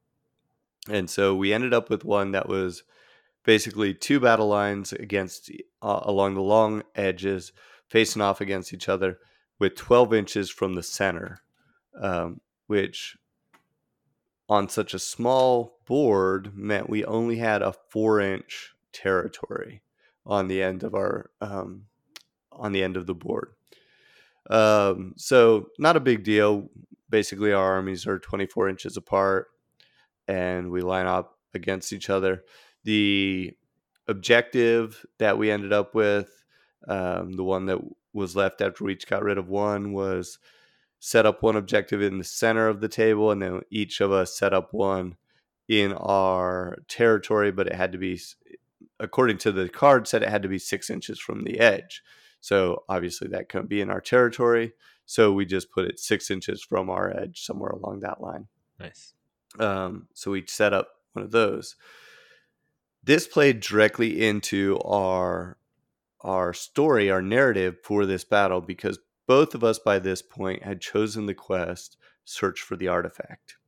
[0.88, 2.84] And so we ended up with one that was
[3.44, 5.50] basically two battle lines against
[5.82, 7.52] uh, along the long edges
[7.88, 9.18] facing off against each other
[9.58, 11.42] with 12 inches from the center
[12.00, 13.16] um, which
[14.50, 19.80] on such a small board meant we only had a four inch territory
[20.26, 21.84] on the end of our um,
[22.50, 23.52] on the end of the board.
[24.50, 26.68] Um, so not a big deal.
[27.08, 29.46] Basically our armies are 24 inches apart
[30.26, 32.42] and we line up against each other.
[32.82, 33.52] The
[34.08, 36.28] objective that we ended up with,
[36.88, 37.78] um, the one that
[38.12, 40.38] was left after we each got rid of one, was
[41.00, 44.38] set up one objective in the center of the table, and then each of us
[44.38, 45.16] set up one
[45.68, 48.20] in our territory, but it had to be,
[48.98, 52.02] according to the card, said it had to be six inches from the edge.
[52.40, 54.72] So obviously that couldn't be in our territory.
[55.06, 58.46] So we just put it six inches from our edge, somewhere along that line.
[58.78, 59.14] Nice.
[59.58, 61.74] Um, so we set up one of those
[63.02, 65.56] this played directly into our
[66.22, 68.98] our story, our narrative for this battle because
[69.30, 73.58] both of us by this point had chosen the quest search for the artifact.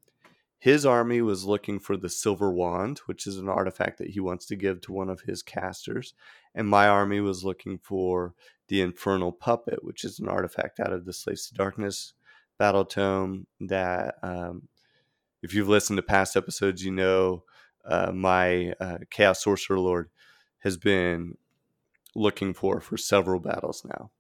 [0.59, 4.45] His army was looking for the silver wand, which is an artifact that he wants
[4.47, 6.15] to give to one of his casters,
[6.53, 8.35] and my army was looking for
[8.67, 12.15] the infernal puppet, which is an artifact out of the Slaves to Darkness
[12.59, 14.67] battle tome that um,
[15.45, 17.45] if you've listened to past episodes, you know
[17.85, 20.11] uh, my uh, Chaos Sorcerer Lord
[20.65, 21.37] has been
[22.17, 24.11] looking for for several battles now.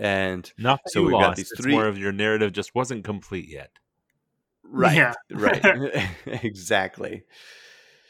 [0.00, 1.72] And Not so we got these three.
[1.72, 3.70] More of your narrative just wasn't complete yet.
[4.64, 4.96] Right.
[4.96, 5.12] Yeah.
[5.30, 5.62] right.
[6.26, 7.24] exactly.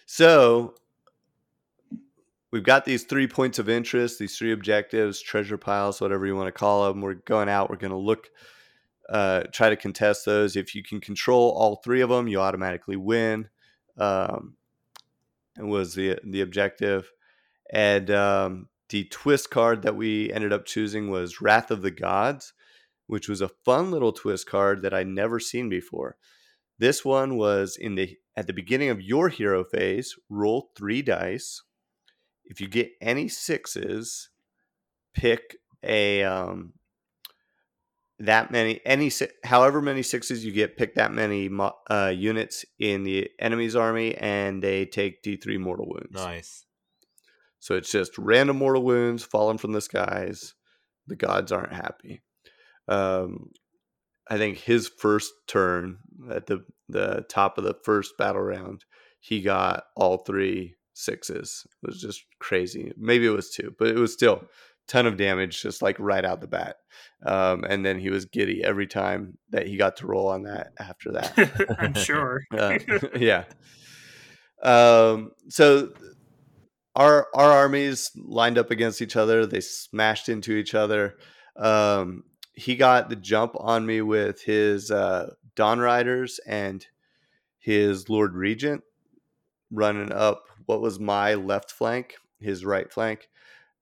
[0.07, 0.75] So
[2.53, 6.47] we've got these three points of interest, these three objectives, treasure piles, whatever you want
[6.47, 7.01] to call them.
[7.01, 7.71] We're going out.
[7.71, 8.29] We're going to look,
[9.09, 10.55] uh, try to contest those.
[10.55, 13.49] If you can control all three of them, you automatically win
[13.99, 14.55] um,
[15.59, 17.11] was the the objective,
[17.73, 22.53] and um, the twist card that we ended up choosing was Wrath of the Gods,
[23.07, 26.17] which was a fun little twist card that I'd never seen before.
[26.79, 30.17] This one was in the at the beginning of your hero phase.
[30.29, 31.63] Roll three dice.
[32.45, 34.31] If you get any sixes,
[35.15, 36.73] pick a um,
[38.21, 39.11] that many any
[39.45, 41.51] however many sixes you get pick that many
[41.91, 46.67] uh, units in the enemy's army and they take d3 mortal wounds nice
[47.61, 50.55] so it's just random mortal wounds falling from the skies
[51.07, 52.23] the gods aren't happy
[52.89, 53.51] um,
[54.29, 55.99] i think his first turn
[56.31, 58.85] at the the top of the first battle round
[59.21, 63.97] he got all three sixes it was just crazy maybe it was two but it
[63.97, 64.43] was still
[64.91, 66.77] ton of damage just like right out the bat.
[67.25, 70.73] Um, and then he was giddy every time that he got to roll on that
[70.81, 71.77] after that.
[71.79, 72.43] I'm sure.
[72.59, 72.79] uh,
[73.17, 73.45] yeah.
[74.63, 75.93] Um, so
[76.97, 79.47] our our armies lined up against each other.
[79.47, 81.17] They smashed into each other.
[81.57, 86.87] Um, he got the jump on me with his uh, Dawn Riders and
[87.59, 88.83] his Lord Regent
[89.71, 93.29] running up what was my left flank, his right flank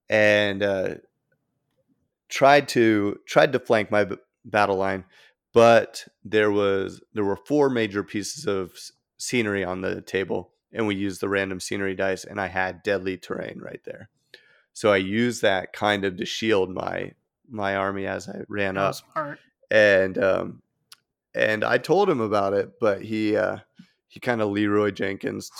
[0.09, 0.95] and uh,
[2.29, 5.05] tried to tried to flank my b- battle line,
[5.53, 8.73] but there was there were four major pieces of
[9.19, 13.17] scenery on the table, and we used the random scenery dice, and I had deadly
[13.17, 14.09] terrain right there,
[14.73, 17.13] so I used that kind of to shield my
[17.49, 18.95] my army as I ran up.
[18.95, 19.39] Smart.
[19.71, 20.63] And um,
[21.35, 23.59] and I told him about it, but he uh,
[24.09, 25.51] he kind of Leroy Jenkins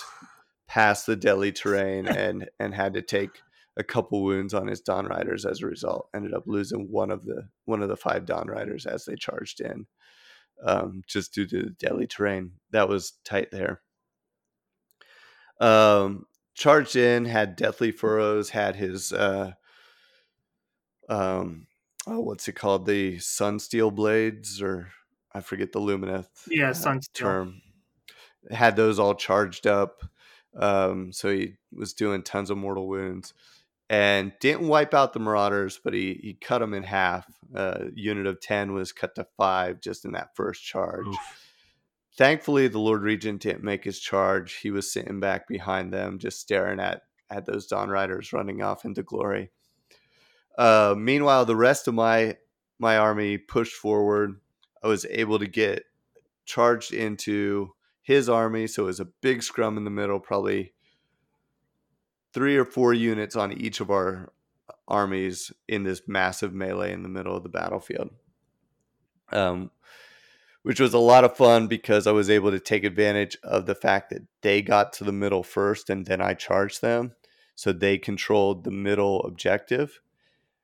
[0.67, 3.41] past the deadly terrain and and had to take
[3.77, 6.09] a couple wounds on his Dawn Riders as a result.
[6.13, 9.61] Ended up losing one of the one of the five Dawn Riders as they charged
[9.61, 9.85] in,
[10.63, 12.53] um, just due to the deadly terrain.
[12.71, 13.81] That was tight there.
[15.59, 19.53] Um, charged in, had deathly furrows, had his uh,
[21.09, 21.67] um,
[22.07, 22.85] oh, what's it called?
[22.85, 24.89] The Sunsteel blades, or
[25.33, 27.61] I forget the Lumineth yeah, uh, Sunsteel term.
[28.51, 30.03] Had those all charged up.
[30.55, 33.33] Um, so he was doing tons of mortal wounds
[33.89, 37.25] and didn't wipe out the Marauders, but he, he cut them in half.
[37.53, 41.07] Uh, unit of 10 was cut to five just in that first charge.
[41.07, 41.48] Oof.
[42.17, 44.55] Thankfully, the Lord Regent didn't make his charge.
[44.55, 48.83] He was sitting back behind them, just staring at, at those Dawn Riders running off
[48.83, 49.51] into glory.
[50.57, 52.37] Uh, meanwhile, the rest of my
[52.79, 54.39] my army pushed forward.
[54.83, 55.83] I was able to get
[56.45, 58.65] charged into his army.
[58.67, 60.73] So it was a big scrum in the middle, probably
[62.33, 64.31] three or four units on each of our
[64.87, 68.09] armies in this massive melee in the middle of the battlefield.
[69.31, 69.69] Um,
[70.63, 73.75] which was a lot of fun because I was able to take advantage of the
[73.75, 77.13] fact that they got to the middle first and then I charged them.
[77.55, 79.99] So they controlled the middle objective,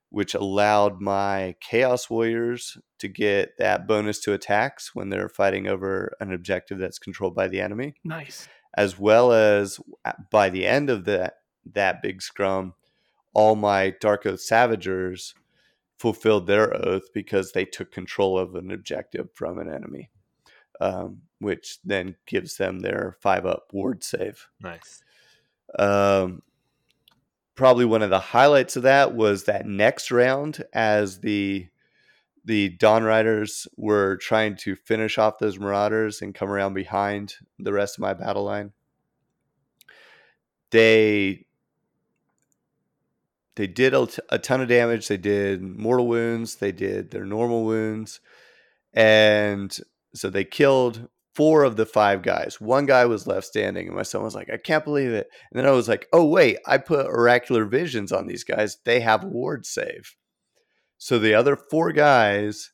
[0.09, 6.15] which allowed my Chaos Warriors to get that bonus to attacks when they're fighting over
[6.19, 7.95] an objective that's controlled by the enemy.
[8.03, 8.47] Nice.
[8.77, 11.35] As well as uh, by the end of that
[11.73, 12.75] that big scrum,
[13.33, 15.33] all my Dark Oath Savagers
[15.97, 20.09] fulfilled their oath because they took control of an objective from an enemy,
[20.81, 24.47] um, which then gives them their five up ward save.
[24.61, 25.03] Nice.
[25.77, 26.41] Um,
[27.55, 31.67] probably one of the highlights of that was that next round as the
[32.47, 37.73] the Dawn Riders were trying to finish off those Marauders and come around behind the
[37.73, 38.71] rest of my battle line.
[40.69, 41.44] They
[43.55, 45.07] they did a, t- a ton of damage.
[45.07, 46.55] They did mortal wounds.
[46.55, 48.19] They did their normal wounds,
[48.93, 49.75] and
[50.13, 52.61] so they killed four of the five guys.
[52.61, 55.59] One guy was left standing, and my son was like, "I can't believe it." And
[55.59, 58.77] then I was like, "Oh wait, I put oracular visions on these guys.
[58.85, 60.15] They have ward save."
[60.97, 62.71] So the other four guys,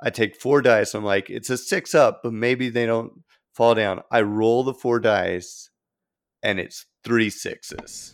[0.00, 0.94] I take four dice.
[0.94, 3.12] I'm like, it's a six up, but maybe they don't
[3.52, 4.02] fall down.
[4.10, 5.70] I roll the four dice,
[6.42, 8.12] and it's three sixes.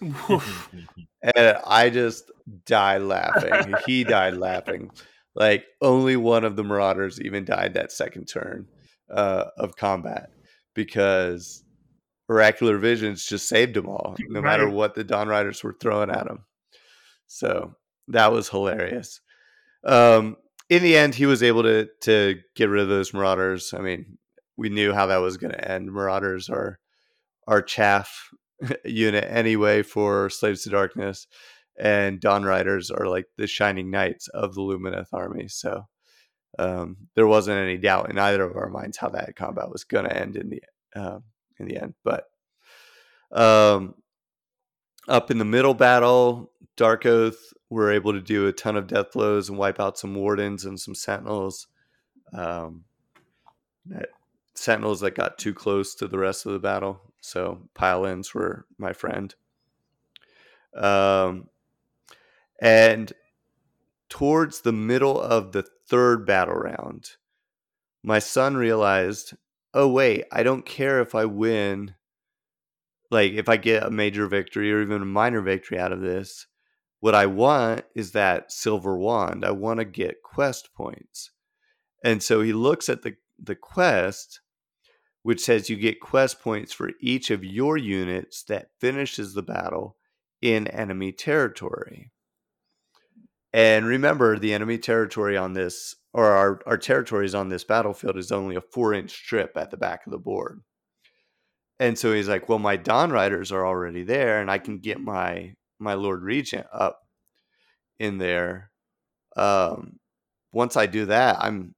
[1.22, 2.30] and I just
[2.66, 3.74] died laughing.
[3.86, 4.90] he died laughing.
[5.34, 8.66] Like only one of the Marauders even died that second turn
[9.10, 10.30] uh, of combat
[10.74, 11.62] because
[12.28, 16.26] Oracular Visions just saved them all, no matter what the Dawn Riders were throwing at
[16.26, 16.44] him.
[17.26, 17.74] So
[18.08, 19.20] that was hilarious.
[19.84, 20.36] Um,
[20.68, 23.72] in the end, he was able to to get rid of those Marauders.
[23.74, 24.18] I mean,
[24.56, 25.92] we knew how that was going to end.
[25.92, 26.78] Marauders are
[27.48, 28.30] are chaff
[28.84, 31.26] unit anyway for Slaves to Darkness,
[31.78, 35.48] and Dawn Riders are like the shining knights of the Lumineth army.
[35.48, 35.86] So
[36.58, 40.04] um, there wasn't any doubt in either of our minds how that combat was going
[40.04, 40.62] to end in the
[40.94, 41.22] um
[41.58, 41.94] in the end.
[42.04, 42.24] But
[43.32, 43.94] um,
[45.08, 47.36] up in the middle battle, Darkoath
[47.68, 50.80] were able to do a ton of death blows and wipe out some wardens and
[50.80, 51.68] some sentinels.
[52.32, 52.84] Um,
[53.86, 54.08] that
[54.54, 57.09] sentinels that got too close to the rest of the battle.
[57.20, 59.34] So pile-ins were my friend.
[60.74, 61.48] Um,
[62.60, 63.12] and
[64.08, 67.16] towards the middle of the third battle round,
[68.02, 69.34] my son realized,
[69.74, 71.94] oh wait, I don't care if I win.
[73.10, 76.46] Like if I get a major victory or even a minor victory out of this,
[77.00, 79.44] what I want is that silver wand.
[79.44, 81.30] I want to get quest points.
[82.04, 84.40] And so he looks at the the quest
[85.22, 89.96] which says you get quest points for each of your units that finishes the battle
[90.40, 92.10] in enemy territory.
[93.52, 98.30] And remember, the enemy territory on this, or our, our territories on this battlefield, is
[98.30, 100.60] only a four inch strip at the back of the board.
[101.78, 105.00] And so he's like, well, my Dawn Riders are already there, and I can get
[105.00, 107.00] my my Lord Regent up
[107.98, 108.70] in there.
[109.36, 109.98] Um,
[110.52, 111.74] once I do that, I'm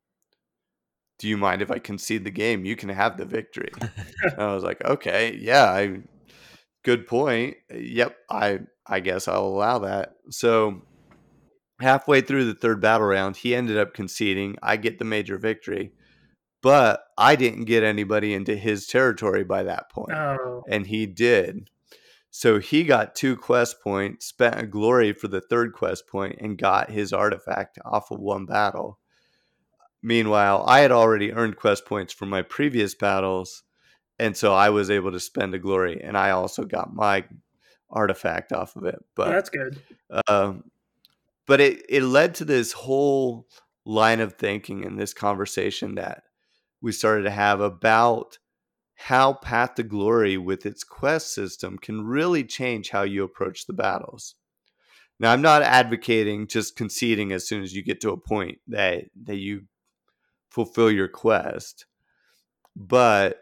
[1.22, 2.64] do you mind if I concede the game?
[2.64, 3.70] You can have the victory.
[4.24, 6.00] and I was like, okay, yeah, I,
[6.82, 7.58] good point.
[7.72, 8.58] Yep, I
[8.88, 10.16] I guess I'll allow that.
[10.30, 10.82] So
[11.78, 14.56] halfway through the third battle round, he ended up conceding.
[14.64, 15.92] I get the major victory,
[16.60, 21.70] but I didn't get anybody into his territory by that point, Oh, and he did.
[22.32, 26.58] So he got two quest points, spent a glory for the third quest point, and
[26.58, 28.98] got his artifact off of one battle.
[30.02, 33.62] Meanwhile, I had already earned quest points from my previous battles,
[34.18, 37.24] and so I was able to spend a glory, and I also got my
[37.88, 38.98] artifact off of it.
[39.14, 39.80] But that's good.
[40.26, 40.64] um,
[41.46, 43.46] but it it led to this whole
[43.84, 46.24] line of thinking and this conversation that
[46.80, 48.38] we started to have about
[48.94, 53.72] how Path to Glory with its quest system can really change how you approach the
[53.72, 54.34] battles.
[55.18, 59.04] Now, I'm not advocating just conceding as soon as you get to a point that
[59.24, 59.64] that you
[60.52, 61.86] fulfill your quest,
[62.76, 63.38] but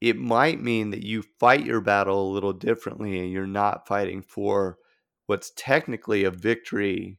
[0.00, 4.22] it might mean that you fight your battle a little differently and you're not fighting
[4.22, 4.78] for
[5.26, 7.18] what's technically a victory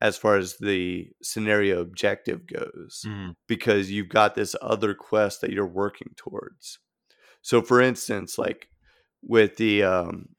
[0.00, 3.36] as far as the scenario objective goes Mhm.
[3.46, 6.78] because you've got this other quest that you're working towards.
[7.42, 8.70] So for instance, like
[9.22, 10.34] with the um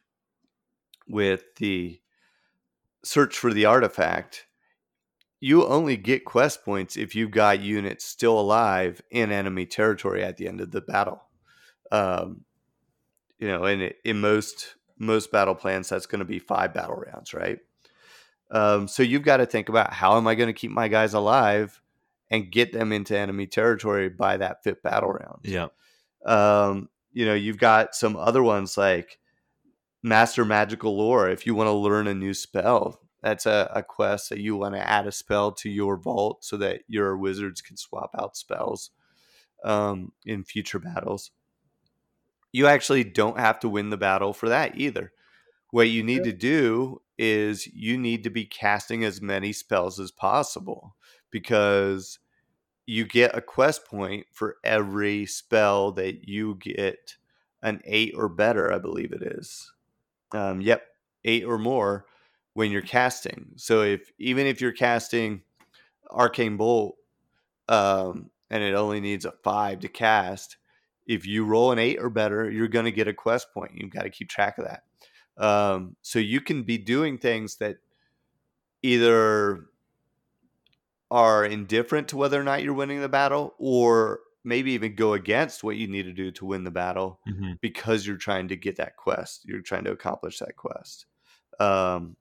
[1.08, 2.02] with the
[3.04, 4.48] search for the artifact,
[5.42, 10.38] you only get quest points if you've got units still alive in enemy territory at
[10.38, 11.24] the end of the battle.
[11.92, 12.46] Um,
[13.40, 17.34] you know, and in most most battle plans, that's going to be five battle rounds,
[17.34, 17.58] right?
[18.52, 21.16] Um, so you've got to think about how am I going to keep my guys
[21.16, 21.82] alive
[22.30, 25.40] and get them into enemy territory by that fifth battle round.
[25.44, 25.68] Yeah.
[26.24, 29.18] Um, you know, you've got some other ones like
[30.04, 31.30] Master Magical Lore.
[31.30, 34.76] If you want to learn a new spell, that's a, a quest that you want
[34.76, 38.92] to add a spell to your vault so that your wizards can swap out spells
[39.64, 41.32] um, in future battles.
[42.52, 45.14] You actually don't have to win the battle for that either.
[45.70, 50.12] What you need to do is you need to be casting as many spells as
[50.12, 50.96] possible
[51.30, 52.20] because
[52.86, 57.16] you get a quest point for every spell that you get
[57.62, 59.72] an eight or better, I believe it is.
[60.34, 60.84] Um, yep,
[61.24, 62.06] eight or more
[62.54, 63.52] when you're casting.
[63.56, 65.42] So if even if you're casting
[66.10, 66.96] Arcane Bolt
[67.70, 70.58] um, and it only needs a five to cast,
[71.08, 73.72] if you roll an eight or better, you're going to get a quest point.
[73.76, 74.84] You've got to keep track of that.
[75.44, 77.78] Um, so you can be doing things that
[78.84, 79.66] either
[81.10, 85.64] are indifferent to whether or not you're winning the battle or maybe even go against
[85.64, 87.54] what you need to do to win the battle Mm-hmm.
[87.62, 89.46] because you're trying to get that quest.
[89.46, 91.06] You're trying to accomplish that quest.
[91.60, 92.16] Um,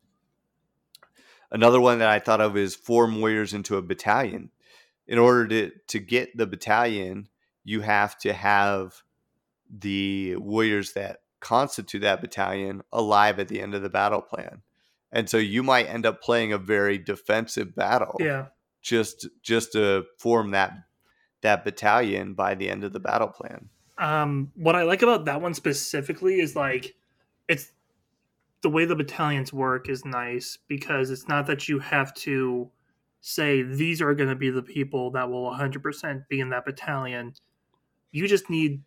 [1.50, 4.50] another one that I thought of is form warriors into a battalion.
[5.06, 7.28] In order to, to get the battalion,
[7.64, 9.02] you have to have
[9.68, 14.62] the warriors that constitute that battalion alive at the end of the battle plan.
[15.12, 18.46] And so you might end up playing a very defensive battle Yeah.
[18.82, 20.72] just just to form that
[21.40, 23.68] that battalion by the end of the battle plan.
[23.98, 26.94] Um, what I like about that one specifically is like
[27.48, 27.72] it's
[28.62, 32.70] the way the battalions work is nice because it's not that you have to
[33.20, 37.34] say these are going to be the people that will 100% be in that battalion.
[38.12, 38.82] You just need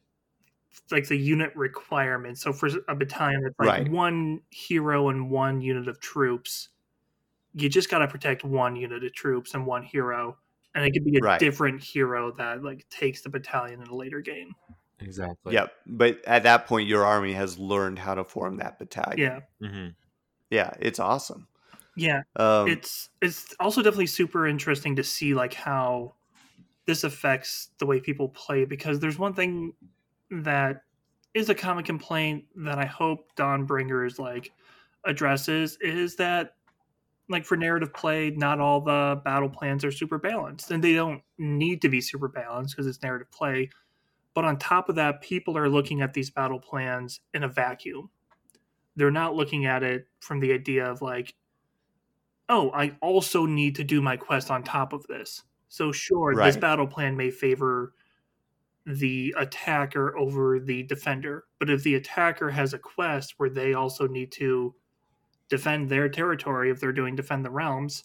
[0.92, 2.38] like the unit requirement.
[2.40, 3.90] So for a battalion, it's like Right.
[3.90, 6.70] one hero and one unit of troops.
[7.54, 10.38] You just got to protect one unit of troops and one hero,
[10.76, 11.40] and it could be a Right.
[11.40, 14.56] different hero that like takes the battalion in a later game.
[15.04, 15.54] Exactly.
[15.54, 15.72] Yep.
[15.86, 19.20] But at that point your army has learned how to form that battalion.
[19.20, 19.90] Yeah, Mm-hmm.
[20.50, 21.48] Yeah, it's awesome.
[21.96, 22.22] yeah.
[22.36, 26.16] Um it's it's also definitely super interesting to see like how
[26.86, 29.74] this affects the way people play because there's one thing
[30.30, 30.84] that
[31.34, 34.52] is a common complaint that I hope Dawnbringers like
[35.06, 36.56] addresses is that
[37.30, 41.22] like for narrative play, not all the battle plans are super balanced, and they don't
[41.38, 43.70] need to be super balanced because it's narrative play.
[44.34, 48.10] But on top of that, people are looking at these battle plans in a vacuum.
[48.96, 51.36] They're not looking at it from the idea of like,
[52.50, 55.44] oh, I also need to do my quest on top of this.
[55.70, 57.94] So sure, this battle plan may favor
[58.86, 61.46] the attacker over the defender.
[61.60, 64.76] But if the attacker has a quest where they also need to
[65.50, 68.04] defend their territory if they're doing defend the realms,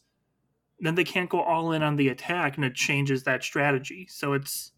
[0.81, 4.07] then they can't go all in on the attack and it changes that strategy.
[4.09, 4.73] So it's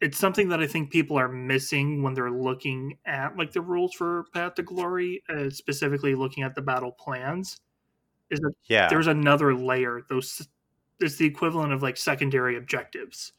[0.00, 3.94] it's something that I think people are missing when they're looking at like the rules
[3.94, 7.60] for Path to Glory, uh, specifically looking at the battle plans.
[8.30, 8.88] Is that yeah.
[8.88, 10.02] there's another layer.
[10.08, 10.46] Those
[11.00, 13.32] it's the equivalent of like secondary objectives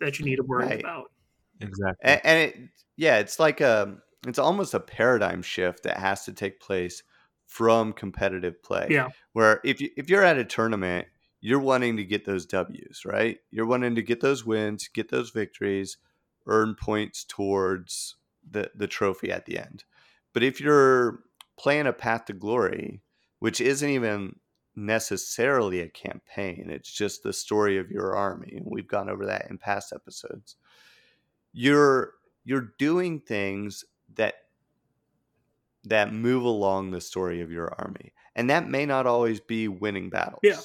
[0.00, 0.80] that you need to worry Right.
[0.80, 1.12] about.
[1.60, 1.96] Exactly.
[2.02, 2.56] and, and it
[2.96, 7.02] yeah, it's like a it's almost a paradigm shift that has to take place
[7.46, 8.88] from competitive play.
[8.90, 9.08] Yeah.
[9.32, 11.06] Where if you if you're at a tournament,
[11.44, 13.36] you're wanting to get those W's, right?
[13.50, 15.98] You're wanting to get those wins, get those victories,
[16.46, 18.16] earn points towards
[18.50, 19.84] the the trophy at the end.
[20.32, 21.20] But if you're
[21.58, 23.02] playing a path to glory,
[23.40, 24.36] which isn't even
[24.74, 28.62] necessarily a campaign, it's just the story of your army.
[28.64, 30.56] We've gone over that in past episodes.
[31.52, 32.14] You're
[32.46, 33.84] you're doing things
[34.14, 34.36] that
[35.84, 38.14] that move along the story of your army.
[38.34, 40.40] And that may not always be winning battles.
[40.42, 40.60] Yeah.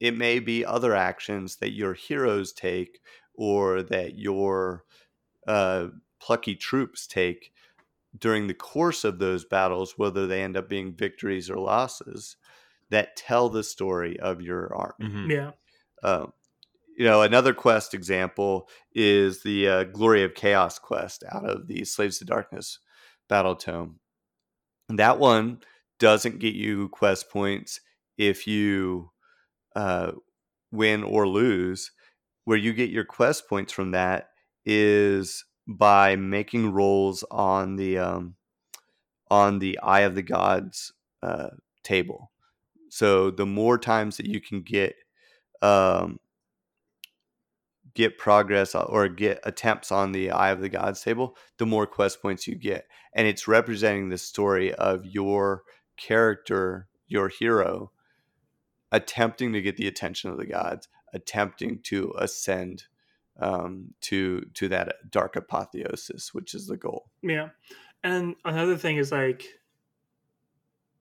[0.00, 3.00] It may be other actions that your heroes take
[3.34, 4.84] or that your
[5.46, 5.88] uh,
[6.20, 7.52] plucky troops take
[8.18, 12.36] during the course of those battles, whether they end up being victories or losses,
[12.90, 15.06] that tell the story of your army.
[15.06, 15.30] Mhm.
[15.30, 15.52] Yeah.
[16.02, 16.32] Um,
[16.96, 21.84] you know, another quest example is the uh, Glory of Chaos quest out of the
[21.84, 22.78] Slaves to Darkness
[23.28, 24.00] battle tome.
[24.88, 25.62] And that one
[25.98, 27.80] doesn't get you quest points
[28.18, 29.10] if you
[29.76, 30.12] uh,
[30.72, 31.92] win or lose.
[32.44, 34.30] Where you get your quest points from that
[34.64, 38.34] is by making rolls on the um,
[39.30, 40.92] on the Eye of the Gods
[41.22, 41.50] uh,
[41.84, 42.32] table.
[42.88, 44.94] So the more times that you can get
[45.62, 46.18] um,
[47.94, 52.22] get progress or get attempts on the Eye of the Gods table, the more quest
[52.22, 52.86] points you get.
[53.14, 55.62] And it's representing the story of your
[55.96, 57.92] character, your hero,
[58.92, 62.84] attempting to get the attention of the gods, attempting to ascend
[63.40, 67.10] um, to to that dark apotheosis, which is the goal.
[67.22, 67.50] Yeah,
[68.04, 69.44] and another thing is like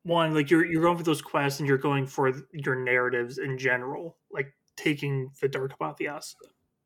[0.03, 3.57] one like you're you're going for those quests and you're going for your narratives in
[3.57, 6.36] general, like taking the dark apotheosis.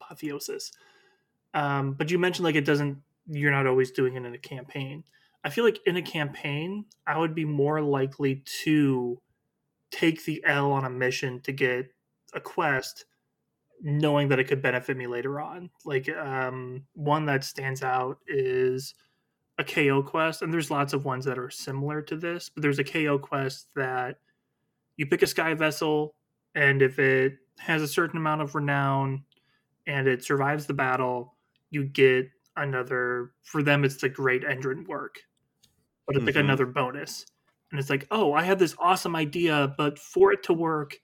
[0.02, 0.72] apotheosis.
[1.54, 3.00] Um, but you mentioned like it doesn't.
[3.28, 5.04] You're not always doing it in a campaign.
[5.46, 9.22] I feel like in a campaign, I would be more likely to
[9.94, 11.94] take the L on a mission to get
[12.34, 13.06] a quest
[13.82, 15.70] knowing that it could benefit me later on.
[15.86, 18.96] Like um, one that stands out is
[19.60, 22.80] a KO quest, and there's lots of ones that are similar to this, but there's
[22.80, 24.18] a KO quest that
[24.98, 26.16] you pick a sky vessel,
[26.56, 29.24] and if it has a certain amount of renown
[29.86, 31.36] and it survives the battle,
[31.70, 33.32] you get another.
[33.44, 35.18] For them, it's the Great Endrinwork,
[36.08, 36.26] but it's mm-hmm.
[36.26, 37.26] like another bonus.
[37.74, 41.00] And it's like, oh, I have this awesome idea, but for it to work,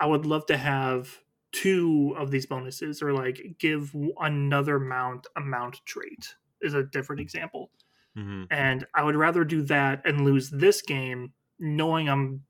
[0.00, 1.20] I would love to have
[1.52, 7.20] two of these bonuses or like give another mount a mount trait is a different
[7.20, 7.70] example
[8.18, 8.42] mm-hmm.
[8.50, 12.42] and i would rather do that and lose this game knowing i'm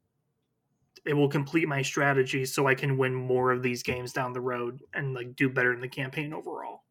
[1.05, 4.41] it will complete my strategy so i can win more of these games down the
[4.41, 6.83] road and like do better in the campaign overall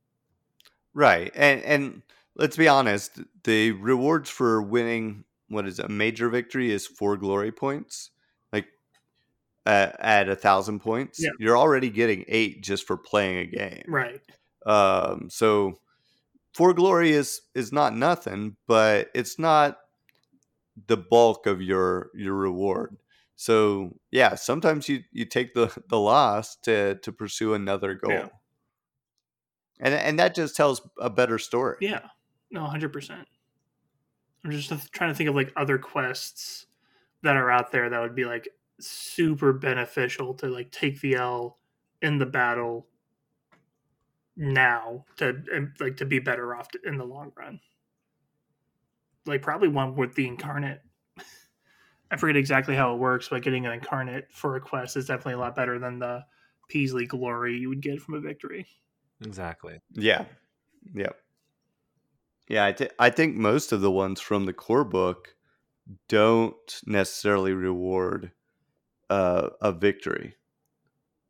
[0.93, 2.01] right and and
[2.35, 7.17] let's be honest the rewards for winning what is it, a major victory is four
[7.17, 8.11] glory points
[9.65, 11.31] at, at a thousand points, yeah.
[11.39, 13.83] you're already getting eight just for playing a game.
[13.87, 14.21] Right.
[14.65, 15.79] Um, so
[16.53, 19.77] for glory is is not nothing, but it's not
[20.87, 22.97] the bulk of your your reward.
[23.35, 28.11] So yeah, sometimes you you take the the loss to to pursue another goal.
[28.11, 28.27] Yeah.
[29.79, 31.77] And and that just tells a better story.
[31.81, 32.01] Yeah.
[32.51, 33.25] No, 100%.
[34.45, 36.67] I'm just trying to think of like other quests
[37.23, 38.47] that are out there that would be like
[38.79, 41.57] super beneficial to like take the L
[42.03, 42.85] in the battle
[44.37, 45.41] now to
[45.79, 47.59] like to be better off in the long run.
[49.25, 50.81] Like probably one with the incarnate.
[52.11, 55.33] I forget exactly how it works, but getting an incarnate for a quest is definitely
[55.33, 56.23] a lot better than the
[56.69, 58.67] Peaslee glory you would get from a victory.
[59.21, 59.79] Exactly.
[59.93, 60.25] Yeah.
[60.93, 61.17] Yep.
[62.47, 65.35] Yeah, I, th- I think most of the ones from the core book
[66.07, 68.31] don't necessarily reward
[69.09, 70.35] uh, a victory.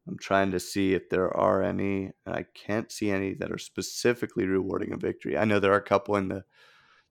[0.07, 2.11] I'm trying to see if there are any.
[2.25, 5.37] And I can't see any that are specifically rewarding a victory.
[5.37, 6.43] I know there are a couple in the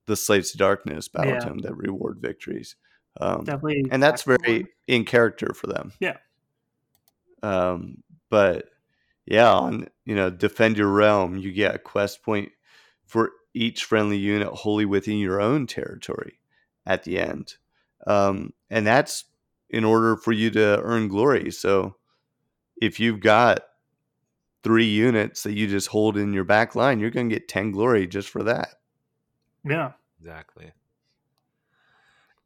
[0.07, 1.39] the Slaves to Darkness battle yeah.
[1.41, 2.77] tome that reward victories.
[3.21, 5.93] Um, Definitely, and that's very in character for them.
[5.99, 6.19] Yeah.
[7.43, 8.67] Um, but
[9.27, 12.51] yeah, on you know, defend your realm, you get a quest point
[13.07, 16.41] for each friendly unit wholly within your own territory
[16.87, 17.55] at the end,
[18.07, 19.25] um, and that's
[19.71, 21.51] in order for you to earn glory.
[21.51, 21.97] So
[22.81, 23.65] if you've got
[24.63, 27.71] three units that you just hold in your back line, you're going to get 10
[27.73, 28.75] glory just for that.
[29.65, 29.93] Yeah.
[30.19, 30.73] Exactly.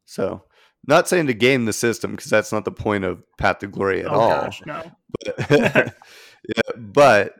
[0.03, 0.43] So,
[0.85, 4.01] not saying to game the system because that's not the point of Path to Glory
[4.01, 4.29] at oh, all.
[4.29, 4.91] Gosh, no.
[5.23, 5.91] But, yeah,
[6.75, 7.35] but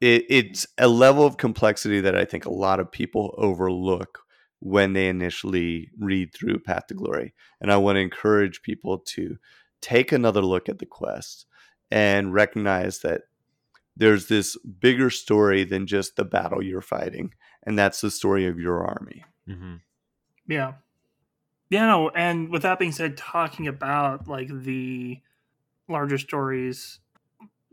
[0.00, 4.20] it, it's a level of complexity that I think a lot of people overlook
[4.60, 7.34] when they initially read through Path to Glory.
[7.60, 9.36] And I want to encourage people to
[9.80, 11.46] take another look at the quest
[11.90, 13.22] and recognize that
[13.96, 17.32] there's this bigger story than just the battle you're fighting.
[17.62, 19.24] And that's the story of your army.
[19.48, 19.76] Mm-hmm.
[20.48, 20.74] Yeah.
[21.68, 25.20] Yeah, no, and with that being said, talking about like the
[25.88, 27.00] larger stories,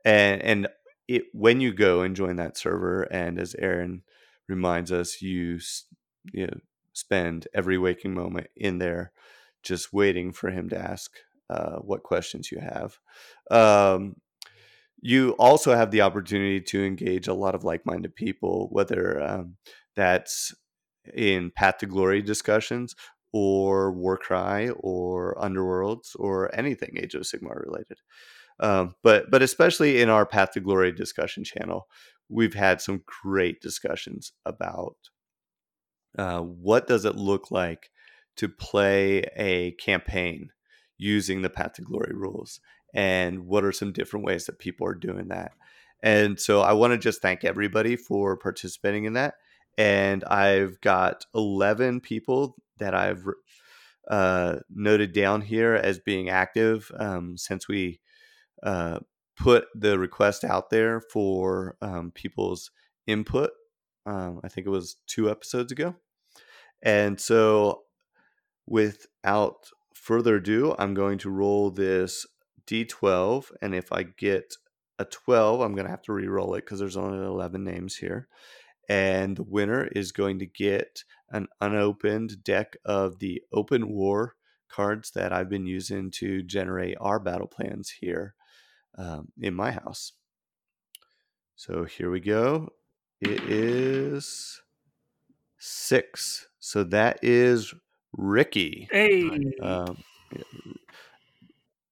[0.04, 0.68] and and
[1.08, 4.04] it when you go and join that server, and as Aaron
[4.48, 5.60] reminds us, you
[6.32, 6.58] you know,
[6.94, 9.12] spend every waking moment in there,
[9.64, 11.12] just waiting for him to ask
[11.50, 13.00] uh, what questions you have.
[13.52, 14.16] Um,
[15.02, 19.58] you also have the opportunity to engage a lot of like-minded people, whether um,
[19.96, 20.54] that's
[21.14, 22.96] in Path to Glory discussions
[23.34, 27.98] or Warcry or Underworlds or anything Age of Sigmar related.
[28.60, 31.88] Um, but but especially in our Path to Glory discussion channel,
[32.30, 34.96] we've had some great discussions about
[36.18, 37.90] uh, what does it look like
[38.38, 40.50] to play a campaign
[40.98, 42.60] using the Path to Glory rules,
[42.94, 45.54] and what are some different ways that people are doing that.
[46.04, 49.36] And so I want to just thank everybody for participating in that.
[49.78, 53.24] And I've got 11 people that I've
[54.10, 58.02] uh, noted down here as being active um, since we
[58.64, 59.00] uh,
[59.36, 62.72] put the request out there for um, people's
[63.08, 63.52] input.
[64.06, 65.96] Um, I think it was two episodes ago.
[66.82, 67.84] And so,
[68.68, 72.26] without further ado, I'm going to roll this
[72.68, 73.52] d12.
[73.62, 74.56] And if I get
[75.00, 77.96] a 12, I'm going to have to re roll it because there's only 11 names
[77.96, 78.28] here.
[78.90, 84.36] And the winner is going to get an unopened deck of the Open War
[84.70, 88.36] cards that I've been using to generate our battle plans here
[88.98, 90.14] um, in my house.
[91.56, 92.70] So here we go.
[93.22, 94.62] It is
[95.58, 96.48] six.
[96.60, 97.74] So that is
[98.12, 98.88] Ricky.
[98.92, 99.54] Hey.
[99.62, 99.98] Um,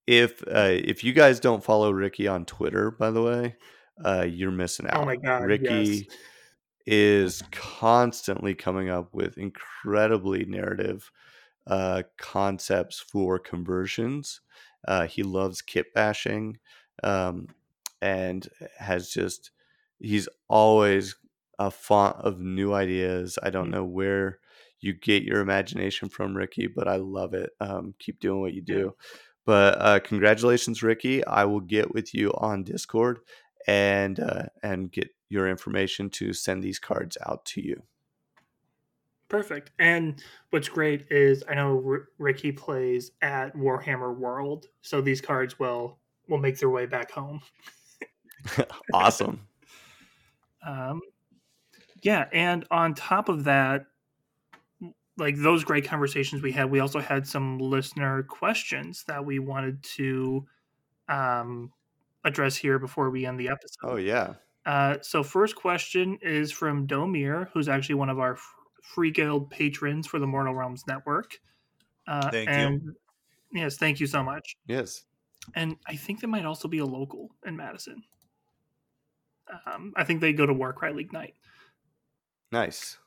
[0.08, 3.56] if uh, if you guys don't follow Ricky on Twitter, by the way,
[4.04, 5.02] uh, you're missing out.
[5.02, 6.18] Oh my god, Ricky yes.
[6.86, 11.12] is constantly coming up with incredibly narrative
[11.68, 14.42] uh, concepts for conversions.
[14.88, 16.58] Uh, he loves kit bashing
[17.04, 17.48] um,
[18.02, 18.48] and
[18.78, 19.52] has just
[20.00, 21.16] he's always
[21.60, 23.38] a font of new ideas.
[23.44, 23.72] I don't Mm.
[23.72, 24.40] know where
[24.80, 27.52] you get your imagination from, Ricky, but I love it.
[27.60, 28.96] Um, keep doing what you do.
[29.46, 31.26] But uh, congratulations, Ricky.
[31.26, 33.20] I will get with you on Discord
[33.68, 37.84] and uh, and get your information to send these cards out to you.
[39.30, 39.72] Perfect.
[39.80, 45.58] And what's great is I know R- Ricky plays at Warhammer World, so these cards
[45.58, 47.42] will will make their way back home.
[48.94, 49.48] awesome.
[50.64, 51.02] Um,
[52.04, 53.88] yeah, and on top of that,
[55.18, 59.82] like those great conversations we had, we also had some listener questions that we wanted
[59.96, 60.46] to
[61.10, 61.72] um,
[62.24, 63.80] address here before we end the episode.
[63.82, 64.36] Oh yeah.
[64.64, 68.38] Uh, so first question is from Domir, who's actually one of our
[68.84, 71.40] Free Guild patrons for the Mortal Realms Network.
[72.08, 72.56] Uh, Thank you.
[72.56, 72.96] and,
[73.54, 74.56] Yes, thank you so much.
[74.66, 75.04] Yes.
[75.56, 78.04] And I think they might also be a local in Madison.
[79.66, 81.36] Um, I think they go to Warcry League night.
[82.52, 82.98] Nice.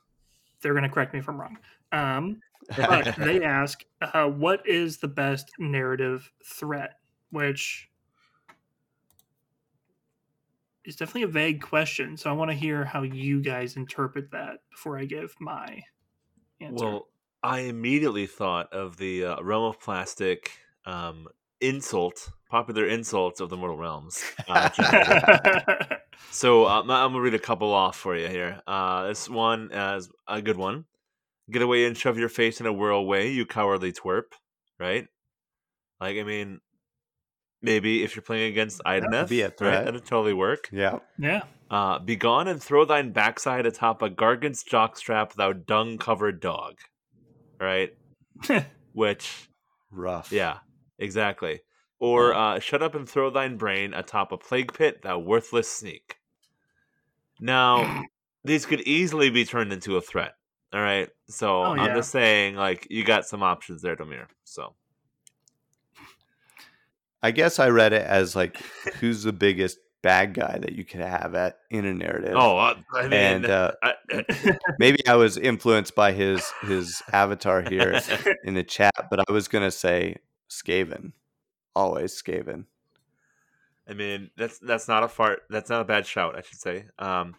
[0.61, 1.57] They're going to correct me if I'm wrong.
[1.91, 2.41] Um,
[2.77, 6.99] but they ask, uh, what is the best narrative threat?
[7.31, 7.89] Which
[10.85, 12.17] is definitely a vague question.
[12.17, 15.81] So I want to hear how you guys interpret that before I give my
[16.61, 16.85] answer.
[16.85, 17.07] Well,
[17.43, 20.51] I immediately thought of the uh, realm of plastic
[20.85, 21.27] um,
[21.61, 24.23] insult, popular insults of the Mortal Realms.
[24.47, 24.69] Uh,
[26.31, 28.61] so um, I'm gonna read a couple off for you here.
[28.67, 30.85] Uh, this one is a good one.
[31.51, 34.33] Get away and shove your face in a whirlway, you cowardly twerp.
[34.79, 35.07] Right?
[36.01, 36.59] Like, I mean,
[37.61, 39.85] maybe if you're playing against Idoneth, be a right, threat.
[39.85, 40.69] that'd totally work.
[40.71, 40.99] yeah.
[41.17, 41.43] yeah.
[41.69, 46.75] Uh, be gone and throw thine backside atop a gargant's jockstrap, thou dung covered dog.
[47.59, 47.93] Right?
[48.93, 49.49] Which,
[49.91, 50.31] Rough.
[50.31, 50.59] yeah,
[50.99, 51.61] exactly.
[51.99, 56.17] Or uh, shut up and throw thine brain atop a plague pit, thou worthless sneak.
[57.39, 58.03] Now,
[58.43, 60.35] these could easily be turned into a threat.
[60.73, 61.09] All right.
[61.27, 64.27] So Oh, I'm just saying, like, you got some options there, Domir.
[64.43, 64.73] So
[67.25, 68.57] I guess I read it as like
[68.99, 72.35] who's the biggest bad guy that you could have at in a narrative.
[72.35, 73.93] Oh, uh, I mean, and uh, I,
[74.79, 77.99] maybe I was influenced by his his avatar here
[78.43, 80.17] in the chat, but I was gonna say
[80.55, 81.13] Skaven,
[81.75, 82.65] always Skaven.
[83.87, 85.43] I mean, that's that's not a fart.
[85.49, 86.85] That's not a bad shout, I should say.
[86.97, 87.35] Um,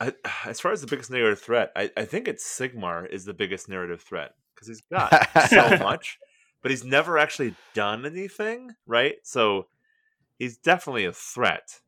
[0.00, 0.12] I,
[0.46, 3.68] as far as the biggest narrative threat, I, I think it's Sigmar is the biggest
[3.68, 6.18] narrative threat because he's got so much,
[6.62, 9.16] but he's never actually done anything, right?
[9.22, 9.66] So
[10.38, 11.80] he's definitely a threat.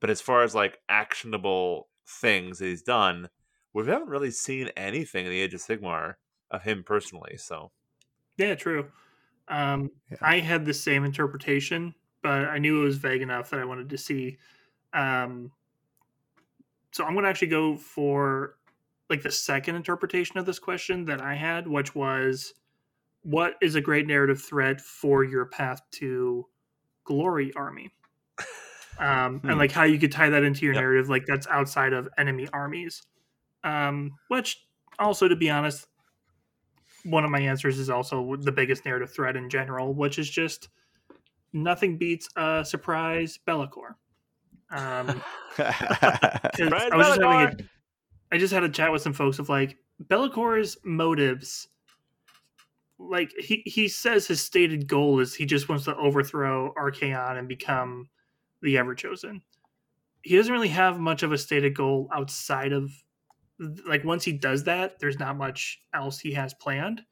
[0.00, 3.28] But as far as like actionable things that he's done,
[3.72, 6.14] we haven't really seen anything in the Age of Sigmar
[6.50, 7.36] of him personally.
[7.36, 7.70] So
[8.36, 8.90] Yeah, true.
[9.50, 10.18] Um, Yeah.
[10.22, 13.90] I had the same interpretation, but I knew it was vague enough that I wanted
[13.90, 14.38] to see
[14.94, 15.52] Um,
[16.92, 18.56] so I'm going to actually go for
[19.08, 22.54] like the second interpretation of this question that I had, which was,
[23.22, 26.46] what is a great narrative thread for your path to
[27.04, 27.94] glory army?
[28.98, 29.48] Um, Hmm.
[29.48, 30.74] and like how you could tie that into your Yep.
[30.74, 33.02] narrative, like that's outside of enemy armies.
[33.64, 34.66] Um, which
[34.98, 35.86] also, to be honest,
[37.04, 40.68] one of my answers is also the biggest narrative thread in general, which is just
[41.52, 43.94] nothing beats a surprise Be'lakor.
[44.70, 45.22] Um,
[45.56, 45.74] 'cause
[46.54, 47.60] Surprise I was just having Be'lakor!
[47.60, 47.64] a,
[48.32, 49.76] I just had a chat with some folks of like
[50.08, 51.68] Be'lakor's motives.
[52.98, 57.48] Like he he says his stated goal is he just wants to overthrow Archaon and
[57.48, 58.08] become
[58.62, 59.42] the Ever Chosen.
[60.22, 62.92] He doesn't really have much of a stated goal outside of
[63.86, 67.02] like once he does that, there's not much else he has planned,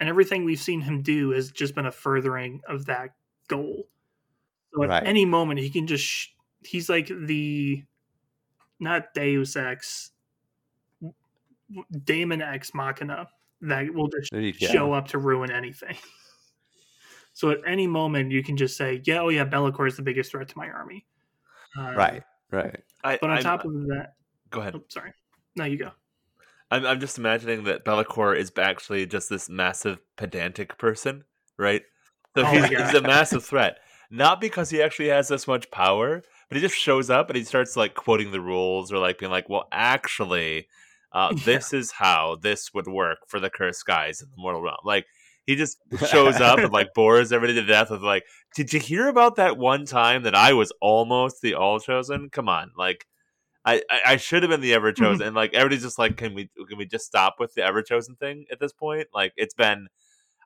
[0.00, 3.10] and everything we've seen him do has just been a furthering of that
[3.48, 3.88] goal.
[4.74, 5.06] So at Right.
[5.06, 6.28] any moment, he can just sh-
[6.64, 7.84] he's like the
[8.78, 10.12] not Deus Ex,
[12.04, 13.28] Damon Ex Machina
[13.62, 14.66] that will just There go.
[14.66, 15.96] show up to ruin anything.
[17.32, 20.32] So at any moment, you can just say, "Yeah, oh yeah, Be'lakor is the biggest
[20.32, 21.06] threat to my army."
[21.78, 22.82] Um, Right, right.
[23.04, 24.14] But on I'm- top of that,
[24.50, 24.74] go ahead.
[24.74, 25.12] oh, sorry,
[25.60, 25.90] no, you go.
[26.70, 31.24] I'm, I'm just imagining that Be'lakor is actually just this massive pedantic person,
[31.58, 31.82] right?
[32.36, 33.78] So Oh he's, he's a massive threat,
[34.10, 37.44] not because he actually has this much power, but he just shows up and he
[37.44, 40.68] starts like quoting the rules or like being like, "Well, actually,
[41.12, 41.44] uh, Yeah.
[41.44, 45.06] this is how this would work for the cursed guys in the mortal realm." Like
[45.46, 45.78] he just
[46.08, 48.24] shows up and like bores everybody to death with like,
[48.54, 52.30] "Did you hear about that one time that I was almost the all chosen?
[52.30, 53.06] Come on, like."
[53.64, 55.26] I, I, I should have been the ever chosen.
[55.26, 58.16] And like everybody's just like, can we can we just stop with the ever chosen
[58.16, 59.08] thing at this point?
[59.12, 59.88] Like it's been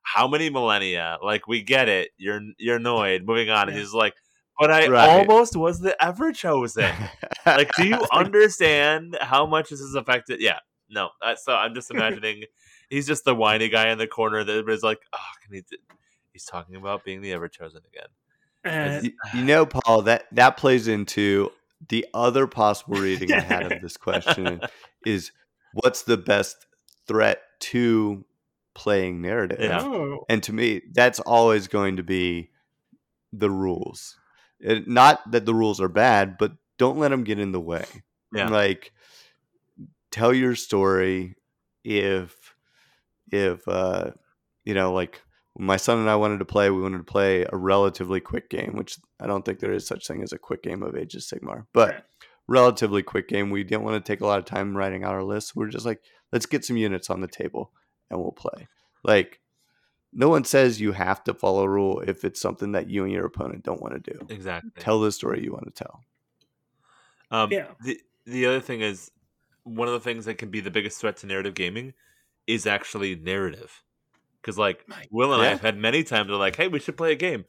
[0.02, 1.18] how many millennia?
[1.22, 2.10] Like we get it.
[2.16, 3.24] You're you're annoyed.
[3.24, 3.68] Moving on.
[3.68, 4.14] And he's like,
[4.58, 5.08] but I Right.
[5.08, 6.92] almost was the ever chosen.
[7.46, 10.40] like, do you understand how much this has affected?
[10.40, 10.58] Yeah.
[10.90, 11.10] No.
[11.22, 12.44] Uh, so I'm just imagining
[12.88, 15.60] he's just the whiny guy in the corner that everybody's like, oh, can he?
[15.62, 15.78] d-"
[16.32, 18.08] He's talking about being the ever chosen again.
[18.64, 21.50] And you, you know, Paul, that that plays into
[21.88, 24.60] the other possible reading I had of this question
[25.04, 25.32] is
[25.72, 26.66] what's the best
[27.06, 28.24] threat to
[28.74, 29.58] playing narrative?
[29.60, 29.82] Yeah.
[29.82, 32.50] oh, And to me, that's always going to be
[33.32, 34.16] the rules.
[34.60, 37.86] It, not that the rules are bad, but don't let them get in the way.
[38.32, 38.48] Yeah.
[38.48, 38.92] Like
[40.10, 41.34] tell your story
[41.84, 42.54] if
[43.32, 44.10] if uh
[44.64, 45.23] you know like when
[45.56, 48.72] my son and I wanted to play, we wanted to play a relatively quick game,
[48.74, 51.22] which I don't think there is such thing as a quick game of Age of
[51.22, 52.02] Sigmar, but Right.
[52.48, 53.50] relatively quick game.
[53.50, 55.54] We didn't want to take a lot of time writing out our list.
[55.54, 56.02] We're just like,
[56.32, 57.72] let's get some units on the table
[58.10, 58.66] and we'll play.
[59.04, 59.40] Like,
[60.12, 63.12] no one says you have to follow a rule if it's something that you and
[63.12, 64.26] your opponent don't want to do.
[64.28, 64.70] Exactly.
[64.78, 66.04] Tell the story you want to tell.
[67.30, 67.68] Um, Yeah.
[67.84, 69.10] The the other thing is
[69.62, 71.94] one of the things that can be the biggest threat to narrative gaming
[72.46, 73.82] is actually narrative.
[74.44, 75.08] Because like Right.
[75.10, 77.44] Will and I have had many times they're like, "Hey, we should play a game."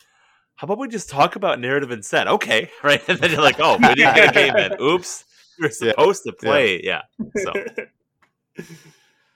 [0.55, 2.27] How about we just talk about narrative instead?
[2.27, 3.01] Okay, right?
[3.09, 4.73] And then you're like, "Oh, we didn't get a game in.
[4.81, 5.25] Oops,
[5.59, 5.91] you're Yeah.
[5.91, 7.01] supposed to play." Yeah.
[7.43, 7.51] So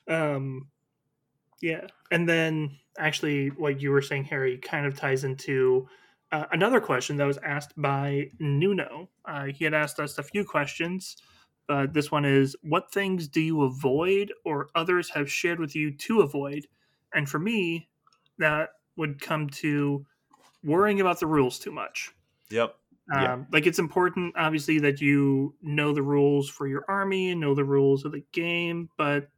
[0.09, 0.67] um
[1.61, 5.87] yeah and then actually what you were saying harry kind of ties into
[6.31, 10.43] uh, another question that was asked by nuno uh, he had asked us a few
[10.43, 11.17] questions
[11.67, 15.91] but this one is what things do you avoid or others have shared with you
[15.91, 16.65] to avoid
[17.13, 17.89] and for me
[18.37, 20.05] that would come to
[20.63, 22.11] worrying about the rules too much
[22.49, 22.75] yep.
[23.15, 23.45] um, Yeah.
[23.51, 27.65] like it's important obviously that you know the rules for your army and know the
[27.65, 29.29] rules of the game but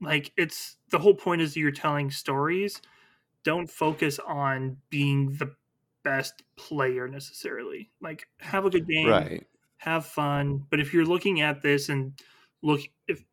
[0.00, 2.80] like it's the whole point is you're telling stories
[3.44, 5.54] don't focus on being the
[6.04, 9.46] best player necessarily like have a good game Right.
[9.78, 12.20] have fun but if you're looking at this and
[12.62, 13.24] look if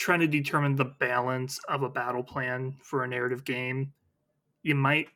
[0.00, 3.92] trying to determine the balance of a battle plan for a narrative game
[4.62, 5.08] you might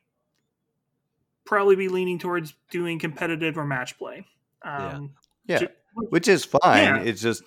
[1.43, 4.25] probably be leaning towards doing competitive or match play
[4.63, 5.13] um
[5.47, 5.59] Yeah.
[5.59, 5.67] ju-
[6.09, 6.61] Which is fine.
[6.95, 7.01] Yeah.
[7.01, 7.43] It's just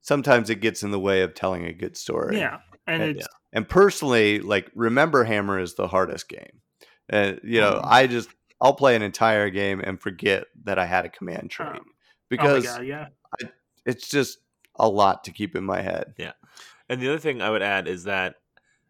[0.00, 2.38] sometimes it gets in the way of telling a good story.
[2.38, 6.60] yeah and And- it's And personally, like Remember Hammer is the hardest game.
[7.10, 7.84] And you know, Mhm.
[7.84, 11.68] I just I'll play an entire game and forget that I had a command trait
[11.70, 11.84] Um,
[12.28, 13.06] because oh god yeah
[13.84, 14.38] it's just
[14.76, 16.14] a lot to keep in my head.
[16.92, 18.34] And the other thing I would add is that,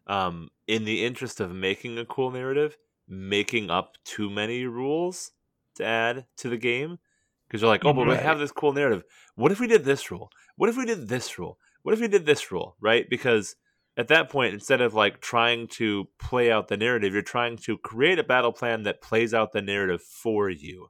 [0.07, 2.75] um, in the interest of making a cool narrative,
[3.07, 5.31] making up too many rules
[5.75, 6.99] to add to the game,
[7.47, 9.05] because you're like, oh, but we have this cool narrative.
[9.35, 10.29] What if we did this rule?
[10.57, 11.57] What if we did this rule?
[11.83, 12.75] What if we did this rule?
[12.81, 13.09] Right?
[13.09, 13.55] Because
[13.95, 17.77] at that point, instead of like trying to play out the narrative, you're trying to
[17.77, 20.89] create a battle plan that plays out the narrative for you.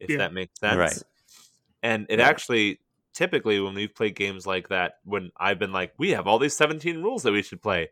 [0.00, 0.16] If Yeah.
[0.16, 0.78] that makes sense.
[0.78, 1.02] Right.
[1.82, 2.26] And it Right.
[2.26, 2.80] actually
[3.16, 6.56] typically when we've played games like that, when I've been like, we have all these
[6.56, 7.88] 17 rules that we should play,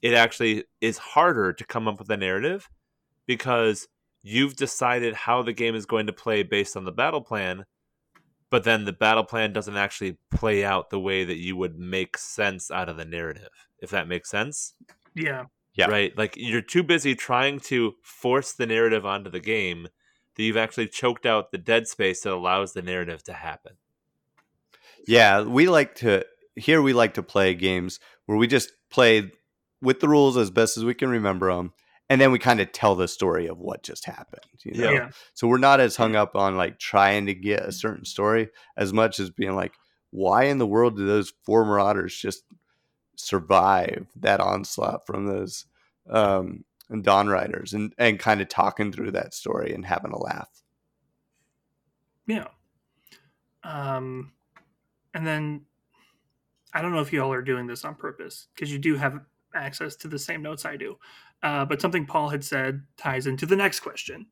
[0.00, 2.70] it actually is harder to come up with a narrative
[3.26, 3.88] because
[4.22, 7.64] you've decided how the game is going to play based on the battle plan,
[8.50, 12.16] but then the battle plan doesn't actually play out the way that you would make
[12.16, 14.74] sense out of the narrative, if that makes sense.
[15.14, 15.46] Yeah.
[15.74, 15.86] Yeah.
[15.86, 16.16] Right?
[16.16, 19.88] Like you're too busy trying to force the narrative onto the game
[20.36, 23.72] that you've actually choked out the dead space that allows the narrative to happen.
[25.06, 26.24] Yeah, we like to
[26.56, 29.32] here we like to play games where we just play
[29.80, 31.72] with the rules as best as we can remember them,
[32.08, 34.44] and then we kind of tell the story of what just happened.
[34.64, 34.90] You know?
[34.90, 35.10] Yeah.
[35.34, 38.92] So we're not as hung up on like trying to get a certain story as
[38.92, 39.74] much as being like,
[40.10, 42.44] why in the world do those four marauders just
[43.16, 45.66] survive that onslaught from those
[46.10, 46.64] um,
[47.00, 50.62] Dawn Riders and and kind of talking through that story and having a laugh.
[52.26, 52.48] Yeah.
[53.64, 54.32] Um,
[55.14, 55.62] and then
[56.72, 59.20] I don't know if you all are doing this on purpose because you do have
[59.54, 60.96] access to the same notes I do.
[61.42, 64.26] Uh, but something Paul had said ties into the next question,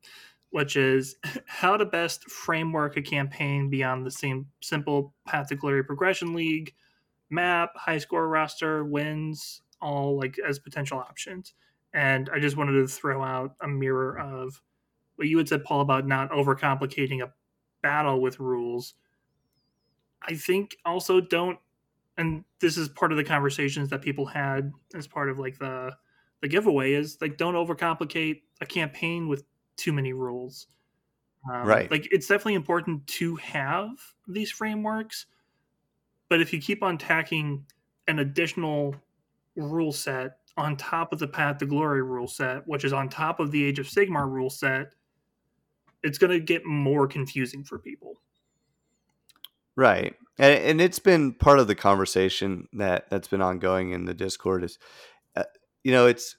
[0.49, 5.83] which is how to best framework a campaign beyond the same simple Path to Glory
[5.83, 6.73] progression league,
[7.29, 11.53] map, high score roster, wins, all like as potential options.
[11.93, 14.61] And I just wanted to throw out a mirror of
[15.15, 17.33] what you had said, Paul, about not overcomplicating a
[17.81, 18.93] battle with rules.
[20.23, 21.57] I think also don't,
[22.17, 25.95] and this is part of the conversations that people had as part of like the
[26.41, 29.43] the giveaway is like don't overcomplicate a campaign with
[29.77, 30.67] too many rules.
[31.51, 31.89] Um, Right.
[31.89, 33.91] Like it's definitely important to have
[34.27, 35.25] these frameworks,
[36.29, 37.65] but if you keep on tacking
[38.07, 38.95] an additional
[39.55, 43.39] rule set on top of the Path to Glory rule set, which is on top
[43.39, 44.93] of the Age of Sigmar rule set,
[46.03, 48.19] it's going to get more confusing for people.
[49.75, 50.15] Right.
[50.37, 54.63] And, and it's been part of the conversation that that's been ongoing in the Discord
[54.63, 54.79] is,
[55.35, 55.43] uh,
[55.83, 56.35] you know, it's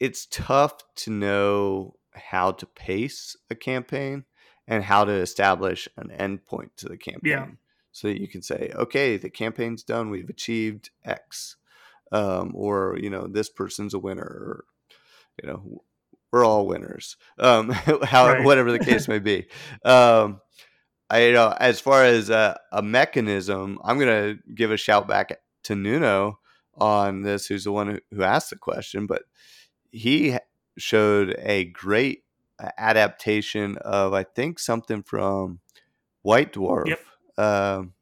[0.00, 4.24] it's tough to know how to pace a campaign
[4.66, 7.20] and how to establish an endpoint to the campaign.
[7.30, 7.46] Yeah.
[7.92, 10.10] So that you can say, okay, the campaign's done.
[10.10, 11.56] We've achieved X,
[12.12, 14.64] um, or you know, this person's a winner, or
[15.42, 15.82] you know,
[16.30, 17.16] we're all winners.
[17.38, 17.70] Um,
[18.02, 18.44] how Right.
[18.44, 19.46] whatever the case may be.
[19.84, 20.40] Um,
[21.08, 25.38] I you know as far as a, a mechanism, I'm gonna give a shout back
[25.64, 26.38] to Nuno
[26.74, 29.22] on this, who's the one who, who asked the question, but
[29.90, 30.36] he
[30.76, 32.24] showed a great
[32.58, 35.60] uh, adaptation of I think something from
[36.22, 37.00] White Dwarf, Yep.
[37.38, 37.92] um,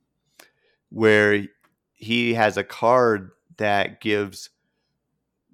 [0.90, 1.46] where
[1.92, 4.50] he has a card that gives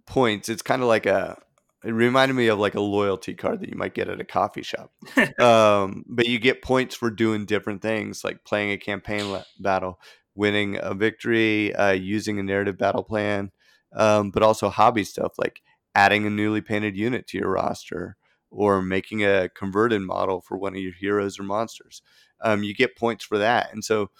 [0.06, 0.48] points.
[0.48, 1.36] It's kind of like a.
[1.82, 4.62] It reminded me of like a loyalty card that you might get at a coffee
[4.62, 4.92] shop.
[5.40, 9.98] Um, but you get points for doing different things like playing a campaign la- battle
[10.34, 13.50] winning a victory uh, using a narrative battle plan
[13.94, 15.62] um, but also hobby stuff like
[15.94, 18.16] adding a newly painted unit to your roster
[18.50, 22.02] or making a converted model for one of your heroes or monsters.
[22.42, 24.10] Um, you get points for that and so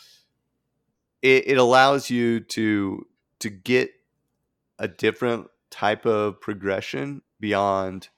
[1.21, 3.07] it, it allows you to
[3.41, 3.91] to get
[4.79, 8.09] a different type of progression beyond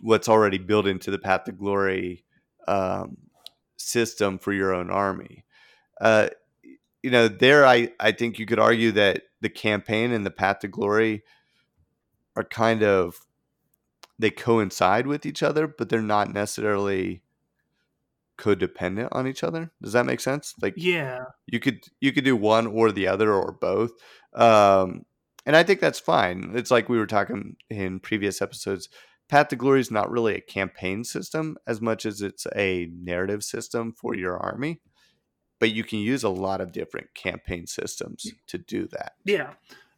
[0.00, 2.24] what's already built into the path to glory
[2.68, 3.16] um,
[3.76, 5.44] system for your own army.
[6.00, 6.28] Uh,
[7.02, 10.60] you know, there I, I think you could argue that the campaign and the path
[10.60, 11.22] to glory
[12.36, 13.20] are kind of
[14.18, 17.22] they coincide with each other, but they're not necessarily
[18.38, 19.70] codependent on each other.
[19.82, 20.54] Does that make sense?
[20.60, 21.24] Like yeah.
[21.46, 23.92] you could you could do one or the other or both
[24.34, 25.04] um
[25.46, 28.88] and i think that's fine it's like we were talking in previous episodes
[29.28, 33.42] path to glory is not really a campaign system as much as it's a narrative
[33.42, 34.80] system for your army
[35.60, 39.54] but you can use a lot of different campaign systems to do that Yeah.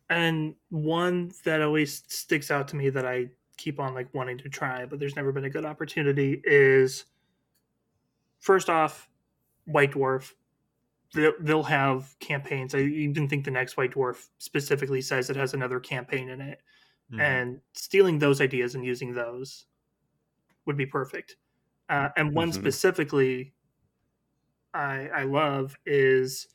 [0.08, 4.48] And one that always sticks out to me that I keep on like wanting to
[4.48, 7.04] try, but there's never been a good opportunity is
[8.38, 9.08] first off,
[9.64, 10.32] White Dwarf.
[11.40, 12.74] They'll, have campaigns.
[12.74, 16.62] I even think the next White Dwarf specifically says it has another campaign in it.
[17.12, 17.20] Mhm.
[17.20, 19.66] And stealing those ideas and using those
[20.66, 21.36] would be perfect.
[21.88, 22.54] Uh, and one Mhm.
[22.54, 23.54] specifically
[24.74, 26.48] I, I love is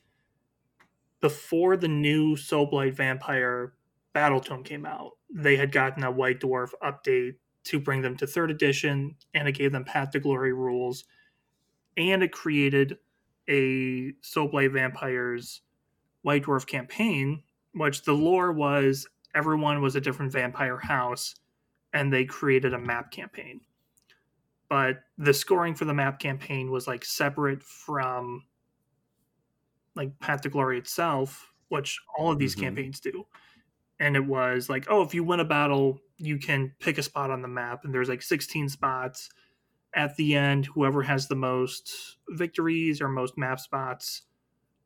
[1.20, 3.74] before the new Soulblight Vampire
[4.12, 8.26] Battle Tome came out, they had gotten a White Dwarf update to bring them to
[8.26, 11.04] third edition, and it gave them Path to Glory rules,
[11.96, 12.98] and it created
[13.52, 15.60] a Soulblight Vampires
[16.22, 17.42] White Dwarf campaign,
[17.74, 21.34] which the lore was everyone was a different vampire house,
[21.92, 23.60] and they created a map campaign.
[24.68, 28.42] but the scoring for the map campaign was like separate from
[29.94, 32.60] like Path to Glory itself, which all of these Mhm.
[32.60, 33.26] campaigns do.
[34.00, 37.30] And it was like, oh, if you win a battle, you can pick a spot
[37.30, 39.28] on the map, and there's like 16 spots.
[39.94, 44.22] At the end, whoever has the most victories or most map spots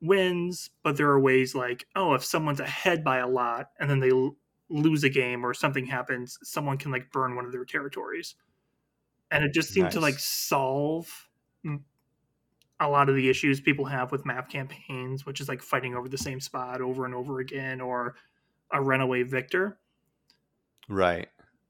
[0.01, 0.71] wins.
[0.83, 4.11] But there are ways like, oh, if someone's ahead by a lot and then they
[4.11, 4.37] l-
[4.69, 8.35] lose a game or something happens, someone can like burn one of their territories.
[9.31, 11.29] And it just seemed to like solve
[12.79, 16.09] a lot of the issues people have with map campaigns, which is like fighting over
[16.09, 18.17] the same spot over and over again or
[18.73, 19.79] a runaway victor.
[20.89, 21.29] Right.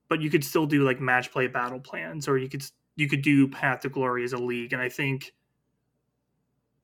[0.08, 2.64] But you could still do like match play battle plans, or you could
[2.96, 4.72] you could do Path to Glory as a league.
[4.72, 5.34] And I think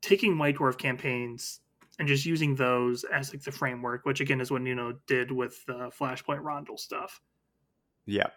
[0.01, 1.61] taking White Dwarf campaigns
[1.99, 5.65] and just using those as like the framework, which again is what Nuno did with
[5.67, 7.21] the Flashpoint Rondel stuff.
[8.07, 8.29] Yeah.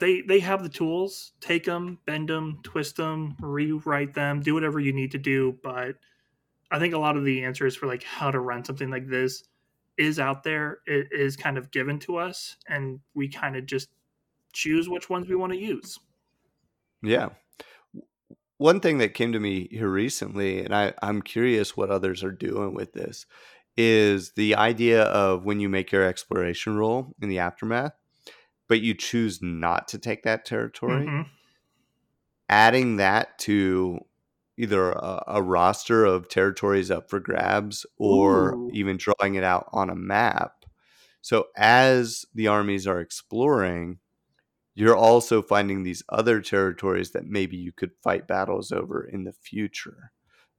[0.00, 1.32] They they have the tools.
[1.40, 5.56] Take them, bend them, twist them, rewrite them, do whatever you need to do.
[5.62, 5.96] But
[6.70, 9.44] I think a lot of the answers for like how to run something like this
[9.96, 10.78] is out there.
[10.86, 13.88] It is kind of given to us, and we kind of just
[14.52, 15.98] choose which ones we want to use.
[17.02, 17.30] Yeah.
[18.58, 22.32] One thing that came to me here recently, and I, I'm curious what others are
[22.32, 23.24] doing with this,
[23.76, 27.92] is the idea of when you make your exploration roll in the aftermath,
[28.68, 31.26] but you choose not to take that territory, Mhm.
[32.48, 34.00] adding that to
[34.56, 38.70] either a, a roster of territories up for grabs or Ooh.
[38.72, 40.64] even drawing it out on a map.
[41.20, 43.98] So as the armies are exploring,
[44.78, 49.32] you're also finding these other territories that maybe you could fight battles over in the
[49.32, 50.12] future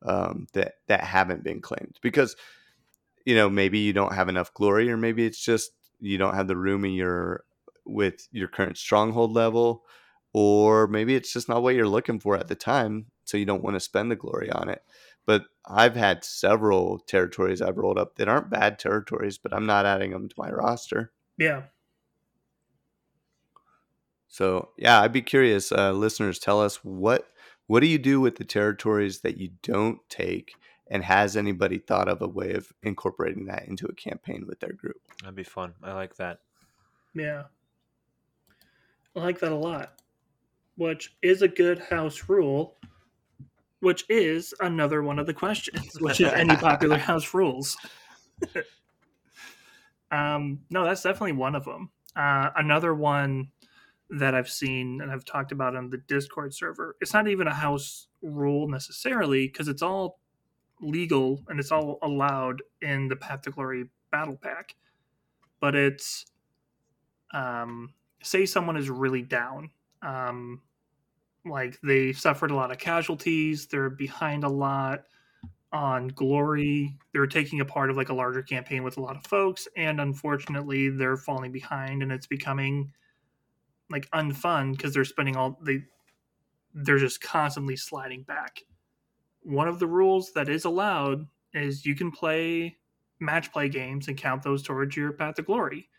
[0.06, 1.98] um, that that haven't been claimed.
[2.02, 2.36] Because
[3.26, 5.72] you know maybe you don't have enough glory or maybe it's just
[6.02, 7.46] you don't have the room in your
[7.86, 9.84] with your current stronghold level
[10.34, 13.64] or maybe it's just not what you're looking for at the time so you don't
[13.64, 14.82] want to spend the glory on it.
[15.26, 19.86] But i've had several territories i've rolled up that aren't bad territories but i'm not
[19.86, 21.14] adding them to my roster.
[21.38, 21.64] Yeah.
[24.30, 25.72] So yeah, I'd be curious.
[25.72, 27.28] Uh, listeners, tell us what
[27.68, 30.54] what do you do with the territories that you don't take,
[30.88, 34.74] and has anybody thought of a way of incorporating that into a campaign with their
[34.74, 34.98] group?
[35.22, 35.74] That'd be fun.
[35.84, 36.40] I like that.
[37.14, 37.44] Yeah.
[39.16, 39.94] I like that a lot.
[40.78, 42.78] Which is a good house rule,
[43.82, 47.76] which is another one of the questions, which is any popular house rules.
[50.12, 51.90] um, no, that's definitely one of them.
[52.16, 53.50] Uh, another one
[54.10, 57.54] that I've seen and I've talked about on the Discord server, it's not even a
[57.54, 60.20] house rule necessarily because it's all
[60.82, 64.76] legal and it's all allowed in the Path to Glory battle pack.
[65.60, 66.26] But it's
[67.34, 69.70] um, say someone is really down,
[70.02, 70.62] um,
[71.46, 75.04] like they suffered a lot of casualties, they're behind a lot
[75.72, 79.26] on glory, they're taking a part of like a larger campaign with a lot of
[79.28, 82.92] folks, and unfortunately they're falling behind and it's becoming
[83.90, 85.84] like unfun because they're spending all they
[86.74, 88.62] they're just constantly sliding back.
[89.42, 92.78] One of the rules that is allowed is you can play
[93.20, 95.90] match play games and count those towards your path to glory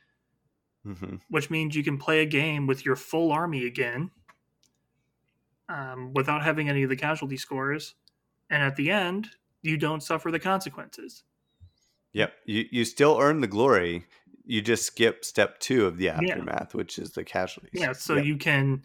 [0.84, 4.10] hmm which means you can play a game with your full army again
[5.68, 7.94] um, without having any of the casualty scores.
[8.50, 9.30] And at the end,
[9.62, 11.22] you don't suffer the consequences.
[12.12, 14.06] Yep, you you still earn the glory.
[14.50, 16.12] You just skip step two of the Yeah.
[16.34, 17.70] aftermath, which is the casualties.
[17.72, 18.24] Yeah, so Yep.
[18.24, 18.82] you can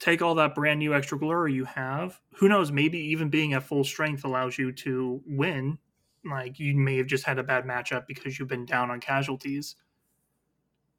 [0.00, 2.20] take all that brand new extra glory you have.
[2.38, 5.78] Who knows, maybe even being at full strength allows you to win.
[6.24, 9.76] Like you may have just had a bad matchup because you've been down on casualties.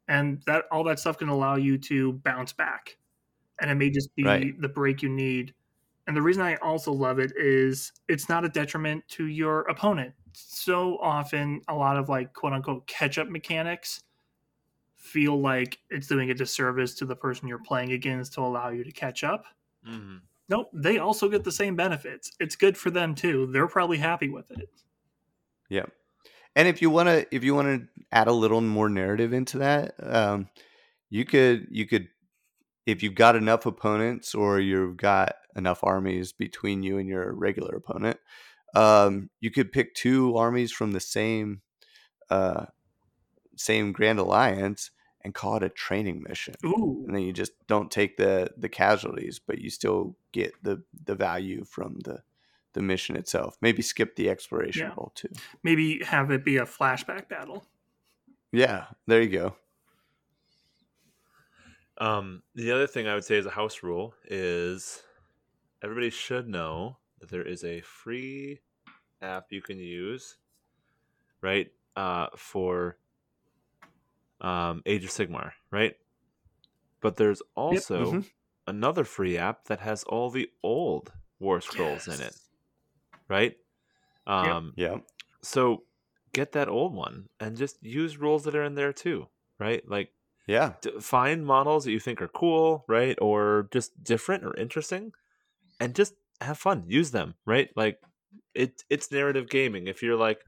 [0.08, 2.96] And that all that stuff can allow you to bounce back.
[3.60, 4.58] And it may just be Right.
[4.58, 5.54] the break you need.
[6.06, 10.14] And the reason I also love it is it's not a detriment to your opponent.
[10.46, 14.02] So often a lot of like quote unquote catch up mechanics
[14.94, 18.84] feel like it's doing a disservice to the person you're playing against to allow you
[18.84, 19.44] to catch up.
[19.84, 20.18] hmm
[20.50, 22.32] Nope, they also get the same benefits.
[22.40, 23.50] It's good for them too.
[23.52, 24.70] They're probably happy with it.
[25.68, 25.92] Yep.
[26.56, 29.58] And if you want to, if you want to add a little more narrative into
[29.58, 30.48] that, um,
[31.10, 32.08] you could, you could,
[32.86, 37.76] if you've got enough opponents or you've got enough armies between you and your regular
[37.76, 38.18] opponent,
[38.74, 41.62] um, you could pick two armies from the same,
[42.30, 42.66] uh,
[43.56, 44.90] same Grand Alliance
[45.22, 46.54] and call it a training mission.
[46.64, 50.82] Ooh, And then you just don't take the the casualties, but you still get the
[51.04, 52.22] the value from the
[52.74, 53.56] the mission itself.
[53.62, 54.94] Maybe skip the exploration Yeah.
[54.96, 55.42] roll too.
[55.62, 57.66] maybe have it be a flashback battle.
[58.52, 59.56] Yeah, there you go.
[61.98, 65.02] Um, the other thing I would say as a house rule is
[65.82, 68.60] everybody should know that there is a free
[69.22, 70.38] app you can use,
[71.40, 71.70] right?
[71.96, 72.98] Uh, for
[74.40, 75.96] um, Age of Sigmar, right?
[77.00, 78.30] But there's also Mhm.
[78.66, 82.36] another free app that has all the old War Scrolls in it,
[83.28, 83.56] right?
[84.26, 84.98] Um, Yeah.
[85.42, 85.84] So
[86.32, 89.28] get that old one and just use rules that are in there too,
[89.58, 89.86] right?
[89.88, 90.12] Like
[90.46, 90.76] Yeah.
[90.82, 93.18] to find models that you think are cool, right?
[93.20, 95.12] Or just different or interesting
[95.80, 96.84] and just have fun.
[96.86, 97.68] Use them, right?
[97.76, 97.98] Like
[98.54, 99.86] it it's narrative gaming.
[99.86, 100.40] If you're like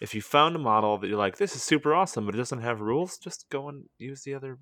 [0.00, 2.62] if you found a model that you're like, this is super awesome, but it doesn't
[2.62, 4.58] have rules, just go and use the other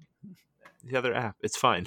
[0.85, 1.37] the other app.
[1.43, 1.87] It's fine.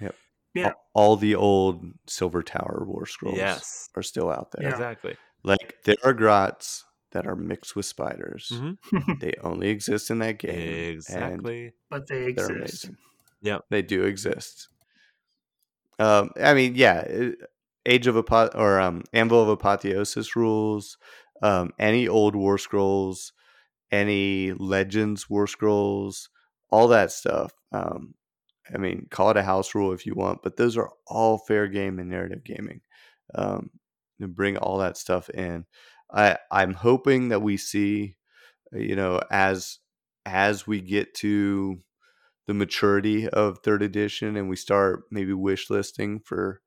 [0.00, 0.14] Yep.
[0.56, 0.68] Yeah.
[0.92, 3.88] All, all the old Silver Tower War Scrolls yes.
[3.96, 4.62] are still out there.
[4.62, 4.70] Yeah.
[4.74, 5.16] Exactly.
[5.42, 8.52] Like there are grots that are mixed with spiders.
[8.54, 8.76] Mhm.
[9.20, 10.94] They only exist in that game.
[10.94, 11.72] Exactly.
[11.90, 12.88] but they exist.
[13.42, 13.58] Yeah.
[13.68, 14.68] They do exist.
[15.98, 17.38] Um, I mean, yeah, it-
[17.86, 20.96] Age of Apo- or um, Anvil of Apotheosis rules,
[21.42, 23.32] um, any old War Scrolls,
[23.90, 26.30] any Legends War Scrolls,
[26.70, 27.52] all that stuff.
[27.72, 28.14] Um,
[28.74, 31.68] I mean, call it a house rule if you want, but those are all fair
[31.68, 32.80] game and narrative gaming.
[33.34, 33.70] Um,
[34.20, 35.66] bring all that stuff in.
[36.12, 38.16] I I'm hoping that we see,
[38.74, 39.78] uh, you know, as
[40.24, 41.78] as we get to
[42.46, 46.60] the maturity of third edition and we start maybe wish listing for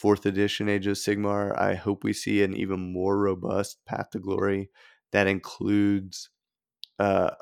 [0.00, 4.18] fourth edition Age of Sigmar, I hope we see an even more robust Path to
[4.18, 4.70] Glory
[5.12, 6.30] that includes
[6.98, 7.32] uh,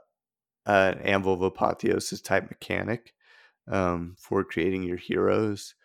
[0.67, 3.15] an Anvil of Apotheosis type mechanic
[3.71, 5.77] um, for creating your heroes,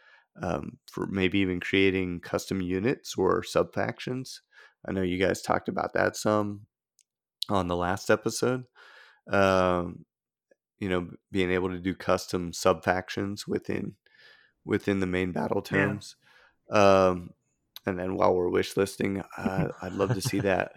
[0.42, 4.42] um, for maybe even creating custom units or sub factions.
[4.84, 6.62] I know you guys talked about that some
[7.50, 8.64] on the last episode.
[9.32, 10.06] Um,
[10.80, 13.94] you know, being able to do custom sub factions within
[14.66, 15.62] within the main battle
[16.16, 16.23] Yeah.
[16.70, 17.32] Um,
[17.86, 20.74] and then while we're wish listing, uh, I'd love to see that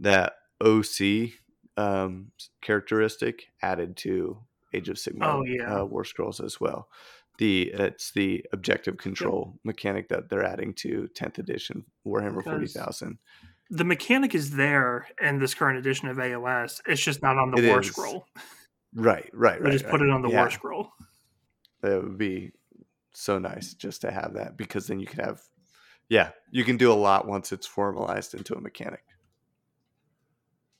[0.00, 1.30] that OC
[1.76, 2.30] um,
[2.62, 4.38] characteristic added to
[4.72, 5.80] Age of Sigmar Oh, yeah.
[5.80, 6.88] uh, War Scrolls as well.
[7.38, 12.66] The it's the objective control mechanic that they're adding to 10th edition Warhammer Because- forty
[12.68, 13.18] thousand.
[13.70, 16.80] The mechanic is there in this current edition of AOS.
[16.86, 17.86] It's just not on the It War is.
[17.88, 18.26] Scroll.
[18.94, 19.72] Right, right, right.
[19.72, 20.08] just put right.
[20.08, 20.42] it on the Yeah.
[20.42, 20.90] War Scroll.
[21.80, 22.52] That would be
[23.14, 25.40] so nice just to have that because then you can have,
[26.08, 29.04] yeah, you can do a lot once it's formalized into a mechanic.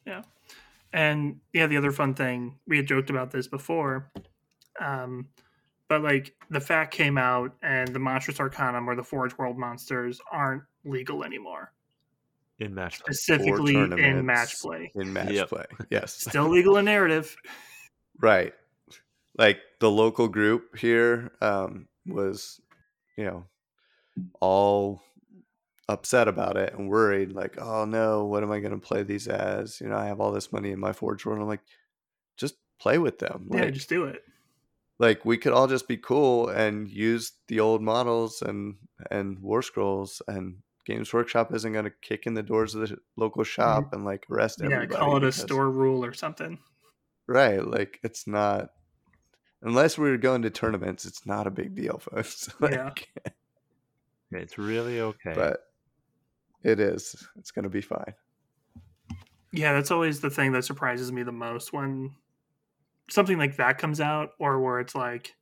[0.07, 0.23] Yeah.
[0.93, 4.11] And yeah, the other fun thing we had joked about this before,
[4.81, 5.29] um,
[5.89, 10.21] but like the fact came out and the Monstrous Arcanum or the Forge World monsters
[10.31, 11.73] aren't legal anymore,
[12.59, 13.13] In match play.
[13.13, 14.93] specifically in match play.
[14.95, 15.49] in match Yep.
[15.49, 15.65] play.
[15.91, 17.35] Yes, Still legal in narrative.
[18.21, 18.53] right.
[19.37, 22.61] Like the local group here um, was,
[23.17, 23.45] you know,
[24.41, 25.03] all
[25.89, 27.33] upset about it and worried.
[27.33, 29.81] Like, oh no, what am I going to play these as?
[29.81, 31.41] You know, I have all this money in my Forge World.
[31.41, 31.61] I'm like,
[32.37, 33.49] just play with them.
[33.53, 34.23] yeah, just do it.
[34.99, 38.77] like we could all just be cool and use the old models and
[39.11, 40.57] and war scrolls and
[40.87, 44.25] games workshop isn't going to kick in the doors of the local shop and like
[44.31, 44.71] arrest Mm-hmm.
[44.71, 46.59] Yeah, everybody call it a because- store rule or something.
[47.27, 48.69] right like it's not
[49.65, 52.91] unless we are going to tournaments it's not a big deal folks Yeah.
[54.31, 55.33] It's really okay.
[55.35, 55.61] but
[56.63, 58.15] it is it's going to be fine
[59.53, 62.13] Yeah, that's always the thing that surprises me the most when
[63.11, 65.35] something like that comes out, or where it's like,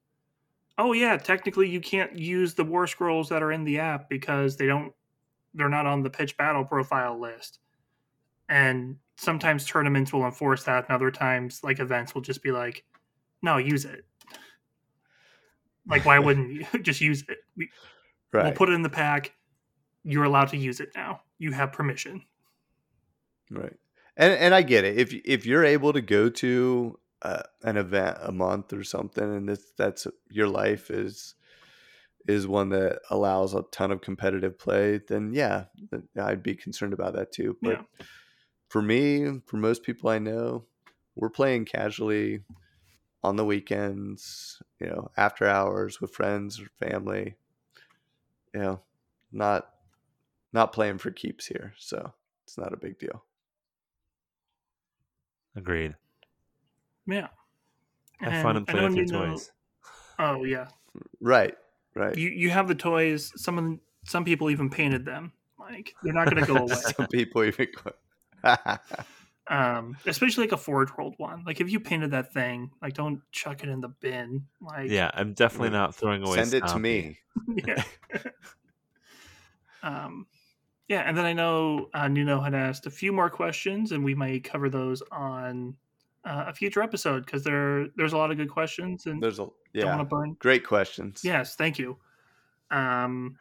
[0.78, 4.56] oh yeah, technically you can't use the war scrolls that are in the app because
[4.56, 4.92] they don't,
[5.54, 7.58] they're not on the pitch battle profile list.
[8.48, 12.84] And sometimes tournaments will enforce that, and other times, like events will just be like,
[13.42, 14.04] no, use it.
[15.86, 17.38] Like, why wouldn't you just use it?
[17.56, 17.68] We,
[18.32, 19.32] right We'll put it in the pack.
[20.04, 21.20] You're allowed to use it now.
[21.38, 22.22] You have permission.
[23.50, 23.76] Right.
[24.16, 24.98] And and I get it.
[24.98, 29.48] If if you're able to go to uh, an event a month or something, and
[29.48, 31.34] this that's your life is
[32.28, 35.64] is one that allows a ton of competitive play, then yeah,
[36.20, 37.56] I'd be concerned about that too.
[37.62, 38.06] But Yeah.
[38.68, 40.66] for me, for most people I know,
[41.16, 42.44] we're playing casually
[43.24, 47.36] on the weekends, you know, after hours with friends or family.
[48.54, 48.80] You know,
[49.32, 49.70] not
[50.52, 52.12] not playing for keeps here, so
[52.44, 53.24] it's not a big deal.
[55.56, 55.94] Agreed.
[57.06, 57.28] Yeah.
[58.20, 59.50] Have fun And and I play with your you know- toys.
[60.18, 60.68] Oh yeah,
[61.20, 61.56] Right,
[61.94, 62.16] right.
[62.16, 63.32] you you have the toys.
[63.36, 65.32] Some of them- some people even painted them.
[65.58, 66.74] Like they're not going to go away.
[66.74, 67.68] Some people even.
[69.48, 71.44] go- Um, especially like a Forge World one.
[71.44, 74.46] Like if you painted that thing, like don't chuck it in the bin.
[74.60, 76.36] Like Yeah, I'm definitely not throwing away.
[76.36, 77.18] Send it to me.
[77.66, 77.82] yeah.
[79.82, 80.26] um,
[80.88, 84.14] yeah, and then I know uh, Nuno had asked a few more questions, and we
[84.14, 85.74] might cover those on
[86.24, 89.44] uh, a future episode because there there's a lot of good questions, and There's a
[89.44, 90.36] don't yeah, want to burn.
[90.38, 91.22] great questions.
[91.24, 91.96] Yes, thank you.
[92.70, 93.36] Um,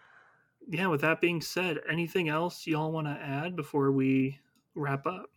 [0.70, 0.88] yeah.
[0.88, 4.40] With that being said, anything else y'all want to add before we
[4.76, 5.30] wrap up?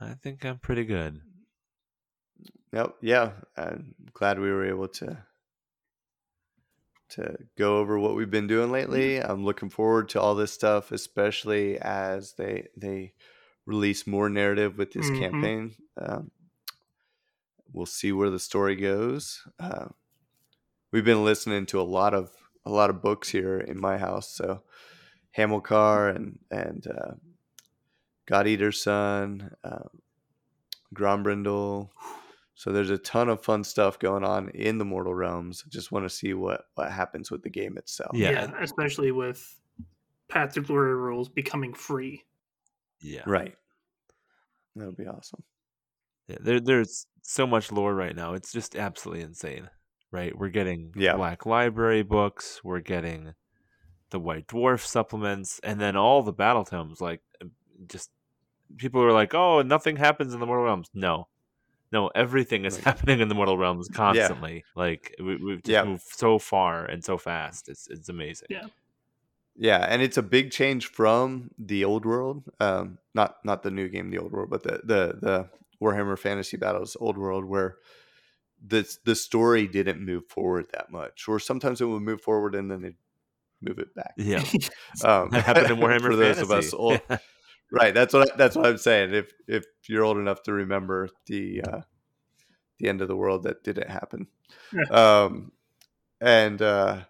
[0.00, 1.20] I think I'm pretty good.
[2.72, 2.96] Nope.
[3.00, 5.24] Yeah, I'm glad we were able to
[7.08, 9.18] to go over what we've been doing lately.
[9.18, 13.14] I'm looking forward to all this stuff, especially as they they
[13.64, 15.18] release more narrative with this Mhm.
[15.18, 15.74] campaign.
[15.96, 16.30] Um,
[17.72, 19.46] we'll see where the story goes.
[19.58, 19.88] Uh,
[20.92, 22.32] we've been listening to a lot of
[22.64, 24.62] a lot of books here in my house, so
[25.36, 27.14] Hamilcar and and uh,
[28.26, 29.88] Godeater's Son, uh,
[30.94, 31.90] Grombrindal.
[32.54, 35.62] So there's a ton of fun stuff going on in the Mortal Realms.
[35.66, 38.12] I just want to see what what happens with the game itself.
[38.14, 38.50] Yeah.
[38.60, 39.60] especially with
[40.28, 42.24] Path to Glory rules becoming free.
[43.00, 43.22] Yeah.
[43.26, 43.54] Right.
[44.74, 45.42] That would be awesome.
[46.28, 48.34] Yeah, there, there's so much lore right now.
[48.34, 49.70] It's just absolutely insane,
[50.10, 50.36] right?
[50.36, 51.14] We're getting Yeah.
[51.16, 52.60] Black Library books.
[52.64, 53.34] We're getting
[54.10, 57.00] the White Dwarf supplements, and then all the battle tomes.
[57.00, 57.20] Like,
[57.86, 58.10] just
[58.76, 61.28] people are like, "Oh, nothing happens in the Mortal Realms." No,
[61.92, 62.84] no, everything is Right.
[62.84, 64.64] happening in the Mortal Realms constantly.
[64.74, 65.84] Like, we, we've just Yeah.
[65.84, 67.68] moved so far and so fast.
[67.68, 68.48] It's it's amazing.
[68.50, 68.66] Yeah.
[69.58, 72.44] Yeah, and it's a big change from the old world.
[72.60, 75.48] Um, not not the new game, the old world, but the the the
[75.82, 77.78] Warhammer Fantasy Battles old world, where
[78.66, 82.70] the the story didn't move forward that much, or sometimes it would move forward and
[82.70, 82.96] then they'd
[83.62, 84.12] move it back.
[84.18, 84.44] Yeah,
[85.04, 86.42] Um, that happened in Warhammer for those Fantasy.
[86.42, 87.00] of us old,
[87.70, 87.94] right?
[87.94, 89.14] That's what I, that's what I'm saying.
[89.14, 91.80] If if you're old enough to remember the uh,
[92.78, 94.28] the end of the world that didn't happen,
[94.90, 95.52] um,
[96.20, 97.00] and uh,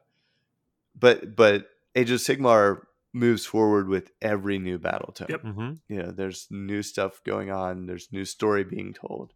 [0.98, 5.28] but but Age of Sigmar moves forward with every new battle tome.
[5.30, 5.40] Yep.
[5.42, 7.86] hmm You know, there's new stuff going on.
[7.86, 9.32] There's new story being told,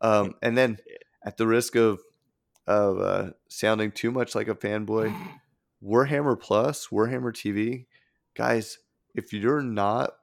[0.00, 0.78] um, and then
[1.24, 2.00] at the risk of
[2.66, 5.16] of uh, sounding too much like a fanboy,
[5.84, 7.86] Warhammer Plus, Warhammer TV,
[8.34, 8.78] guys,
[9.14, 10.14] if you're not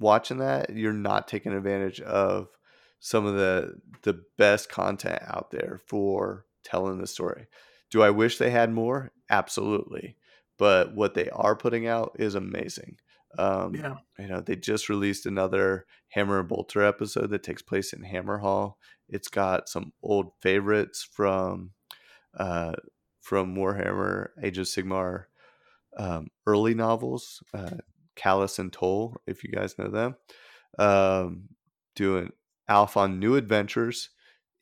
[0.00, 2.48] watching that, you're not taking advantage of
[2.98, 7.46] some of the the best content out there for telling the story.
[7.90, 9.12] Do I wish they had more?
[9.28, 10.16] Absolutely.
[10.58, 12.96] But what they are putting out is amazing.
[13.38, 13.94] Um, yeah.
[14.18, 18.74] you know they just released another hammer and bolter episode that takes place in Hammerhal
[19.08, 21.70] it's got some old favorites from
[22.36, 22.72] uh
[23.20, 25.26] from warhammer age of sigmar
[25.96, 27.76] um, early novels uh
[28.20, 30.16] Callis and toll if you guys know them
[30.78, 31.48] um
[31.96, 32.30] doing
[32.68, 34.10] alpha on new adventures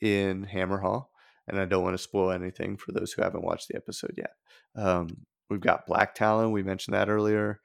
[0.01, 1.07] in Hammerhal
[1.47, 4.33] and i don't want to spoil anything for those who haven't watched the episode yet.
[4.77, 7.61] Um we've got Blacktalon we mentioned that earlier.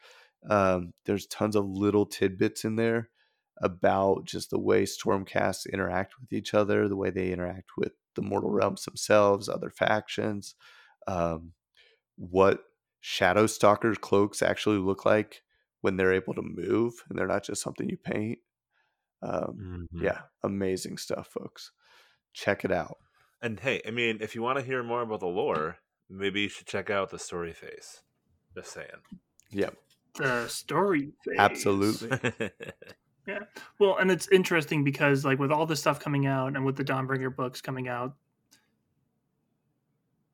[0.50, 3.10] Um, there's tons of little tidbits in there
[3.62, 8.22] about just the way Stormcasts interact with each other, the way they interact with the
[8.22, 10.56] Mortal Realms themselves, other factions,
[11.08, 11.54] um,
[12.18, 12.60] what
[13.00, 15.42] Shadow Stalker's cloaks actually look like
[15.84, 18.40] when they're able to move and they're not just something you paint.
[19.22, 20.02] Um, Mhm.
[20.02, 21.72] Yeah, amazing stuff, folks.
[22.32, 22.98] Check it out.
[23.42, 25.78] And hey, I mean, if you want to hear more about the lore,
[26.10, 28.02] maybe you should check out the story phase.
[28.56, 29.02] Just saying.
[29.52, 29.76] Yep,
[30.16, 31.36] The story phase.
[31.38, 32.10] absolutely.
[33.28, 33.40] yeah.
[33.80, 36.84] Well, and it's interesting because like with all this stuff coming out and with the
[36.86, 38.16] Dawnbringer books coming out,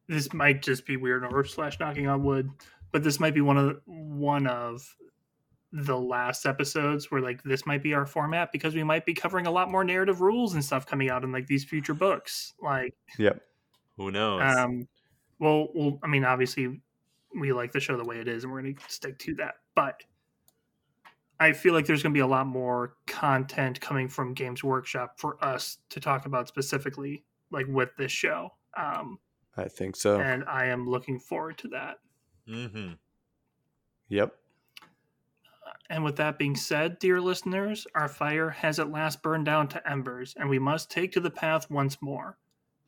[0.08, 2.50] this might just be weird or slash knocking on wood,
[2.92, 4.96] but this might be one of one of
[5.72, 9.46] the last episodes where like this might be our format because we might be covering
[9.46, 12.54] a lot more narrative rules and stuff coming out in like these future books.
[12.62, 13.40] Like Yep.
[13.98, 14.42] Who knows?
[14.42, 14.88] um
[15.40, 16.82] well well I mean obviously
[17.40, 19.56] we like the show the way it is and we're gonna stick to that.
[19.76, 20.02] But
[21.40, 25.44] I feel like there's gonna be a lot more content coming from Games Workshop for
[25.46, 28.50] us to talk about specifically, like with this show.
[28.76, 29.20] Um
[29.56, 30.20] I think so.
[30.20, 31.98] and I am looking forward to that.
[32.50, 32.94] mm-hmm
[34.08, 34.34] Yep.
[35.90, 39.90] And with that being said, dear listeners, our fire has at last burned down to
[39.90, 42.38] embers, and we must take to the path once more.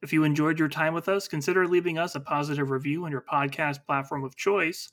[0.04, 3.22] If you enjoyed your time with us, consider leaving us a positive review on your
[3.22, 4.92] podcast platform of choice,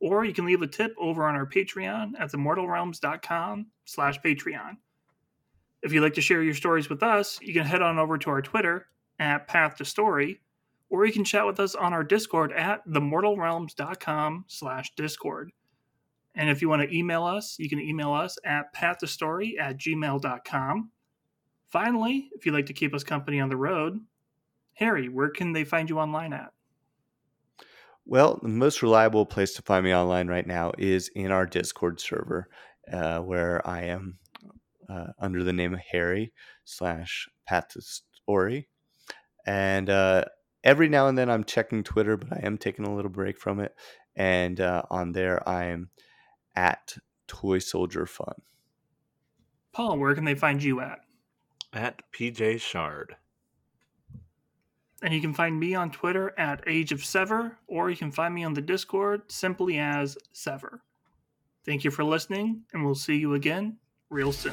[0.00, 4.76] or you can leave a tip over on our Patreon at themortalrealms.com slash Patreon.
[5.82, 8.30] If you'd like to share your stories with us, you can head on over to
[8.30, 8.86] our Twitter
[9.18, 10.40] at Path to Story,
[10.88, 15.52] or you can chat with us on our Discord at themortalrealms.com slash Discord.
[16.34, 20.90] And if you want to email us, you can email us at pathtostory at gmail.com.
[21.68, 24.00] Finally, if you'd like to keep us company on the road,
[24.74, 26.52] Harry, where can they find you online at?
[28.06, 32.00] Well, the most reliable place to find me online right now is in our Discord
[32.00, 32.48] server,
[32.92, 34.18] uh, where I am
[34.88, 36.32] uh, under the name of Harry
[36.64, 38.68] slash Path to Story.
[39.46, 40.24] And uh,
[40.64, 43.60] every now and then I'm checking Twitter, but I am taking a little break from
[43.60, 43.74] it.
[44.16, 45.90] And uh, on there, I am
[46.54, 46.96] at
[47.26, 48.34] Toy Soldier Fun.
[49.72, 51.00] Paul, where can they find you at?
[51.72, 53.16] At PJ Shard.
[55.02, 58.34] And you can find me on Twitter at Age of Sevvir, or you can find
[58.34, 60.80] me on the Discord simply as Sevvir.
[61.64, 63.78] Thank you for listening, and we'll see you again
[64.10, 64.52] real soon.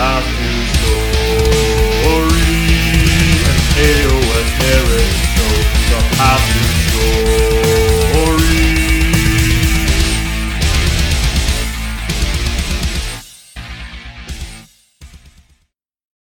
[0.00, 1.79] Path to
[3.82, 5.46] it was marriage, so
[5.88, 7.89] the happy.